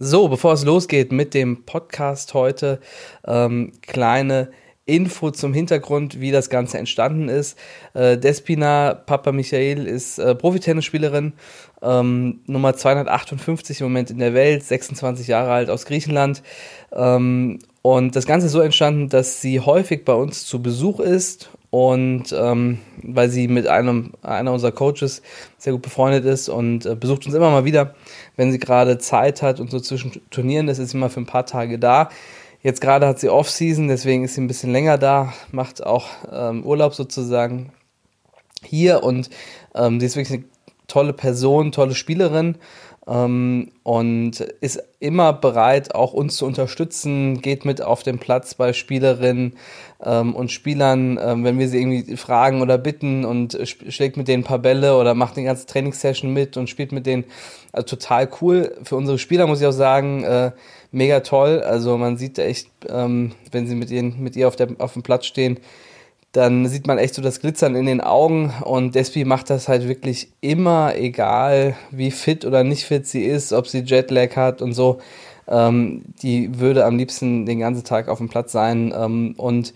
So, 0.00 0.26
bevor 0.26 0.54
es 0.54 0.64
losgeht 0.64 1.12
mit 1.12 1.34
dem 1.34 1.64
Podcast 1.66 2.34
heute, 2.34 2.80
ähm, 3.28 3.70
kleine 3.82 4.50
Info 4.86 5.30
zum 5.30 5.54
Hintergrund, 5.54 6.18
wie 6.20 6.32
das 6.32 6.50
Ganze 6.50 6.78
entstanden 6.78 7.28
ist. 7.28 7.56
Äh, 7.94 8.18
Despina 8.18 8.94
Papa 8.94 9.30
Michael 9.30 9.86
ist 9.86 10.18
äh, 10.18 10.34
Profitennisspielerin, 10.34 11.34
ähm, 11.80 12.40
Nummer 12.46 12.74
258 12.74 13.82
im 13.82 13.86
Moment 13.86 14.10
in 14.10 14.18
der 14.18 14.34
Welt, 14.34 14.64
26 14.64 15.28
Jahre 15.28 15.52
alt 15.52 15.70
aus 15.70 15.86
Griechenland. 15.86 16.42
Ähm, 16.92 17.60
und 17.82 18.16
das 18.16 18.26
Ganze 18.26 18.46
ist 18.46 18.52
so 18.52 18.60
entstanden, 18.60 19.08
dass 19.08 19.40
sie 19.40 19.60
häufig 19.60 20.04
bei 20.04 20.14
uns 20.14 20.44
zu 20.44 20.60
Besuch 20.60 20.98
ist 20.98 21.50
und 21.74 22.32
ähm, 22.32 22.78
weil 23.02 23.30
sie 23.30 23.48
mit 23.48 23.66
einem 23.66 24.12
einer 24.22 24.52
unserer 24.52 24.70
Coaches 24.70 25.22
sehr 25.58 25.72
gut 25.72 25.82
befreundet 25.82 26.24
ist 26.24 26.48
und 26.48 26.86
äh, 26.86 26.94
besucht 26.94 27.26
uns 27.26 27.34
immer 27.34 27.50
mal 27.50 27.64
wieder, 27.64 27.96
wenn 28.36 28.52
sie 28.52 28.60
gerade 28.60 28.98
Zeit 28.98 29.42
hat 29.42 29.58
und 29.58 29.72
so 29.72 29.80
zwischen 29.80 30.22
Turnieren 30.30 30.68
ist, 30.68 30.78
ist 30.78 30.90
sie 30.90 30.96
mal 30.96 31.08
für 31.08 31.18
ein 31.18 31.26
paar 31.26 31.46
Tage 31.46 31.80
da. 31.80 32.10
Jetzt 32.62 32.80
gerade 32.80 33.08
hat 33.08 33.18
sie 33.18 33.28
Off-Season, 33.28 33.88
deswegen 33.88 34.22
ist 34.22 34.36
sie 34.36 34.42
ein 34.42 34.46
bisschen 34.46 34.70
länger 34.70 34.98
da, 34.98 35.32
macht 35.50 35.84
auch 35.84 36.06
ähm, 36.30 36.62
Urlaub 36.62 36.94
sozusagen 36.94 37.72
hier 38.62 39.02
und 39.02 39.28
ähm, 39.74 39.98
sie 39.98 40.06
ist 40.06 40.14
wirklich 40.14 40.38
eine 40.38 40.48
tolle 40.86 41.12
Person, 41.12 41.72
tolle 41.72 41.96
Spielerin 41.96 42.54
ähm, 43.06 43.70
und 43.82 44.40
ist 44.40 44.82
immer 44.98 45.32
bereit, 45.32 45.94
auch 45.94 46.12
uns 46.14 46.36
zu 46.36 46.46
unterstützen, 46.46 47.42
geht 47.42 47.64
mit 47.64 47.82
auf 47.82 48.02
den 48.02 48.18
Platz 48.18 48.54
bei 48.54 48.72
Spielerinnen 48.72 49.56
ähm, 50.02 50.34
und 50.34 50.50
Spielern, 50.50 51.18
ähm, 51.22 51.44
wenn 51.44 51.58
wir 51.58 51.68
sie 51.68 51.80
irgendwie 51.80 52.16
fragen 52.16 52.62
oder 52.62 52.78
bitten 52.78 53.24
und 53.24 53.58
schlägt 53.66 54.16
mit 54.16 54.28
denen 54.28 54.42
ein 54.42 54.46
paar 54.46 54.58
Bälle 54.58 54.96
oder 54.96 55.14
macht 55.14 55.36
eine 55.36 55.46
ganze 55.46 55.66
Trainingssession 55.66 56.32
mit 56.32 56.56
und 56.56 56.70
spielt 56.70 56.92
mit 56.92 57.06
denen. 57.06 57.24
Also 57.72 57.96
total 57.96 58.28
cool. 58.40 58.76
Für 58.84 58.96
unsere 58.96 59.18
Spieler 59.18 59.46
muss 59.46 59.60
ich 59.60 59.66
auch 59.66 59.72
sagen, 59.72 60.24
äh, 60.24 60.52
mega 60.90 61.20
toll. 61.20 61.60
Also 61.60 61.98
man 61.98 62.16
sieht 62.16 62.38
echt, 62.38 62.68
ähm, 62.88 63.32
wenn 63.52 63.66
sie 63.66 63.74
mit, 63.74 63.90
ihnen, 63.90 64.22
mit 64.22 64.36
ihr 64.36 64.48
auf, 64.48 64.56
der, 64.56 64.68
auf 64.78 64.94
dem 64.94 65.02
Platz 65.02 65.26
stehen, 65.26 65.58
dann 66.34 66.66
sieht 66.66 66.86
man 66.88 66.98
echt 66.98 67.14
so 67.14 67.22
das 67.22 67.40
Glitzern 67.40 67.76
in 67.76 67.86
den 67.86 68.00
Augen 68.00 68.52
und 68.64 68.94
Despi 68.94 69.24
macht 69.24 69.50
das 69.50 69.68
halt 69.68 69.86
wirklich 69.88 70.28
immer, 70.40 70.96
egal 70.96 71.76
wie 71.92 72.10
fit 72.10 72.44
oder 72.44 72.64
nicht 72.64 72.84
fit 72.84 73.06
sie 73.06 73.22
ist, 73.22 73.52
ob 73.52 73.68
sie 73.68 73.80
Jetlag 73.80 74.34
hat 74.34 74.60
und 74.60 74.72
so. 74.72 74.98
Ähm, 75.46 76.02
die 76.22 76.58
würde 76.58 76.86
am 76.86 76.98
liebsten 76.98 77.46
den 77.46 77.60
ganzen 77.60 77.84
Tag 77.84 78.08
auf 78.08 78.18
dem 78.18 78.28
Platz 78.28 78.50
sein 78.50 78.92
ähm, 78.96 79.34
und 79.36 79.74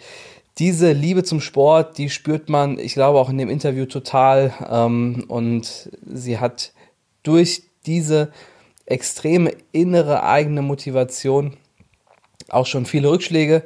diese 0.59 0.91
Liebe 0.91 1.23
zum 1.23 1.41
Sport, 1.41 1.99
die 1.99 2.11
spürt 2.11 2.49
man, 2.49 2.81
ich 2.81 2.95
glaube, 2.95 3.21
auch 3.21 3.31
in 3.31 3.39
dem 3.39 3.49
Interview 3.49 3.87
total. 3.87 4.53
Ähm, 4.69 5.25
und 5.29 5.89
sie 6.05 6.39
hat 6.39 6.73
durch 7.23 7.63
diese 7.87 8.33
extreme 8.85 9.53
innere 9.71 10.25
eigene 10.25 10.63
Motivation 10.63 11.57
auch 12.49 12.67
schon 12.67 12.87
viele 12.87 13.11
Rückschläge 13.11 13.63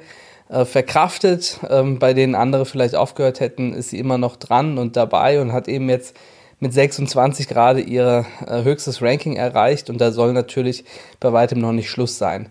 äh, 0.48 0.64
verkraftet, 0.64 1.60
ähm, 1.68 1.98
bei 1.98 2.14
denen 2.14 2.34
andere 2.34 2.66
vielleicht 2.66 2.94
aufgehört 2.94 3.40
hätten, 3.40 3.72
ist 3.72 3.90
sie 3.90 3.98
immer 3.98 4.18
noch 4.18 4.36
dran 4.36 4.78
und 4.78 4.96
dabei 4.96 5.40
und 5.40 5.52
hat 5.52 5.68
eben 5.68 5.88
jetzt 5.88 6.16
mit 6.60 6.72
26 6.72 7.48
gerade 7.48 7.80
ihr 7.80 8.24
äh, 8.46 8.62
höchstes 8.62 9.02
Ranking 9.02 9.36
erreicht 9.36 9.90
und 9.90 10.00
da 10.00 10.12
soll 10.12 10.32
natürlich 10.32 10.84
bei 11.18 11.32
weitem 11.32 11.60
noch 11.60 11.72
nicht 11.72 11.90
Schluss 11.90 12.18
sein. 12.18 12.48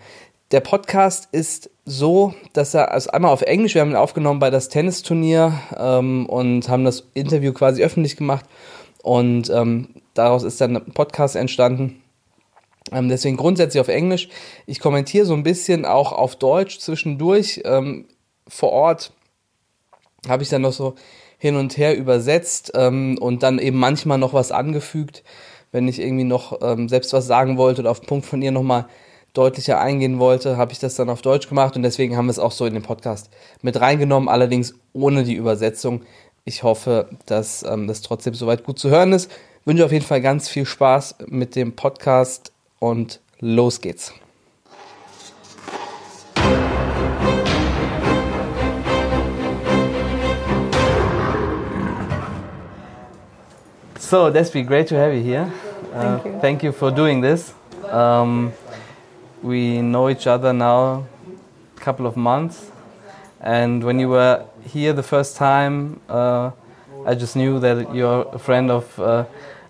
Der 0.52 0.60
Podcast 0.60 1.30
ist 1.32 1.70
so, 1.86 2.34
dass 2.52 2.74
er 2.74 2.92
also 2.92 3.12
einmal 3.12 3.32
auf 3.32 3.42
Englisch, 3.42 3.74
wir 3.74 3.82
haben 3.82 3.92
ihn 3.92 3.96
aufgenommen 3.96 4.40
bei 4.42 4.50
das 4.50 4.68
Tennisturnier 4.68 5.54
ähm, 5.78 6.26
und 6.26 6.68
haben 6.68 6.84
das 6.84 7.08
Interview 7.14 7.54
quasi 7.54 7.84
öffentlich 7.84 8.18
gemacht 8.18 8.46
und 9.02 9.50
ähm, 9.50 9.90
daraus 10.14 10.44
ist 10.44 10.60
dann 10.60 10.76
ein 10.76 10.92
Podcast 10.94 11.38
entstanden 11.38 12.01
deswegen 12.92 13.38
grundsätzlich 13.38 13.80
auf 13.80 13.88
Englisch. 13.88 14.30
Ich 14.66 14.80
kommentiere 14.80 15.26
so 15.26 15.34
ein 15.34 15.44
bisschen 15.44 15.86
auch 15.86 16.12
auf 16.12 16.36
Deutsch 16.36 16.80
zwischendurch. 16.80 17.62
Ähm, 17.66 18.06
vor 18.48 18.72
Ort 18.72 19.14
habe 20.28 20.44
ich 20.44 20.50
dann 20.50 20.64
noch 20.64 20.74
so 20.74 20.96
hin 21.38 21.56
und 21.56 21.78
her 21.78 21.98
übersetzt 21.98 22.72
ähm, 22.76 23.18
und 23.20 23.44
dann 23.44 23.60
eben 23.60 23.80
manchmal 23.80 24.18
noch 24.18 24.34
was 24.34 24.52
angefügt, 24.52 25.24
wenn 25.72 25.88
ich 25.88 26.00
irgendwie 26.00 26.24
noch 26.24 26.60
ähm, 26.62 26.90
selbst 26.90 27.14
was 27.14 27.26
sagen 27.26 27.58
wollte 27.58 27.82
oder 27.82 27.92
auf 27.92 28.02
den 28.02 28.08
Punkt 28.08 28.26
von 28.26 28.42
ihr 28.42 28.52
nochmal 28.52 28.86
deutlicher 29.34 29.80
eingehen 29.80 30.20
wollte, 30.20 30.58
habe 30.58 30.74
ich 30.74 30.80
das 30.80 30.96
dann 30.96 31.10
auf 31.10 31.22
Deutsch 31.22 31.48
gemacht 31.48 31.76
und 31.76 31.84
deswegen 31.84 32.18
haben 32.18 32.26
wir 32.26 32.32
es 32.32 32.40
auch 32.40 32.52
so 32.52 32.66
in 32.66 32.74
den 32.74 32.84
Podcast 32.84 33.30
mit 33.62 33.80
reingenommen, 33.80 34.28
allerdings 34.30 34.76
ohne 34.94 35.24
die 35.24 35.36
Übersetzung. 35.36 36.02
Ich 36.44 36.64
hoffe, 36.64 37.10
dass 37.26 37.64
ähm, 37.64 37.88
das 37.88 38.02
trotzdem 38.02 38.34
soweit 38.34 38.64
gut 38.64 38.78
zu 38.78 38.90
hören 38.90 39.14
ist. 39.14 39.32
Wünsche 39.64 39.86
auf 39.86 39.92
jeden 39.92 40.06
Fall 40.06 40.22
ganz 40.22 40.50
viel 40.50 40.66
Spaß 40.66 41.16
mit 41.28 41.56
dem 41.56 41.76
Podcast 41.76 42.51
und 42.82 43.20
los 43.40 43.80
geht's. 43.80 44.12
So, 53.98 54.30
Despi, 54.30 54.64
great 54.68 54.88
to 54.88 54.96
have 54.96 55.14
you 55.14 55.24
here. 55.24 55.50
Uh, 55.94 56.18
thank 56.18 56.26
you. 56.26 56.40
Thank 56.42 56.64
you 56.64 56.72
for 56.74 56.92
doing 56.92 57.22
this. 57.22 57.54
Um, 57.90 58.52
we 59.42 59.82
know 59.82 60.10
each 60.10 60.28
other 60.28 60.52
now 60.52 61.06
a 61.78 61.80
couple 61.80 62.06
of 62.06 62.18
months, 62.18 62.72
and 63.40 63.82
when 63.84 64.00
you 64.00 64.10
were 64.10 64.44
here 64.66 64.92
the 64.92 65.04
first 65.04 65.38
time, 65.38 66.02
uh, 66.10 66.52
I 67.06 67.16
just 67.16 67.38
knew 67.38 67.60
that 67.60 67.96
you're 67.96 68.28
a 68.34 68.40
friend 68.40 68.70
of 68.70 69.00
uh, 69.00 69.24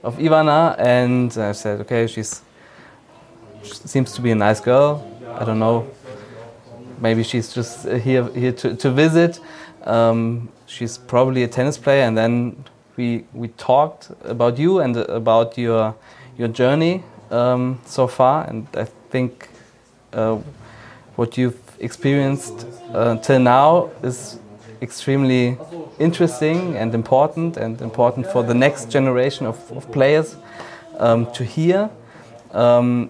of 0.03 0.17
Ivana, 0.17 0.75
and 0.79 1.31
I 1.37 1.51
said, 1.51 1.81
okay, 1.81 2.07
she's 2.07 2.41
seems 3.63 4.13
to 4.13 4.21
be 4.21 4.31
a 4.31 4.35
nice 4.35 4.59
girl. 4.59 5.07
I 5.39 5.45
don't 5.45 5.59
know. 5.59 5.87
Maybe 6.99 7.23
she's 7.23 7.53
just 7.53 7.87
here 7.87 8.29
here 8.29 8.51
to, 8.51 8.75
to 8.75 8.91
visit. 8.91 9.39
Um, 9.83 10.49
she's 10.67 10.97
probably 10.97 11.43
a 11.43 11.47
tennis 11.47 11.77
player, 11.77 12.03
and 12.03 12.17
then 12.17 12.63
we 12.97 13.25
we 13.33 13.47
talked 13.47 14.11
about 14.23 14.59
you 14.59 14.79
and 14.79 14.97
about 14.97 15.57
your 15.57 15.95
your 16.37 16.47
journey 16.47 17.03
um, 17.31 17.79
so 17.85 18.07
far, 18.07 18.47
and 18.47 18.67
I 18.75 18.85
think 19.09 19.49
uh, 20.13 20.37
what 21.15 21.37
you've 21.37 21.59
experienced 21.79 22.67
uh, 22.93 23.17
till 23.17 23.39
now 23.39 23.89
is 24.03 24.39
extremely 24.81 25.57
interesting 25.99 26.75
and 26.77 26.93
important, 26.93 27.57
and 27.57 27.81
important 27.81 28.27
for 28.27 28.43
the 28.43 28.53
next 28.53 28.89
generation 28.91 29.47
of, 29.47 29.71
of 29.71 29.91
players 29.91 30.35
um, 30.99 31.31
to 31.33 31.43
hear. 31.43 31.89
Um, 32.51 33.09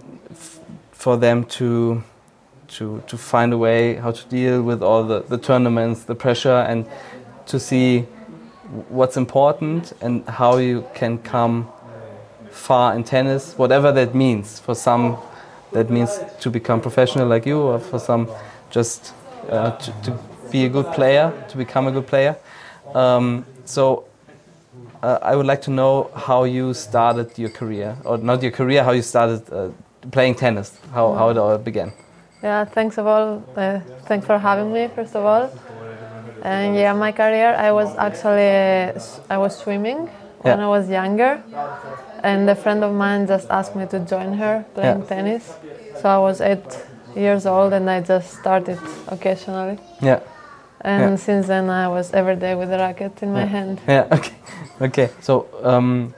for 1.01 1.17
them 1.17 1.43
to 1.45 2.03
to 2.67 3.01
to 3.07 3.17
find 3.17 3.51
a 3.53 3.57
way 3.57 3.95
how 3.95 4.11
to 4.11 4.23
deal 4.29 4.61
with 4.61 4.83
all 4.83 5.03
the, 5.03 5.21
the 5.23 5.37
tournaments, 5.37 6.03
the 6.03 6.13
pressure, 6.13 6.59
and 6.69 6.85
to 7.47 7.59
see 7.59 8.01
what's 8.87 9.17
important 9.17 9.93
and 10.01 10.23
how 10.29 10.57
you 10.57 10.85
can 10.93 11.17
come 11.17 11.67
far 12.51 12.95
in 12.95 13.03
tennis, 13.03 13.57
whatever 13.57 13.91
that 13.91 14.13
means. 14.13 14.59
For 14.59 14.75
some, 14.75 15.17
that 15.71 15.89
means 15.89 16.19
to 16.39 16.49
become 16.51 16.79
professional 16.79 17.27
like 17.27 17.47
you, 17.47 17.59
or 17.59 17.79
for 17.79 17.99
some, 17.99 18.29
just 18.69 19.13
uh, 19.49 19.71
to, 19.71 19.91
to, 20.03 20.19
be 20.51 20.65
a 20.65 20.69
good 20.69 20.87
player, 20.93 21.31
to 21.49 21.57
become 21.57 21.87
a 21.87 21.91
good 21.91 22.07
player. 22.07 22.35
Um, 22.93 23.45
so. 23.65 24.05
Uh, 25.03 25.17
I 25.23 25.35
would 25.35 25.47
like 25.47 25.63
to 25.63 25.71
know 25.71 26.11
how 26.15 26.43
you 26.43 26.75
started 26.75 27.35
your 27.35 27.49
career, 27.49 27.97
or 28.05 28.19
not 28.19 28.43
your 28.43 28.51
career, 28.51 28.83
how 28.83 28.91
you 28.91 29.01
started 29.01 29.51
uh, 29.51 29.71
playing 30.09 30.35
tennis, 30.35 30.77
how, 30.93 31.13
how 31.13 31.29
it 31.29 31.37
all 31.37 31.57
began. 31.57 31.93
Yeah, 32.41 32.65
thanks 32.65 32.97
of 32.97 33.05
all. 33.05 33.43
Uh, 33.55 33.79
thanks 34.05 34.25
for 34.25 34.39
having 34.39 34.73
me, 34.73 34.87
first 34.87 35.15
of 35.15 35.23
all. 35.25 35.51
And 36.41 36.75
yeah, 36.75 36.93
my 36.93 37.11
career, 37.11 37.53
I 37.53 37.71
was 37.71 37.95
actually 37.97 38.99
I 39.29 39.37
was 39.37 39.55
swimming 39.55 40.07
when 40.39 40.57
yeah. 40.57 40.65
I 40.65 40.67
was 40.67 40.89
younger, 40.89 41.43
and 42.23 42.49
a 42.49 42.55
friend 42.55 42.83
of 42.83 42.95
mine 42.95 43.27
just 43.27 43.47
asked 43.51 43.75
me 43.75 43.85
to 43.87 43.99
join 43.99 44.33
her 44.33 44.65
playing 44.73 45.01
yeah. 45.01 45.05
tennis. 45.05 45.53
So 46.01 46.09
I 46.09 46.17
was 46.17 46.41
eight 46.41 46.83
years 47.15 47.45
old, 47.45 47.73
and 47.73 47.87
I 47.87 48.01
just 48.01 48.39
started 48.39 48.79
occasionally. 49.07 49.77
Yeah. 50.01 50.21
And 50.83 51.11
yeah. 51.11 51.15
since 51.15 51.45
then, 51.45 51.69
I 51.69 51.87
was 51.89 52.11
every 52.11 52.37
day 52.37 52.55
with 52.55 52.73
a 52.73 52.77
racket 52.79 53.21
in 53.21 53.33
my 53.33 53.45
hand. 53.45 53.79
Yeah. 53.87 54.07
Okay. 54.11 54.33
Okay. 54.81 55.09
So. 55.21 55.47
Um, 55.61 56.15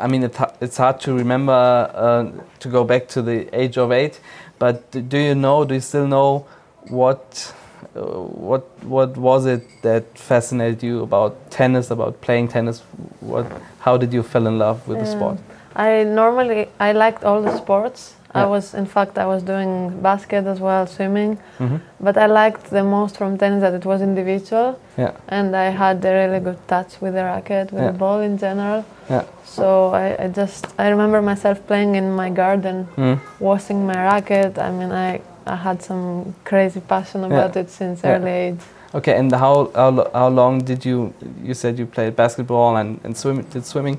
I 0.00 0.06
mean, 0.06 0.22
it, 0.22 0.36
it's 0.60 0.76
hard 0.76 1.00
to 1.00 1.14
remember 1.14 1.52
uh, 1.52 2.30
to 2.60 2.68
go 2.68 2.84
back 2.84 3.08
to 3.08 3.22
the 3.22 3.48
age 3.58 3.78
of 3.78 3.92
eight. 3.92 4.20
But 4.58 4.90
do 4.90 5.18
you 5.18 5.34
know? 5.34 5.64
Do 5.64 5.74
you 5.74 5.80
still 5.80 6.06
know 6.06 6.46
what 6.88 7.54
uh, 7.94 8.00
what 8.00 8.62
what 8.84 9.16
was 9.16 9.46
it 9.46 9.62
that 9.82 10.18
fascinated 10.18 10.82
you 10.82 11.02
about 11.02 11.50
tennis? 11.50 11.90
About 11.90 12.20
playing 12.20 12.48
tennis? 12.48 12.80
What? 13.20 13.46
How 13.80 13.96
did 13.96 14.12
you 14.12 14.22
fall 14.22 14.46
in 14.46 14.58
love 14.58 14.86
with 14.88 14.98
the 14.98 15.06
sport? 15.06 15.38
I 15.74 16.04
normally 16.04 16.68
I 16.80 16.92
liked 16.92 17.24
all 17.24 17.42
the 17.42 17.56
sports. 17.56 18.15
I 18.42 18.44
was, 18.54 18.74
in 18.74 18.86
fact, 18.86 19.18
I 19.18 19.26
was 19.26 19.42
doing 19.42 20.00
basket 20.02 20.46
as 20.46 20.58
well, 20.60 20.86
swimming. 20.86 21.38
Mhm. 21.58 21.80
But 22.00 22.16
I 22.16 22.26
liked 22.26 22.64
the 22.70 22.82
most 22.96 23.16
from 23.16 23.36
tennis 23.38 23.60
that 23.60 23.74
it 23.74 23.84
was 23.84 24.00
individual, 24.02 24.68
Yeah. 24.98 25.12
and 25.28 25.54
I 25.56 25.70
had 25.82 26.04
a 26.04 26.12
really 26.20 26.40
good 26.40 26.58
touch 26.68 27.00
with 27.02 27.14
the 27.14 27.24
racket, 27.24 27.72
with 27.72 27.82
Yeah. 27.82 27.92
the 27.92 27.98
ball 27.98 28.20
in 28.20 28.36
general. 28.38 28.82
Yeah. 29.10 29.22
So 29.44 29.66
I, 29.94 30.06
I 30.24 30.28
just 30.40 30.66
I 30.78 30.88
remember 30.94 31.22
myself 31.22 31.58
playing 31.66 31.94
in 31.96 32.06
my 32.22 32.30
garden, 32.30 32.86
Mm. 32.96 33.18
washing 33.40 33.86
my 33.86 33.98
racket. 34.12 34.58
I 34.58 34.70
mean, 34.78 34.92
I 34.92 35.20
I 35.46 35.56
had 35.56 35.82
some 35.82 36.34
crazy 36.44 36.80
passion 36.80 37.24
about 37.24 37.56
it 37.56 37.70
since 37.70 37.96
Yeah. 38.06 38.16
early 38.16 38.30
age. 38.46 38.60
Okay, 38.94 39.18
and 39.18 39.32
how, 39.32 39.70
how 39.74 39.90
how 40.14 40.28
long 40.28 40.64
did 40.64 40.84
you 40.84 41.12
you 41.48 41.54
said 41.54 41.78
you 41.78 41.86
played 41.86 42.12
basketball 42.16 42.76
and 42.76 42.98
and 43.04 43.16
swim 43.16 43.42
did 43.52 43.64
swimming? 43.66 43.98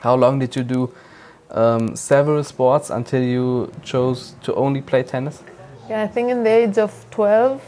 How 0.00 0.14
long 0.16 0.38
did 0.40 0.56
you 0.56 0.62
do 0.64 0.88
um, 1.54 1.96
several 1.96 2.42
sports 2.44 2.90
until 2.90 3.22
you 3.22 3.70
chose 3.82 4.34
to 4.42 4.54
only 4.54 4.80
play 4.82 5.02
tennis? 5.02 5.42
Yeah, 5.88 6.02
I 6.02 6.08
think 6.08 6.30
in 6.30 6.42
the 6.44 6.50
age 6.50 6.78
of 6.78 6.92
12, 7.10 7.60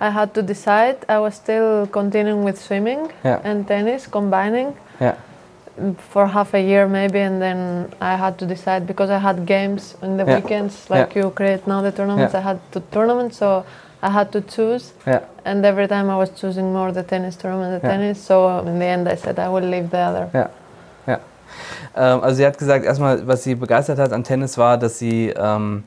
I 0.00 0.10
had 0.10 0.32
to 0.34 0.42
decide. 0.42 0.96
I 1.08 1.18
was 1.18 1.34
still 1.34 1.86
continuing 1.86 2.44
with 2.44 2.58
swimming 2.60 3.10
Yeah. 3.24 3.40
and 3.44 3.66
tennis, 3.66 4.06
combining 4.06 4.74
Yeah. 5.00 5.14
for 6.12 6.26
half 6.26 6.54
a 6.54 6.60
year 6.60 6.86
maybe, 6.88 7.18
and 7.20 7.40
then 7.42 7.92
I 8.00 8.16
had 8.16 8.38
to 8.38 8.46
decide 8.46 8.86
because 8.86 9.10
I 9.10 9.18
had 9.18 9.46
games 9.46 9.96
in 10.02 10.16
the 10.16 10.24
Yeah. 10.24 10.36
weekends, 10.36 10.88
like 10.90 11.14
you 11.14 11.30
create 11.30 11.66
now 11.66 11.82
the 11.82 11.92
tournaments. 11.92 12.32
Yeah. 12.34 12.40
I 12.40 12.42
had 12.42 12.58
to 12.72 12.80
tournaments, 12.92 13.36
so 13.38 13.64
I 14.02 14.10
had 14.10 14.30
to 14.32 14.40
choose. 14.40 14.92
Yeah. 15.06 15.20
And 15.44 15.64
every 15.64 15.88
time 15.88 16.10
I 16.10 16.16
was 16.16 16.30
choosing 16.30 16.72
more 16.72 16.92
the 16.92 17.02
tennis 17.02 17.36
tournament, 17.36 17.80
the 17.82 17.86
Yeah. 17.86 17.92
tennis. 17.96 18.18
So 18.20 18.58
in 18.66 18.78
the 18.78 18.84
end, 18.86 19.08
I 19.08 19.16
said 19.16 19.38
I 19.38 19.48
will 19.48 19.68
leave 19.68 19.90
the 19.90 19.98
other. 19.98 20.28
Yeah. 20.34 20.48
ja. 21.06 21.16
Ähm, 21.96 22.22
also 22.22 22.36
sie 22.36 22.46
hat 22.46 22.58
gesagt, 22.58 22.84
erstmal, 22.84 23.26
was 23.26 23.44
sie 23.44 23.54
begeistert 23.54 23.98
hat 23.98 24.12
an 24.12 24.24
Tennis 24.24 24.58
war, 24.58 24.78
dass 24.78 24.98
sie, 24.98 25.32
ähm, 25.36 25.84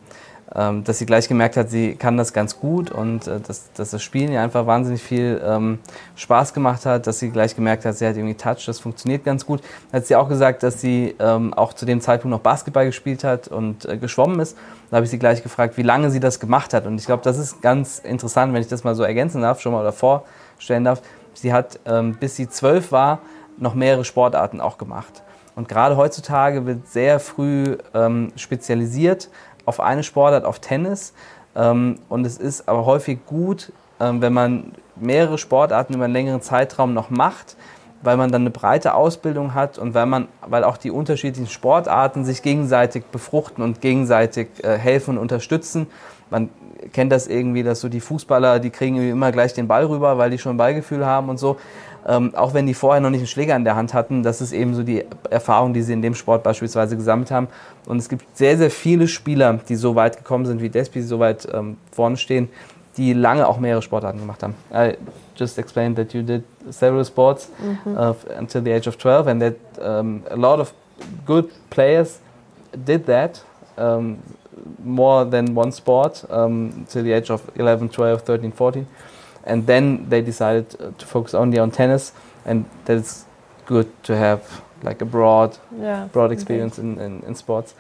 ähm, 0.54 0.84
dass 0.84 1.00
sie 1.00 1.06
gleich 1.06 1.28
gemerkt 1.28 1.56
hat, 1.56 1.70
sie 1.70 1.96
kann 1.96 2.18
das 2.18 2.34
ganz 2.34 2.60
gut 2.60 2.92
und 2.92 3.28
äh, 3.28 3.40
dass, 3.40 3.72
dass 3.74 3.92
das 3.92 4.04
Spielen 4.04 4.32
ihr 4.32 4.42
einfach 4.42 4.68
wahnsinnig 4.68 5.02
viel 5.02 5.42
ähm, 5.46 5.80
Spaß 6.16 6.54
gemacht 6.54 6.86
hat, 6.86 7.08
dass 7.08 7.20
sie 7.20 7.30
gleich 7.30 7.56
gemerkt 7.56 7.86
hat, 7.86 7.96
sie 7.96 8.06
hat 8.06 8.18
irgendwie 8.18 8.36
Touch, 8.36 8.66
das 8.66 8.80
funktioniert 8.80 9.24
ganz 9.24 9.46
gut. 9.46 9.62
Hat 9.94 10.06
sie 10.06 10.16
auch 10.16 10.28
gesagt, 10.28 10.64
dass 10.64 10.82
sie 10.82 11.16
ähm, 11.20 11.54
auch 11.54 11.74
zu 11.74 11.86
dem 11.86 12.02
Zeitpunkt 12.02 12.36
noch 12.36 12.42
Basketball 12.42 12.86
gespielt 12.86 13.24
hat 13.24 13.48
und 13.48 13.86
äh, 13.86 13.98
geschwommen 13.98 14.40
ist. 14.40 14.58
Da 14.90 14.98
habe 14.98 15.06
ich 15.06 15.12
sie 15.12 15.20
gleich 15.20 15.42
gefragt, 15.42 15.78
wie 15.78 15.84
lange 15.84 16.12
sie 16.12 16.20
das 16.20 16.40
gemacht 16.40 16.74
hat. 16.74 16.86
Und 16.86 17.00
ich 17.00 17.06
glaube, 17.06 17.24
das 17.24 17.38
ist 17.38 17.62
ganz 17.62 18.00
interessant, 18.00 18.54
wenn 18.54 18.62
ich 18.62 18.68
das 18.68 18.84
mal 18.84 18.94
so 18.94 19.04
ergänzen 19.04 19.42
darf, 19.42 19.62
schon 19.62 19.72
mal 19.72 19.80
oder 19.80 19.94
vorstellen 19.94 20.84
darf. 20.84 21.02
Sie 21.34 21.54
hat, 21.54 21.80
ähm, 21.86 22.18
bis 22.20 22.36
sie 22.36 22.50
zwölf 22.50 22.92
war, 22.92 23.20
noch 23.58 23.74
mehrere 23.74 24.04
Sportarten 24.04 24.60
auch 24.60 24.78
gemacht. 24.78 25.24
Und 25.56 25.68
gerade 25.68 25.98
heutzutage 25.98 26.66
wird 26.66 26.88
sehr 26.88 27.20
früh 27.20 27.78
ähm, 27.94 28.32
spezialisiert 28.36 29.30
auf 29.66 29.80
eine 29.80 30.04
Sportart, 30.04 30.46
auf 30.46 30.60
Tennis. 30.60 31.14
Ähm, 31.56 32.00
und 32.10 32.26
es 32.26 32.38
ist 32.38 32.68
aber 32.68 32.86
häufig 32.86 33.20
gut, 33.26 33.72
ähm, 34.00 34.22
wenn 34.22 34.34
man 34.34 34.72
mehrere 34.96 35.38
Sportarten 35.38 35.94
über 35.94 36.06
einen 36.06 36.14
längeren 36.14 36.42
Zeitraum 36.42 36.94
noch 36.94 37.10
macht, 37.10 37.56
weil 38.04 38.18
man 38.18 38.32
dann 38.32 38.44
eine 38.44 38.50
breite 38.50 38.96
Ausbildung 38.96 39.54
hat 39.54 39.78
und 39.78 39.94
weil 39.94 40.06
man, 40.06 40.28
weil 40.48 40.64
auch 40.64 40.78
die 40.78 40.92
unterschiedlichen 40.92 41.50
Sportarten 41.50 42.26
sich 42.26 42.42
gegenseitig 42.42 43.06
befruchten 43.06 43.64
und 43.64 43.82
gegenseitig 43.82 44.48
äh, 44.64 44.78
helfen 44.78 45.18
und 45.18 45.22
unterstützen. 45.22 45.88
Man 46.30 46.50
kennt 46.94 47.12
das 47.12 47.28
irgendwie, 47.28 47.62
dass 47.62 47.82
so 47.82 47.90
die 47.90 48.00
Fußballer, 48.00 48.60
die 48.60 48.70
kriegen 48.70 48.98
immer 48.98 49.32
gleich 49.32 49.54
den 49.54 49.68
Ball 49.68 49.86
rüber, 49.86 50.18
weil 50.18 50.32
die 50.32 50.38
schon 50.38 50.58
Ballgefühl 50.58 51.06
haben 51.06 51.30
und 51.30 51.38
so. 51.38 51.58
Ähm, 52.08 52.34
auch 52.36 52.54
wenn 52.54 52.66
die 52.66 52.74
vorher 52.74 53.02
noch 53.02 53.10
nicht 53.10 53.20
einen 53.20 53.28
Schläger 53.28 53.56
in 53.56 53.64
der 53.64 53.76
Hand 53.76 53.94
hatten, 53.94 54.24
das 54.24 54.42
ist 54.42 54.54
eben 54.54 54.74
so 54.74 54.84
die 54.84 55.06
Erfahrung, 55.30 55.74
die 55.74 55.82
sie 55.82 55.94
in 55.94 56.02
dem 56.02 56.16
Sport 56.16 56.44
beispielsweise 56.44 56.98
gesammelt 56.98 57.32
haben. 57.32 57.48
Und 57.86 57.98
es 57.98 58.10
gibt 58.10 58.26
sehr, 58.36 58.58
sehr 58.58 58.72
viele 58.72 59.08
Spieler, 59.08 59.60
die 59.68 59.76
so 59.76 59.96
weit 59.96 60.18
gekommen 60.18 60.46
sind 60.46 60.62
wie 60.62 60.70
Despi, 60.70 61.00
die 61.00 61.06
so 61.06 61.20
weit 61.20 61.48
ähm, 61.54 61.78
vorne 61.92 62.18
stehen, 62.18 62.50
die 62.98 63.14
lange 63.14 63.48
auch 63.48 63.60
mehrere 63.60 63.82
Sportarten 63.82 64.20
gemacht 64.20 64.44
haben. 64.44 64.56
I 64.74 64.98
just 65.36 65.58
explained 65.58 65.96
that 65.98 66.14
you 66.14 66.24
did 66.24 66.44
several 66.70 67.06
sports 67.06 67.50
uh, 67.86 68.14
until 68.38 68.62
the 68.64 68.74
age 68.74 68.88
of 68.88 68.98
12 68.98 69.28
and 69.28 69.42
that 69.42 69.56
um, 69.80 70.24
a 70.30 70.36
lot 70.36 70.60
of 70.60 70.74
good 71.26 71.50
players 71.70 72.20
did 72.86 73.06
that 73.06 73.44
um, 73.78 74.18
more 74.84 75.26
than 75.26 75.56
one 75.56 75.72
sport 75.72 76.26
um, 76.30 76.86
till 76.90 77.04
the 77.04 77.14
age 77.14 77.30
of 77.32 77.42
11, 77.56 77.90
12, 77.90 78.22
13, 78.22 78.52
14. 78.52 78.88
And 79.46 79.66
then 79.66 80.10
they 80.10 80.22
decided 80.22 80.66
uh, 80.80 80.92
to 80.98 81.06
focus 81.06 81.34
only 81.34 81.60
on 81.60 81.72
tennis 81.72 82.14
and 82.46 82.66
that's 82.86 83.26
good 83.66 83.88
to 84.04 84.16
have 84.16 84.42
like 84.84 85.02
a 85.02 85.06
broad 85.06 85.58
Yeah. 85.82 86.08
broad 86.12 86.32
experience 86.32 86.82
in, 86.82 87.00
in, 87.00 87.24
in 87.28 87.36
sports. 87.36 87.74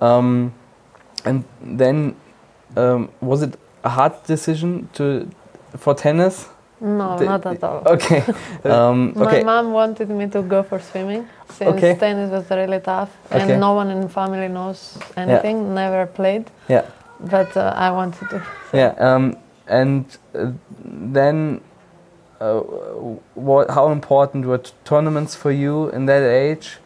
Um, 0.00 0.52
and 1.24 1.44
then, 1.62 2.14
um, 2.76 3.08
was 3.20 3.42
it 3.42 3.54
a 3.84 3.88
hard 3.88 4.12
decision 4.26 4.88
to 4.94 5.28
for 5.76 5.94
tennis? 5.94 6.48
No, 6.80 7.16
The- 7.18 7.24
not 7.24 7.46
at 7.46 7.62
all. 7.64 7.82
Okay, 7.86 8.22
um, 8.64 9.12
My 9.16 9.42
mom 9.42 9.72
wanted 9.72 10.08
me 10.10 10.26
to 10.28 10.42
go 10.42 10.62
for 10.62 10.80
swimming 10.80 11.28
since 11.48 11.76
Okay. 11.76 11.94
tennis 11.94 12.30
was 12.30 12.50
really 12.50 12.80
tough 12.80 13.10
and 13.30 13.42
Okay. 13.42 13.56
no 13.60 13.74
one 13.74 13.90
in 13.90 14.00
the 14.00 14.08
family 14.08 14.48
knows 14.48 14.98
anything, 15.16 15.74
never 15.74 16.06
played. 16.06 16.50
Yeah. 16.68 16.82
But 17.20 17.56
uh, 17.56 17.72
I 17.76 17.90
wanted 17.92 18.28
to. 18.30 18.42
yeah. 18.74 18.94
Um, 18.98 19.36
and 19.80 20.04
uh, 20.34 20.52
then, 21.14 21.60
uh, 22.40 22.60
what? 23.34 23.70
How 23.70 23.90
important 23.92 24.44
were 24.44 24.58
t- 24.58 24.72
tournaments 24.84 25.34
for 25.34 25.50
you 25.50 25.88
in 25.90 26.06
that 26.06 26.22
age? 26.22 26.78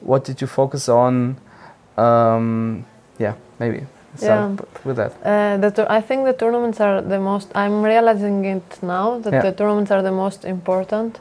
What 0.00 0.24
did 0.24 0.40
you 0.40 0.46
focus 0.48 0.88
on? 0.88 1.36
Um, 1.96 2.84
yeah, 3.18 3.34
maybe 3.60 3.86
start 4.16 4.60
with 4.84 4.96
that. 4.96 5.12
Uh, 5.24 5.56
the 5.70 5.86
I 5.98 6.00
think 6.00 6.24
the 6.26 6.32
tournaments 6.32 6.80
are 6.80 7.00
the 7.02 7.18
most. 7.20 7.48
I'm 7.54 7.82
realizing 7.82 8.44
it 8.44 8.78
now 8.82 9.18
that 9.20 9.32
Yeah. 9.32 9.42
the 9.42 9.52
tournaments 9.52 9.90
are 9.90 10.02
the 10.02 10.12
most 10.24 10.44
important, 10.44 11.20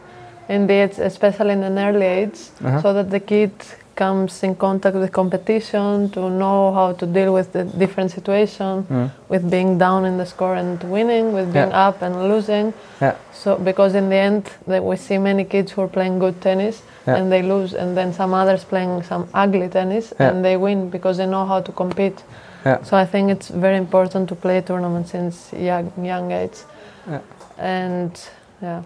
indeed, 0.49 0.91
especially 0.99 1.51
in 1.53 1.63
an 1.63 1.77
early 1.77 2.05
age, 2.21 2.39
Uh-huh. 2.63 2.81
so 2.81 2.93
that 2.93 3.09
the 3.09 3.19
kid 3.19 3.51
comes 3.95 4.43
in 4.43 4.55
contact 4.55 4.95
with 4.95 5.11
competition 5.11 6.09
to 6.09 6.29
know 6.29 6.71
how 6.73 6.93
to 6.93 7.05
deal 7.05 7.33
with 7.33 7.51
the 7.53 7.63
different 7.65 8.11
situation, 8.11 8.83
Mm. 8.89 9.09
with 9.29 9.49
being 9.49 9.77
down 9.77 10.05
in 10.05 10.17
the 10.17 10.25
score 10.25 10.55
and 10.55 10.81
winning, 10.83 11.33
with 11.33 11.51
being 11.53 11.69
Yeah. 11.71 11.87
up 11.87 12.01
and 12.01 12.15
losing. 12.29 12.73
Yeah. 13.01 13.13
So 13.33 13.55
because 13.55 13.95
in 13.95 14.09
the 14.09 14.15
end, 14.15 14.43
that 14.67 14.83
we 14.83 14.95
see 14.97 15.17
many 15.17 15.43
kids 15.43 15.71
who 15.71 15.81
are 15.83 15.87
playing 15.89 16.19
good 16.19 16.39
tennis 16.41 16.81
Yeah. 17.07 17.17
and 17.17 17.31
they 17.31 17.41
lose, 17.41 17.73
and 17.73 17.95
then 17.97 18.13
some 18.13 18.33
others 18.33 18.63
playing 18.63 19.03
some 19.03 19.27
ugly 19.33 19.67
tennis 19.67 20.13
and 20.19 20.43
they 20.45 20.57
win 20.57 20.89
because 20.89 21.17
they 21.17 21.25
know 21.27 21.45
how 21.45 21.61
to 21.61 21.71
compete. 21.71 22.23
So 22.83 22.95
I 22.97 23.05
think 23.05 23.31
it's 23.31 23.49
very 23.49 23.77
important 23.77 24.29
to 24.29 24.35
play 24.35 24.61
tournaments 24.61 25.11
since 25.11 25.51
young 25.53 25.91
young 26.01 26.31
age. 26.31 26.57
And 27.57 28.11
yeah, 28.61 28.81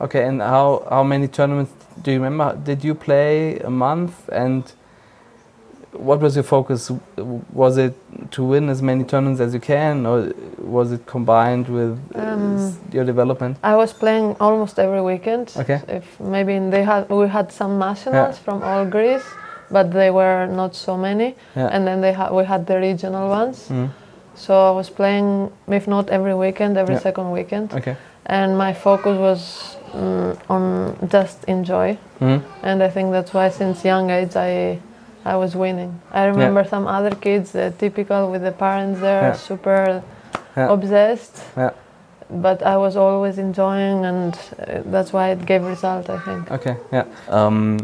Okay, 0.00 0.24
and 0.24 0.40
how, 0.40 0.82
how 0.88 1.02
many 1.02 1.28
tournaments 1.28 1.72
do 2.02 2.10
you 2.12 2.18
remember? 2.22 2.56
Did 2.64 2.84
you 2.84 2.94
play 2.94 3.58
a 3.58 3.70
month? 3.70 4.28
And 4.32 4.62
what 5.92 6.20
was 6.20 6.36
your 6.36 6.44
focus? 6.44 6.90
Was 7.52 7.76
it 7.76 7.94
to 8.30 8.44
win 8.44 8.68
as 8.68 8.80
many 8.80 9.04
tournaments 9.04 9.40
as 9.40 9.52
you 9.54 9.60
can, 9.60 10.06
or 10.06 10.32
was 10.58 10.92
it 10.92 11.04
combined 11.06 11.68
with 11.68 11.98
Um, 12.14 12.78
your 12.92 13.04
development? 13.04 13.56
I 13.62 13.74
was 13.76 13.92
playing 13.92 14.36
almost 14.40 14.78
every 14.78 15.00
weekend. 15.02 15.52
Okay. 15.56 15.80
If 15.88 16.04
maybe 16.20 16.58
they 16.70 16.84
had 16.84 17.08
we 17.10 17.28
had 17.28 17.50
some 17.52 17.78
nationals 17.78 18.38
from 18.38 18.62
all 18.62 18.84
Greece, 18.84 19.26
but 19.70 19.90
they 19.90 20.10
were 20.10 20.46
not 20.46 20.74
so 20.76 20.96
many. 20.96 21.34
Yeah. 21.56 21.68
And 21.72 21.86
then 21.86 22.00
they 22.00 22.12
ha- 22.12 22.32
we 22.32 22.44
had 22.44 22.66
the 22.66 22.78
regional 22.78 23.28
ones. 23.28 23.68
Mm. 23.68 23.88
So 24.36 24.54
I 24.54 24.70
was 24.70 24.88
playing, 24.90 25.50
if 25.68 25.86
not 25.88 26.08
every 26.08 26.34
weekend, 26.34 26.76
every 26.78 26.94
Yeah. 26.94 27.02
second 27.02 27.30
weekend. 27.32 27.74
Okay. 27.74 27.96
And 28.26 28.56
my 28.56 28.72
focus 28.72 29.18
was 29.18 29.76
mm, 29.94 30.36
on 30.48 30.94
just 31.08 31.44
enjoy. 31.48 31.96
Mm. 32.20 32.42
And 32.62 32.82
I 32.82 32.88
think 32.90 33.12
that's 33.12 33.32
why 33.34 33.50
since 33.50 33.84
young 33.84 34.10
age 34.10 34.36
I 34.36 34.78
I 35.24 35.36
was 35.36 35.54
winning. 35.54 36.00
I 36.12 36.24
remember 36.24 36.64
some 36.64 36.86
other 36.86 37.14
kids, 37.14 37.54
uh, 37.54 37.70
typical 37.78 38.30
with 38.30 38.42
the 38.42 38.52
parents 38.52 39.00
there, 39.00 39.22
Yeah. 39.28 39.34
super 39.34 40.02
Yeah. 40.56 40.72
obsessed. 40.72 41.42
Yeah. 41.56 41.70
But 42.30 42.62
I 42.62 42.76
was 42.76 42.96
always 42.96 43.38
enjoying, 43.38 44.04
and 44.06 44.34
uh, 44.34 44.82
that's 44.90 45.12
why 45.12 45.30
it 45.32 45.44
gave 45.46 45.64
result. 45.66 46.08
I 46.08 46.18
think. 46.24 46.50
Okay, 46.50 46.76
ja. 46.92 47.04
Ähm, 47.30 47.76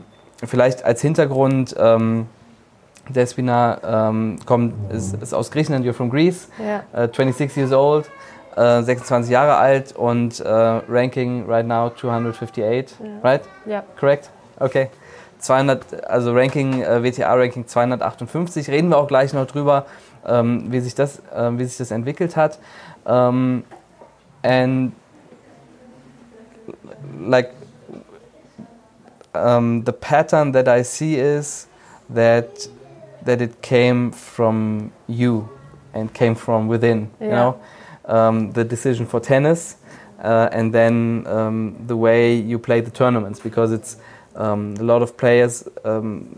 vielleicht 0.47 0.85
als 0.85 1.03
Hintergrund, 1.03 1.75
ähm, 1.79 2.27
Despina 3.09 3.79
ähm, 4.09 4.39
kommt, 4.47 4.75
ist, 4.93 5.15
ist 5.23 5.33
aus 5.35 5.51
Griechenland, 5.51 5.85
you're 5.85 5.93
from 5.93 6.11
Greece, 6.11 6.49
Yeah. 6.59 6.83
äh, 6.93 7.09
26 7.09 7.57
years 7.57 7.73
old, 7.73 8.11
äh, 8.57 8.83
26 8.83 9.31
Jahre 9.31 9.57
alt 9.57 9.95
und 9.95 10.41
äh, 10.41 10.49
Ranking 10.49 11.45
right 11.49 11.67
now 11.67 11.91
258, 11.91 12.97
Ja. 12.99 13.07
right? 13.23 13.43
Yeah. 13.67 13.83
Correct? 13.99 14.31
Okay. 14.59 14.89
200, 15.39 16.05
also 16.09 16.33
Ranking, 16.35 16.83
äh, 16.83 17.03
WTA-Ranking 17.03 17.67
258. 17.67 18.69
Reden 18.71 18.89
wir 18.89 18.97
auch 18.99 19.07
gleich 19.07 19.33
noch 19.33 19.47
drüber, 19.47 19.85
ähm, 20.27 20.73
wie, 20.73 20.81
sich 20.81 20.95
das, 20.95 21.19
äh, 21.35 21.51
wie 21.53 21.65
sich 21.65 21.77
das 21.77 21.91
entwickelt 21.91 22.37
hat. 22.37 22.59
Ähm, 23.07 23.65
and 24.43 24.93
like 27.21 27.51
um, 29.35 29.85
the 29.85 29.93
pattern 29.93 30.53
that 30.53 30.67
I 30.69 30.83
see 30.83 31.17
is 31.17 31.69
that 32.09 32.69
that 33.25 33.41
it 33.41 33.61
came 33.63 34.13
from 34.13 34.91
you 35.07 35.49
and 35.93 36.13
came 36.15 36.35
from 36.35 36.69
within. 36.69 37.11
Yeah. 37.21 37.27
You 37.27 37.33
know, 37.35 37.55
um, 38.07 38.53
the 38.53 38.65
decision 38.65 39.07
for 39.07 39.21
tennis, 39.21 39.77
uh, 40.23 40.49
and 40.53 40.73
then 40.73 41.27
um, 41.27 41.77
the 41.87 41.97
way 41.97 42.35
you 42.35 42.59
play 42.59 42.81
the 42.81 42.91
tournaments 42.91 43.41
because 43.41 43.73
it's 43.73 43.97
um, 44.35 44.75
a 44.79 44.83
lot 44.83 45.03
of 45.03 45.17
players 45.17 45.69
um, 45.85 46.29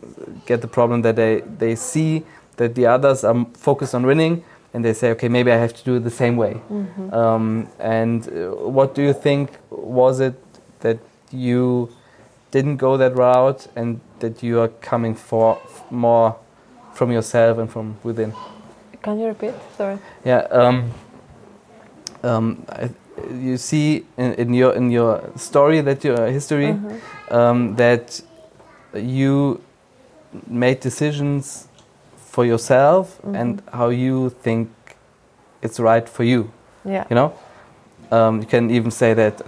get 0.46 0.60
the 0.60 0.68
problem 0.68 1.02
that 1.02 1.16
they 1.16 1.42
they 1.58 1.75
see 1.75 2.22
that 2.56 2.75
the 2.75 2.87
others 2.87 3.25
are 3.25 3.46
focused 3.54 3.94
on 3.94 4.04
winning 4.06 4.42
and 4.75 4.84
they 4.84 4.92
say 4.92 5.10
okay 5.10 5.28
maybe 5.28 5.50
I 5.52 5.56
have 5.56 5.75
to 5.75 5.84
do 5.84 5.96
it 5.96 6.04
the 6.04 6.10
same 6.10 6.37
way. 6.37 6.60
Mhm. 6.70 7.12
Um, 7.12 7.68
and 7.78 8.28
uh, 8.28 8.50
what 8.70 8.94
do 8.94 9.02
you 9.02 9.12
think 9.12 9.50
was 9.70 10.20
it 10.20 10.34
that 10.80 10.98
you 11.30 11.88
didn't 12.50 12.76
go 12.76 12.96
that 12.96 13.14
route 13.14 13.68
and 13.76 14.00
that 14.20 14.42
you 14.42 14.60
are 14.60 14.68
coming 14.80 15.14
for 15.14 15.58
more 15.90 16.37
from 16.94 17.12
yourself 17.12 17.58
and 17.58 17.70
from 17.70 17.96
within? 18.02 18.32
Can 19.02 19.18
you 19.20 19.26
repeat? 19.28 19.54
Sorry. 19.76 19.98
Yeah. 20.25 20.46
Um, 22.22 22.64
I, 22.68 22.90
you 23.32 23.56
see 23.56 24.04
in, 24.16 24.32
in 24.34 24.54
your 24.54 24.72
in 24.76 24.90
your 24.90 25.20
story 25.37 25.80
that 25.82 26.04
your 26.04 26.26
history 26.26 26.72
Mhm. 26.75 27.00
um, 27.30 27.76
that 27.76 28.22
you 28.94 29.60
made 30.46 30.80
decisions 30.80 31.66
for 32.32 32.44
yourself 32.44 33.18
and 33.34 33.58
Mhm. 33.62 33.72
how 33.78 33.88
you 33.90 34.30
think 34.42 34.68
it's 35.62 35.80
right 35.80 36.08
for 36.08 36.25
you. 36.25 36.50
Yeah. 36.84 37.04
You 37.10 37.16
know, 37.16 37.32
um, 38.12 38.40
you 38.40 38.46
can 38.46 38.70
even 38.70 38.90
say 38.90 39.14
that 39.14 39.40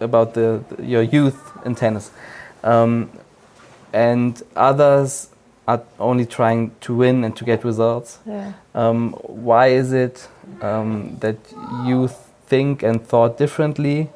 about 0.00 0.34
the, 0.34 0.60
the- 0.68 0.84
your 0.84 1.02
youth 1.02 1.38
in 1.64 1.74
tennis, 1.74 2.10
um, 2.64 3.08
and 3.92 4.42
others 4.56 5.28
are 5.66 5.82
only 5.98 6.26
trying 6.26 6.70
to 6.80 6.94
win 6.94 7.24
and 7.24 7.36
to 7.36 7.44
get 7.44 7.64
results. 7.64 8.18
Yeah. 8.26 8.52
Um, 8.74 9.12
why 9.22 9.68
is 9.68 9.92
it 9.92 10.28
um, 10.62 11.16
that 11.20 11.36
you 11.84 12.08
think 12.46 12.82
and 12.82 13.04
thought 13.04 13.36
differently? 13.38 14.10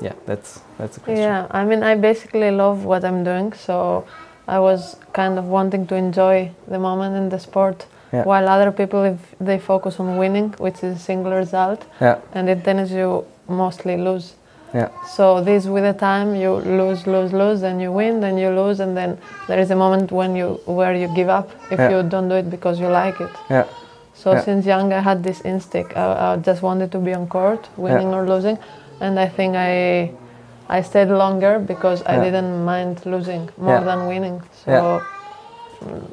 Yeah, 0.00 0.14
that's 0.26 0.60
that's 0.78 0.96
a 0.96 1.00
question. 1.00 1.22
Yeah, 1.22 1.46
I 1.50 1.64
mean, 1.64 1.82
I 1.82 1.94
basically 1.94 2.50
love 2.50 2.84
what 2.84 3.04
I'm 3.04 3.22
doing, 3.24 3.52
so 3.52 4.06
I 4.48 4.58
was 4.58 4.96
kind 5.12 5.38
of 5.38 5.44
wanting 5.44 5.86
to 5.88 5.94
enjoy 5.94 6.50
the 6.66 6.78
moment 6.78 7.16
in 7.16 7.28
the 7.28 7.38
sport, 7.38 7.86
Yeah. 8.12 8.24
while 8.24 8.48
other 8.48 8.72
people, 8.72 9.04
if 9.04 9.18
they 9.38 9.58
focus 9.58 10.00
on 10.00 10.16
winning, 10.16 10.54
which 10.58 10.82
is 10.82 10.96
a 10.96 10.98
single 10.98 11.32
result, 11.32 11.84
Yeah, 12.00 12.16
and 12.32 12.48
in 12.48 12.62
tennis 12.62 12.90
you 12.90 13.24
mostly 13.46 13.96
lose. 13.98 14.34
Yeah, 14.74 14.88
So 15.16 15.42
this, 15.42 15.66
with 15.66 15.82
the 15.84 15.92
time, 15.98 16.34
you 16.34 16.52
lose, 16.54 17.06
lose, 17.06 17.32
lose, 17.32 17.60
then 17.60 17.80
you 17.80 17.90
win, 17.92 18.20
then 18.20 18.38
you 18.38 18.50
lose, 18.50 18.80
and 18.80 18.96
then 18.96 19.18
there 19.48 19.58
is 19.58 19.70
a 19.70 19.76
moment 19.76 20.12
when 20.12 20.36
you 20.36 20.60
where 20.66 20.94
you 20.94 21.08
give 21.08 21.28
up 21.28 21.50
if 21.70 21.78
Yeah. 21.78 21.90
you 21.90 22.02
don't 22.08 22.28
do 22.28 22.36
it 22.36 22.48
because 22.50 22.78
you 22.80 22.88
like 22.88 23.20
it. 23.20 23.30
yeah, 23.50 23.64
So 24.14 24.32
Yeah. 24.32 24.42
since 24.44 24.66
young, 24.66 24.92
I 24.92 25.00
had 25.00 25.22
this 25.22 25.40
instinct. 25.44 25.96
I, 25.96 26.32
I 26.32 26.36
just 26.36 26.62
wanted 26.62 26.90
to 26.92 26.98
be 26.98 27.14
on 27.14 27.26
court, 27.26 27.68
winning 27.76 28.14
or 28.14 28.26
losing, 28.26 28.58
and 29.00 29.18
I 29.18 29.28
think 29.28 29.56
I 29.56 30.10
I 30.78 30.82
stayed 30.82 31.08
longer 31.10 31.58
because 31.58 32.02
I 32.06 32.16
didn't 32.24 32.64
mind 32.64 33.04
losing 33.04 33.48
more 33.56 33.80
than 33.84 34.06
winning. 34.06 34.40
So 34.64 34.70
Yeah. 34.70 35.00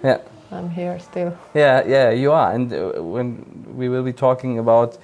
yeah. 0.04 0.18
I'm 0.52 0.70
here 0.70 1.00
still. 1.00 1.32
Yeah, 1.54 1.84
yeah, 1.86 2.10
you 2.12 2.32
are. 2.32 2.54
And 2.56 2.74
uh, 2.74 3.04
when 3.04 3.46
we 3.76 3.90
will 3.90 4.04
be 4.04 4.14
talking 4.14 4.60
about 4.60 4.98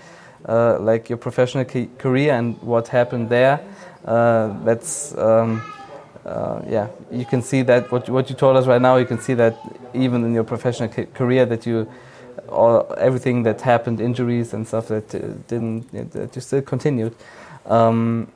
uh, 0.48 0.78
like 0.80 1.10
your 1.10 1.18
professional 1.18 1.66
ca- 1.66 1.90
career 1.98 2.34
and 2.34 2.62
what 2.62 2.88
happened 2.90 3.30
there, 3.30 3.60
uh, 4.06 4.50
that's 4.64 5.18
um, 5.18 5.62
uh, 6.26 6.62
yeah. 6.70 6.88
You 7.12 7.26
can 7.26 7.42
see 7.42 7.64
that 7.64 7.92
what 7.92 8.10
what 8.10 8.30
you 8.30 8.36
told 8.36 8.58
us 8.58 8.68
right 8.68 8.82
now. 8.82 8.98
You 8.98 9.06
can 9.06 9.20
see 9.20 9.34
that 9.36 9.58
even 9.94 10.24
in 10.26 10.34
your 10.34 10.44
professional 10.44 10.90
ca- 10.90 11.08
career 11.14 11.46
that 11.46 11.66
you 11.66 11.88
all 12.50 12.94
everything 12.98 13.44
that 13.44 13.62
happened, 13.62 14.02
injuries 14.02 14.54
and 14.54 14.68
stuff 14.68 14.88
that 14.88 15.14
uh, 15.16 15.20
didn't 15.48 15.92
that 16.12 16.36
you 16.36 16.42
still 16.42 16.62
continued. 16.62 17.16
Um, 17.66 18.28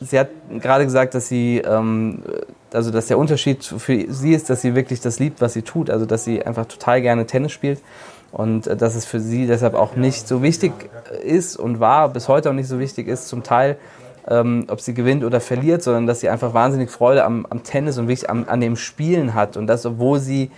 Sie 0.00 0.18
hat 0.18 0.28
gerade 0.50 0.84
gesagt, 0.84 1.14
dass 1.14 1.28
sie, 1.28 1.58
ähm, 1.58 2.22
also 2.72 2.90
dass 2.90 3.06
der 3.06 3.16
Unterschied 3.16 3.64
für 3.64 4.12
sie 4.12 4.34
ist, 4.34 4.50
dass 4.50 4.60
sie 4.60 4.74
wirklich 4.74 5.00
das 5.00 5.18
liebt, 5.18 5.40
was 5.40 5.54
sie 5.54 5.62
tut, 5.62 5.88
also 5.88 6.04
dass 6.04 6.24
sie 6.24 6.44
einfach 6.44 6.66
total 6.66 7.00
gerne 7.00 7.26
Tennis 7.26 7.52
spielt 7.52 7.80
und 8.34 8.66
äh, 8.66 8.76
dass 8.76 8.94
es 8.96 9.06
für 9.06 9.20
sie 9.20 9.46
deshalb 9.46 9.74
auch 9.74 9.96
nicht 9.96 10.28
so 10.28 10.42
wichtig 10.42 10.72
ist 11.22 11.56
und 11.56 11.80
war, 11.80 12.08
bis 12.08 12.28
heute 12.28 12.50
auch 12.50 12.54
nicht 12.54 12.68
so 12.68 12.78
wichtig 12.78 13.08
ist, 13.08 13.28
zum 13.28 13.42
Teil, 13.42 13.78
ähm, 14.28 14.66
ob 14.68 14.80
sie 14.80 14.92
gewinnt 14.92 15.24
oder 15.24 15.40
verliert, 15.40 15.82
sondern 15.82 16.06
dass 16.06 16.20
sie 16.20 16.28
einfach 16.28 16.52
wahnsinnig 16.52 16.90
Freude 16.90 17.24
am, 17.24 17.46
am 17.48 17.62
Tennis 17.62 17.96
und 17.96 18.08
wirklich 18.08 18.28
am, 18.28 18.46
an 18.48 18.60
dem 18.60 18.76
Spielen 18.76 19.34
hat 19.34 19.56
und 19.56 19.66
das, 19.68 19.86
obwohl 19.86 20.18
sie 20.18 20.50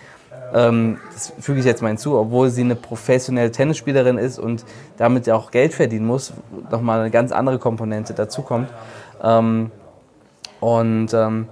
ähm, 0.55 0.99
das 1.13 1.33
füge 1.41 1.61
ich 1.61 1.67
jetzt 1.67 1.83
mal 1.83 1.89
hinzu, 1.89 2.17
obwohl 2.17 2.51
sie 2.51 2.63
eine 2.63 2.77
professionelle 2.77 3.51
Tennisspielerin 3.51 4.17
ist 4.17 4.39
und 4.39 4.65
damit 4.97 5.27
ja 5.27 5.35
auch 5.35 5.51
Geld 5.51 5.75
verdienen 5.75 6.07
muss, 6.07 6.33
nochmal 6.71 7.01
eine 7.01 7.11
ganz 7.11 7.33
andere 7.33 7.59
Komponente 7.59 8.15
dazukommt. 8.15 8.69
Ähm, 9.23 9.71
und 10.61 11.13
ähm, 11.13 11.49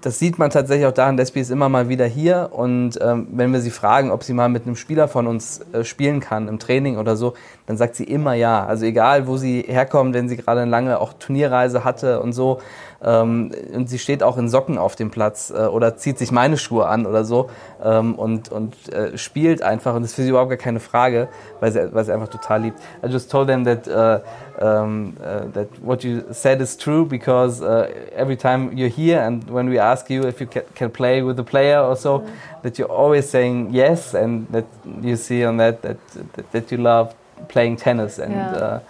das 0.00 0.18
sieht 0.18 0.38
man 0.38 0.50
tatsächlich 0.50 0.86
auch 0.86 0.92
daran, 0.92 1.16
Despi 1.16 1.40
ist 1.40 1.50
immer 1.50 1.68
mal 1.68 1.88
wieder 1.88 2.06
hier 2.06 2.50
und 2.52 2.98
ähm, 3.00 3.28
wenn 3.32 3.52
wir 3.52 3.60
sie 3.60 3.70
fragen, 3.70 4.10
ob 4.10 4.22
sie 4.22 4.32
mal 4.32 4.48
mit 4.48 4.66
einem 4.66 4.76
Spieler 4.76 5.08
von 5.08 5.26
uns 5.26 5.60
äh, 5.72 5.84
spielen 5.84 6.20
kann 6.20 6.48
im 6.48 6.58
Training 6.58 6.98
oder 6.98 7.16
so, 7.16 7.34
dann 7.66 7.76
sagt 7.76 7.96
sie 7.96 8.04
immer 8.04 8.34
ja. 8.34 8.64
Also 8.66 8.84
egal, 8.86 9.26
wo 9.26 9.36
sie 9.36 9.64
herkommt, 9.66 10.14
wenn 10.14 10.28
sie 10.28 10.36
gerade 10.36 10.62
eine 10.62 10.70
lange 10.70 11.00
auch 11.00 11.12
Turnierreise 11.14 11.84
hatte 11.84 12.20
und 12.20 12.32
so 12.32 12.60
ähm, 13.02 13.52
und 13.74 13.88
sie 13.88 13.98
steht 13.98 14.22
auch 14.22 14.36
in 14.38 14.48
Socken 14.48 14.78
auf 14.78 14.96
dem 14.96 15.10
Platz 15.10 15.52
äh, 15.54 15.66
oder 15.66 15.96
zieht 15.96 16.18
sich 16.18 16.32
meine 16.32 16.56
Schuhe 16.56 16.86
an 16.86 17.06
oder 17.06 17.24
so 17.24 17.50
ähm, 17.82 18.14
und, 18.14 18.50
und 18.50 18.92
äh, 18.92 19.16
spielt 19.18 19.62
einfach 19.62 19.94
und 19.94 20.02
das 20.02 20.10
ist 20.10 20.16
für 20.16 20.22
sie 20.22 20.30
überhaupt 20.30 20.50
gar 20.50 20.58
keine 20.58 20.80
Frage, 20.80 21.28
weil 21.60 21.72
sie, 21.72 21.92
weil 21.92 22.04
sie 22.04 22.12
einfach 22.12 22.28
total 22.28 22.62
liebt. 22.62 22.78
I 23.04 23.08
just 23.08 23.30
told 23.30 23.48
them 23.48 23.64
that 23.64 23.86
uh, 23.88 24.24
um, 24.62 25.16
uh, 25.22 25.46
that 25.46 25.68
what 25.82 26.04
you 26.04 26.24
said 26.32 26.60
is 26.60 26.76
true 26.76 27.04
because 27.04 27.62
uh, 27.62 27.90
every 28.12 28.36
time 28.36 28.76
you're 28.76 28.88
here 28.88 29.20
and 29.20 29.44
when 29.50 29.68
we 29.68 29.78
ask 29.78 30.10
you 30.10 30.22
if 30.26 30.40
you 30.40 30.46
ca 30.46 30.62
can 30.74 30.90
play 30.90 31.22
with 31.22 31.36
the 31.36 31.44
player 31.44 31.80
or 31.80 31.96
so, 31.96 32.22
that 32.62 32.78
you're 32.78 32.92
always 33.02 33.28
saying 33.28 33.74
yes 33.74 34.14
and 34.14 34.46
that 34.52 34.64
you 35.02 35.16
see 35.16 35.44
on 35.44 35.56
that 35.56 35.82
that 35.82 35.98
that, 36.34 36.52
that 36.52 36.72
you 36.72 36.78
love 36.78 37.14
playing 37.48 37.76
tennis 37.76 38.18
and 38.18 38.32
Yeah. 38.32 38.56
uh, 38.56 38.80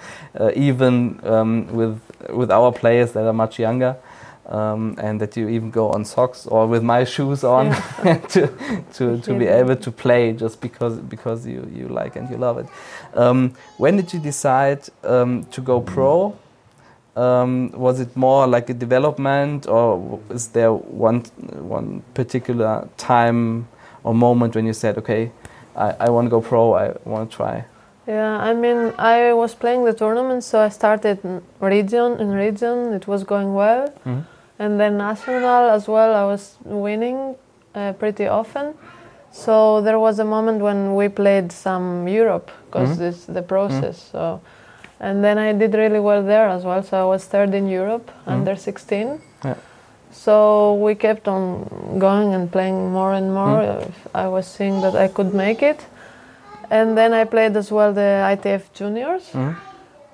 uh, 0.40 0.50
even 0.68 1.18
um, 1.24 1.66
with 1.72 1.98
with 2.30 2.50
our 2.50 2.72
players 2.72 3.12
that 3.12 3.26
are 3.26 3.32
much 3.32 3.58
younger. 3.58 3.96
Um, 4.46 4.94
and 4.98 5.20
that 5.20 5.36
you 5.38 5.48
even 5.48 5.70
go 5.70 5.88
on 5.90 6.04
socks 6.04 6.46
or 6.46 6.66
with 6.66 6.82
my 6.82 7.04
shoes 7.04 7.44
on 7.44 7.70
to 8.28 8.46
to, 8.92 9.18
to 9.18 9.34
be 9.38 9.46
able 9.46 9.76
to 9.76 9.90
play 9.90 10.32
just 10.34 10.60
because 10.60 10.98
because 10.98 11.46
you, 11.46 11.66
you 11.74 11.88
like 11.88 12.14
and 12.16 12.28
you 12.28 12.36
love 12.36 12.58
it. 12.58 12.66
Um, 13.14 13.54
when 13.78 13.96
did 13.96 14.12
you 14.12 14.20
decide 14.20 14.80
um, 15.02 15.44
to 15.44 15.62
go 15.62 15.80
pro? 15.80 16.34
Um, 17.16 17.70
was 17.72 18.00
it 18.00 18.14
more 18.16 18.46
like 18.46 18.68
a 18.68 18.74
development, 18.74 19.66
or 19.66 20.20
is 20.30 20.48
there 20.48 20.72
one 20.72 21.20
one 21.76 22.02
particular 22.12 22.86
time 22.98 23.66
or 24.02 24.12
moment 24.14 24.54
when 24.54 24.66
you 24.66 24.74
said, 24.74 24.98
"Okay, 24.98 25.30
I, 25.76 25.94
I 26.00 26.10
want 26.10 26.26
to 26.26 26.30
go 26.30 26.40
pro. 26.42 26.74
I 26.74 26.92
want 27.04 27.30
to 27.30 27.36
try"? 27.36 27.64
Yeah, 28.06 28.36
I 28.36 28.52
mean, 28.52 28.92
I 28.98 29.32
was 29.32 29.54
playing 29.54 29.84
the 29.86 29.94
tournament, 29.94 30.44
so 30.44 30.58
I 30.60 30.68
started 30.70 31.24
in 31.24 31.40
region 31.60 32.20
in 32.20 32.32
region. 32.32 32.92
It 32.92 33.06
was 33.06 33.24
going 33.24 33.54
well, 33.54 33.88
Mhm. 34.04 34.24
And 34.58 34.78
then 34.80 34.96
national 34.96 35.70
as 35.70 35.88
well. 35.88 36.14
I 36.14 36.24
was 36.24 36.56
winning 36.64 37.34
uh, 37.74 37.92
pretty 37.94 38.26
often. 38.26 38.74
So 39.32 39.80
there 39.80 39.98
was 39.98 40.18
a 40.20 40.24
moment 40.24 40.62
when 40.62 40.94
we 40.94 41.08
played 41.08 41.50
some 41.52 42.06
Europe 42.08 42.50
because 42.66 42.90
Mhm. 42.90 42.98
this 42.98 43.24
the 43.26 43.42
process. 43.42 43.96
So, 44.12 44.40
and 45.00 45.24
then 45.24 45.38
I 45.38 45.52
did 45.52 45.74
really 45.74 45.98
well 46.00 46.22
there 46.22 46.48
as 46.48 46.64
well. 46.64 46.82
So 46.82 46.96
I 46.96 47.04
was 47.04 47.24
third 47.24 47.52
in 47.54 47.66
Europe 47.68 48.10
Mhm. 48.26 48.32
under 48.32 48.56
16. 48.56 49.20
Yeah. 49.44 49.54
So 50.12 50.74
we 50.74 50.94
kept 50.94 51.26
on 51.26 51.66
going 51.98 52.34
and 52.34 52.48
playing 52.50 52.92
more 52.92 53.12
and 53.12 53.34
more. 53.34 53.58
Mhm. 53.62 53.68
Uh, 54.14 54.24
I 54.24 54.28
was 54.28 54.46
seeing 54.46 54.80
that 54.82 54.94
I 54.94 55.08
could 55.08 55.34
make 55.34 55.62
it. 55.62 55.86
And 56.70 56.96
then 56.96 57.12
I 57.12 57.24
played 57.24 57.56
as 57.56 57.70
well 57.72 57.92
the 57.92 58.22
ITF 58.32 58.62
juniors, 58.72 59.30
Mhm. 59.32 59.54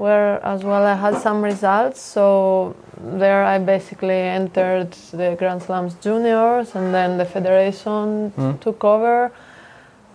Where 0.01 0.41
as 0.43 0.65
well 0.65 0.85
I 0.87 0.95
had 0.95 1.19
some 1.19 1.45
results. 1.45 2.01
So 2.01 2.75
there 3.21 3.45
I 3.45 3.59
basically 3.59 4.21
entered 4.41 4.93
the 5.13 5.37
Grand 5.39 5.63
Slams 5.63 5.95
juniors, 6.05 6.75
and 6.75 6.95
then 6.95 7.19
the 7.19 7.25
federation 7.27 8.33
Mhm. 8.37 8.61
took 8.61 8.83
over. 8.85 9.31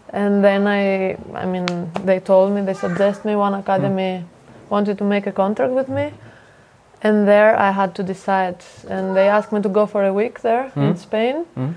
And 0.10 0.44
then 0.44 0.62
I, 0.68 1.16
I 1.44 1.46
mean, 1.46 1.66
they 2.06 2.20
told 2.20 2.52
me, 2.56 2.62
they 2.62 2.74
suggested 2.74 3.26
me 3.26 3.36
one 3.36 3.54
academy 3.54 4.24
wanted 4.70 4.98
to 4.98 5.04
make 5.04 5.28
a 5.28 5.32
contract 5.32 5.74
with 5.74 5.90
me. 5.90 6.06
And 7.04 7.28
there 7.28 7.52
I 7.68 7.72
had 7.72 7.94
to 7.96 8.04
decide. 8.04 8.58
And 8.90 9.16
they 9.16 9.28
asked 9.30 9.52
me 9.52 9.62
to 9.62 9.70
go 9.70 9.86
for 9.86 10.04
a 10.04 10.14
week 10.22 10.40
there 10.42 10.66
in 10.76 10.94
Mhm. 10.94 10.98
Spain. 10.98 11.36
Mhm. 11.56 11.74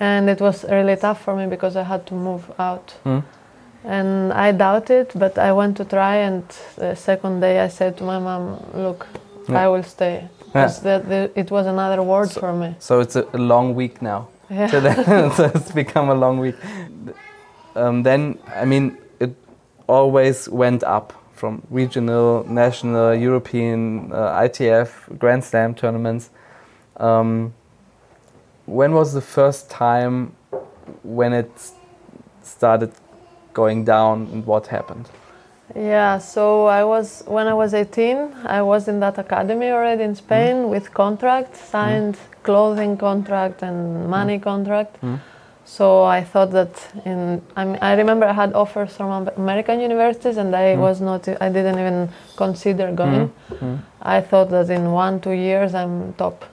And 0.00 0.28
it 0.30 0.40
was 0.40 0.64
really 0.70 0.96
tough 0.96 1.20
for 1.24 1.34
me 1.34 1.46
because 1.46 1.74
I 1.80 1.82
had 1.82 2.02
to 2.06 2.14
move 2.14 2.44
out. 2.58 2.94
And 3.84 4.32
I 4.32 4.52
doubted, 4.52 5.10
but 5.14 5.38
I 5.38 5.52
went 5.52 5.76
to 5.76 5.84
try. 5.84 6.16
And 6.16 6.42
the 6.76 6.94
second 6.94 7.40
day 7.40 7.60
I 7.60 7.68
said 7.68 7.96
to 7.98 8.04
my 8.04 8.18
mom, 8.18 8.58
Look, 8.74 9.06
Yeah. 9.48 9.64
I 9.64 9.68
will 9.68 9.82
stay. 9.82 10.28
Because 10.46 10.80
the, 10.80 11.02
the, 11.08 11.30
it 11.34 11.50
was 11.50 11.66
another 11.66 12.02
world 12.02 12.32
for 12.32 12.52
me. 12.52 12.74
So 12.78 13.00
it's 13.00 13.16
a, 13.16 13.26
a 13.32 13.38
long 13.38 13.74
week 13.74 14.00
now. 14.02 14.28
Yeah. 14.50 14.68
So, 14.70 14.80
then, 14.80 15.30
so 15.36 15.50
it's 15.54 15.72
become 15.72 16.08
a 16.10 16.14
long 16.14 16.38
week. 16.38 16.56
Um, 17.76 18.02
then, 18.02 18.38
I 18.54 18.64
mean, 18.64 18.96
it 19.20 19.34
always 19.86 20.48
went 20.48 20.82
up 20.84 21.12
from 21.34 21.62
regional, 21.70 22.44
national, 22.48 23.14
European, 23.14 24.12
uh, 24.12 24.40
ITF, 24.42 25.18
Grand 25.18 25.44
Slam 25.44 25.74
tournaments. 25.74 26.30
Um, 26.96 27.52
when 28.66 28.92
was 28.92 29.12
the 29.12 29.20
first 29.20 29.68
time 29.68 30.32
when 31.02 31.32
it 31.32 31.50
started 32.42 32.92
going 33.54 33.84
down 33.84 34.28
and 34.32 34.46
what 34.46 34.66
happened? 34.66 35.06
Yeah, 35.74 36.18
so 36.18 36.66
I 36.66 36.84
was 36.84 37.22
when 37.26 37.46
I 37.48 37.54
was 37.54 37.72
18, 37.72 38.16
I 38.44 38.60
was 38.62 38.86
in 38.88 39.00
that 39.00 39.16
academy 39.18 39.70
already 39.70 40.02
in 40.04 40.14
Spain 40.14 40.56
Mm. 40.56 40.68
with 40.68 40.92
contract, 40.92 41.56
signed 41.56 42.16
clothing 42.42 42.96
contract 42.98 43.62
and 43.62 44.06
money 44.10 44.38
contract. 44.38 44.92
Mm. 45.02 45.18
So 45.64 46.04
I 46.04 46.22
thought 46.22 46.50
that 46.50 46.74
in 47.06 47.40
I, 47.56 47.64
mean, 47.64 47.78
I 47.80 47.94
remember 47.94 48.26
I 48.26 48.34
had 48.34 48.52
offers 48.52 48.92
from 48.96 49.28
American 49.36 49.80
universities 49.80 50.36
and 50.36 50.54
I 50.54 50.74
Mm. 50.76 50.80
was 50.86 51.00
not 51.00 51.26
I 51.46 51.48
didn't 51.56 51.78
even 51.84 52.08
consider 52.36 52.92
going. 52.92 53.30
Mm. 53.62 53.78
I 54.02 54.20
thought 54.20 54.50
that 54.50 54.68
in 54.70 54.92
1 54.92 55.20
2 55.20 55.30
years 55.30 55.74
I'm 55.74 56.12
top. 56.18 56.44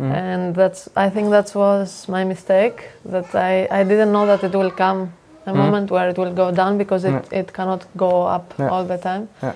Mm. 0.00 0.10
And 0.12 0.54
that's 0.56 0.88
I 0.96 1.08
think 1.14 1.30
that 1.30 1.54
was 1.54 2.08
my 2.08 2.24
mistake 2.24 2.78
that 3.12 3.28
I 3.34 3.68
I 3.70 3.84
didn't 3.84 4.10
know 4.16 4.26
that 4.26 4.42
it 4.42 4.54
will 4.60 4.72
come 4.84 5.00
a 5.46 5.50
Mm. 5.52 5.56
moment 5.56 5.90
where 5.90 6.08
it 6.10 6.16
will 6.18 6.32
go 6.32 6.50
down 6.50 6.78
because 6.78 7.04
it, 7.04 7.12
Yeah. 7.12 7.40
it 7.40 7.52
cannot 7.52 7.82
go 7.96 8.26
up 8.36 8.54
Yeah. 8.58 8.70
all 8.72 8.84
the 8.84 8.98
time. 8.98 9.28
Yeah. 9.42 9.52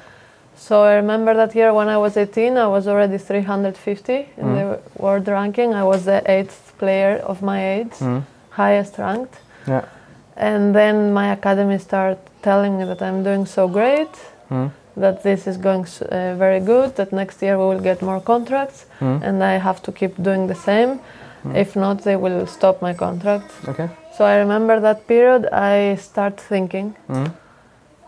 So 0.57 0.85
I 0.85 0.95
remember 0.97 1.35
that 1.35 1.55
year 1.55 1.73
when 1.73 1.89
I 1.89 1.97
was 1.99 2.17
18, 2.17 2.57
I 2.59 2.67
was 2.67 2.87
already 2.89 3.19
350 3.19 4.29
in 4.37 4.47
Mm. 4.47 4.55
the 4.59 4.79
world 5.03 5.29
ranking. 5.29 5.75
I 5.75 5.83
was 5.85 6.05
the 6.05 6.21
eighth 6.27 6.73
player 6.79 7.21
of 7.27 7.43
my 7.43 7.59
age, 7.79 7.95
Mm. 8.01 8.23
highest 8.51 8.99
ranked. 8.99 9.35
Yeah. 9.67 9.83
And 10.37 10.75
then 10.75 11.13
my 11.13 11.33
academy 11.33 11.79
started 11.79 12.19
telling 12.43 12.77
me 12.79 12.85
that 12.85 13.01
I'm 13.03 13.23
doing 13.23 13.47
so 13.47 13.69
great, 13.69 14.15
Mm. 14.51 14.71
that 14.97 15.23
this 15.23 15.47
is 15.47 15.57
going 15.57 15.87
uh, 16.03 16.35
very 16.39 16.61
good, 16.61 16.95
that 16.97 17.13
next 17.13 17.43
year 17.43 17.57
we 17.59 17.65
will 17.75 17.83
get 17.83 18.03
more 18.03 18.21
contracts, 18.21 18.87
Mm. 19.01 19.23
and 19.23 19.43
I 19.45 19.59
have 19.59 19.81
to 19.83 19.93
keep 19.93 20.13
doing 20.23 20.49
the 20.49 20.55
same. 20.55 20.99
If 21.55 21.77
not, 21.77 22.03
they 22.03 22.17
will 22.17 22.47
stop 22.47 22.83
my 22.83 22.95
contract. 22.95 23.51
Okay. 23.69 23.89
So 24.19 24.25
I 24.25 24.39
remember 24.39 24.81
that 24.81 25.07
period. 25.07 25.47
I 25.53 25.95
start 25.95 26.41
thinking. 26.41 26.97
Mm. 27.09 27.31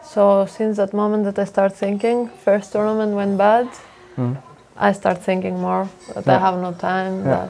So 0.03 0.45
since 0.47 0.77
that 0.79 0.93
moment 0.93 1.23
that 1.23 1.39
I 1.39 1.45
start 1.45 1.73
thinking, 1.73 2.29
first 2.45 2.73
tournament 2.73 3.13
went 3.15 3.39
bad. 3.39 3.69
Mm. 4.17 4.37
I 4.77 4.91
start 4.91 5.19
thinking 5.23 5.61
more 5.61 5.89
that 6.15 6.27
I 6.27 6.39
have 6.41 6.61
no 6.61 6.73
time. 6.73 7.25
Yeah. 7.25 7.49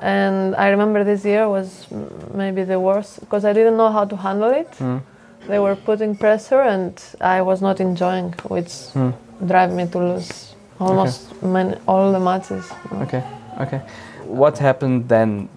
And 0.00 0.56
I 0.56 0.70
remember 0.70 1.04
this 1.04 1.24
year 1.24 1.48
was 1.48 1.86
maybe 2.34 2.64
the 2.64 2.80
worst 2.80 3.20
because 3.20 3.44
I 3.44 3.52
didn't 3.52 3.76
know 3.76 3.92
how 3.92 4.04
to 4.04 4.16
handle 4.16 4.50
it. 4.50 4.72
Mm. 4.80 5.02
They 5.46 5.60
were 5.60 5.76
putting 5.76 6.16
pressure, 6.16 6.62
and 6.62 6.92
I 7.20 7.40
was 7.42 7.62
not 7.62 7.78
enjoying, 7.78 8.34
which 8.48 8.72
Mm. 8.94 9.12
drive 9.46 9.70
me 9.72 9.86
to 9.86 9.98
lose 9.98 10.56
almost 10.80 11.40
many, 11.40 11.76
all 11.86 12.10
the 12.10 12.18
matches. 12.18 12.64
Okay. 13.02 13.22
Okay. 13.60 13.80
What 14.26 14.58
happened 14.58 15.08
then? 15.08 15.48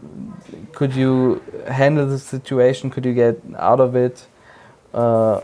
Could 0.74 0.94
you 0.94 1.42
handle 1.68 2.06
the 2.08 2.20
situation? 2.20 2.90
Could 2.90 3.06
you 3.06 3.14
get 3.14 3.40
out 3.58 3.80
of 3.80 3.96
it? 3.96 4.26
Uh, 4.94 5.40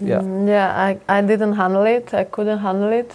yeah. 0.00 0.20
Mm, 0.20 0.48
yeah, 0.48 0.68
I, 0.76 0.98
I 1.18 1.20
didn't 1.22 1.54
handle 1.54 1.84
it. 1.84 2.14
I 2.14 2.24
couldn't 2.24 2.58
handle 2.58 2.92
it. 2.92 3.12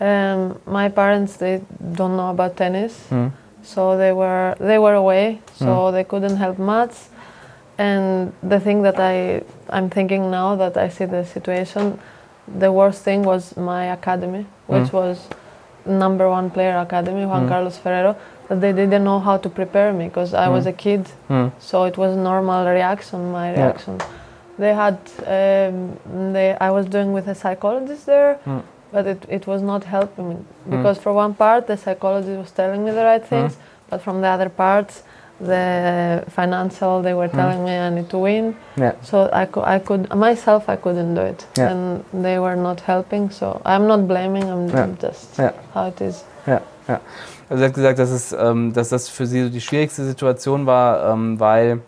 Um, 0.00 0.58
my 0.66 0.88
parents 0.88 1.36
they 1.36 1.60
don't 1.94 2.16
know 2.16 2.30
about 2.30 2.56
tennis, 2.56 2.94
Mm. 3.10 3.30
so 3.62 3.96
they 3.96 4.12
were 4.12 4.56
they 4.58 4.78
were 4.78 4.94
away, 4.94 5.40
so 5.54 5.92
they 5.92 6.02
couldn't 6.04 6.36
help 6.36 6.58
much. 6.58 6.94
And 7.78 8.32
the 8.42 8.58
thing 8.58 8.82
that 8.82 8.98
I 8.98 9.42
I'm 9.70 9.88
thinking 9.90 10.30
now 10.30 10.56
that 10.56 10.76
I 10.76 10.88
see 10.88 11.04
the 11.06 11.24
situation, 11.24 11.98
the 12.58 12.72
worst 12.72 13.02
thing 13.04 13.22
was 13.22 13.56
my 13.56 13.84
academy, 13.92 14.44
which 14.66 14.90
Mm. 14.90 14.92
was 14.92 15.28
number 15.86 16.28
one 16.28 16.50
player 16.50 16.76
academy, 16.78 17.24
Juan 17.24 17.44
Mm. 17.46 17.48
Carlos 17.48 17.76
Ferrero, 17.78 18.16
that 18.52 18.60
they 18.60 18.72
didn't 18.72 19.04
know 19.04 19.18
how 19.20 19.36
to 19.38 19.48
prepare 19.48 19.92
me 19.92 20.04
because 20.08 20.34
I 20.34 20.48
was 20.48 20.64
Mm. 20.64 20.70
a 20.70 20.72
kid 20.84 21.04
Mm. 21.28 21.50
so 21.58 21.84
it 21.90 21.96
was 21.96 22.16
normal 22.16 22.66
reaction 22.66 23.18
my 23.32 23.46
Yeah. 23.52 23.64
reaction 23.64 23.94
they 24.58 24.74
had 24.74 24.96
um, 25.36 25.76
they 26.34 26.48
i 26.60 26.70
was 26.70 26.84
doing 26.86 27.12
with 27.16 27.26
a 27.28 27.34
psychologist 27.34 28.02
there 28.06 28.34
Mm. 28.46 28.62
but 28.92 29.06
it, 29.06 29.20
it 29.28 29.46
was 29.46 29.60
not 29.62 29.82
helping 29.84 30.28
me 30.28 30.36
because 30.74 30.96
for 31.04 31.12
one 31.24 31.32
part 31.34 31.66
the 31.66 31.76
psychologist 31.76 32.36
was 32.44 32.50
telling 32.60 32.80
me 32.84 32.90
the 32.98 33.04
right 33.04 33.24
things 33.32 33.52
but 33.90 34.00
from 34.00 34.20
the 34.20 34.28
other 34.28 34.50
parts 34.50 35.02
the 35.40 36.24
financial 36.38 37.02
they 37.02 37.14
were 37.14 37.28
telling 37.28 37.64
me 37.64 37.72
i 37.86 37.90
need 37.90 38.08
to 38.10 38.18
win 38.18 38.54
Yeah. 38.76 38.92
so 39.02 39.28
I, 39.32 39.46
cou- 39.46 39.64
I 39.76 39.78
could 39.78 40.02
myself 40.14 40.68
i 40.68 40.76
couldn't 40.76 41.14
do 41.14 41.22
it 41.22 41.46
Yeah. 41.58 41.70
and 41.70 42.04
they 42.24 42.38
were 42.38 42.56
not 42.56 42.80
helping 42.80 43.30
so 43.30 43.46
i'm 43.64 43.86
not 43.86 44.00
blaming 44.06 44.44
i'm 44.50 44.68
Yeah. 44.68 44.88
just 45.00 45.38
Ja. 45.38 45.50
how 45.74 45.84
it 45.88 46.00
is 46.00 46.24
Ja, 46.46 46.58
ja. 46.88 46.98
Also 47.48 47.60
sie 47.60 47.66
hat 47.66 47.74
gesagt, 47.74 47.98
dass, 47.98 48.10
es, 48.10 48.32
ähm, 48.32 48.72
dass 48.72 48.88
das 48.88 49.08
für 49.08 49.26
sie 49.26 49.44
so 49.44 49.50
die 49.50 49.60
schwierigste 49.60 50.04
Situation 50.04 50.66
war, 50.66 51.12
ähm, 51.12 51.38
weil 51.40 51.80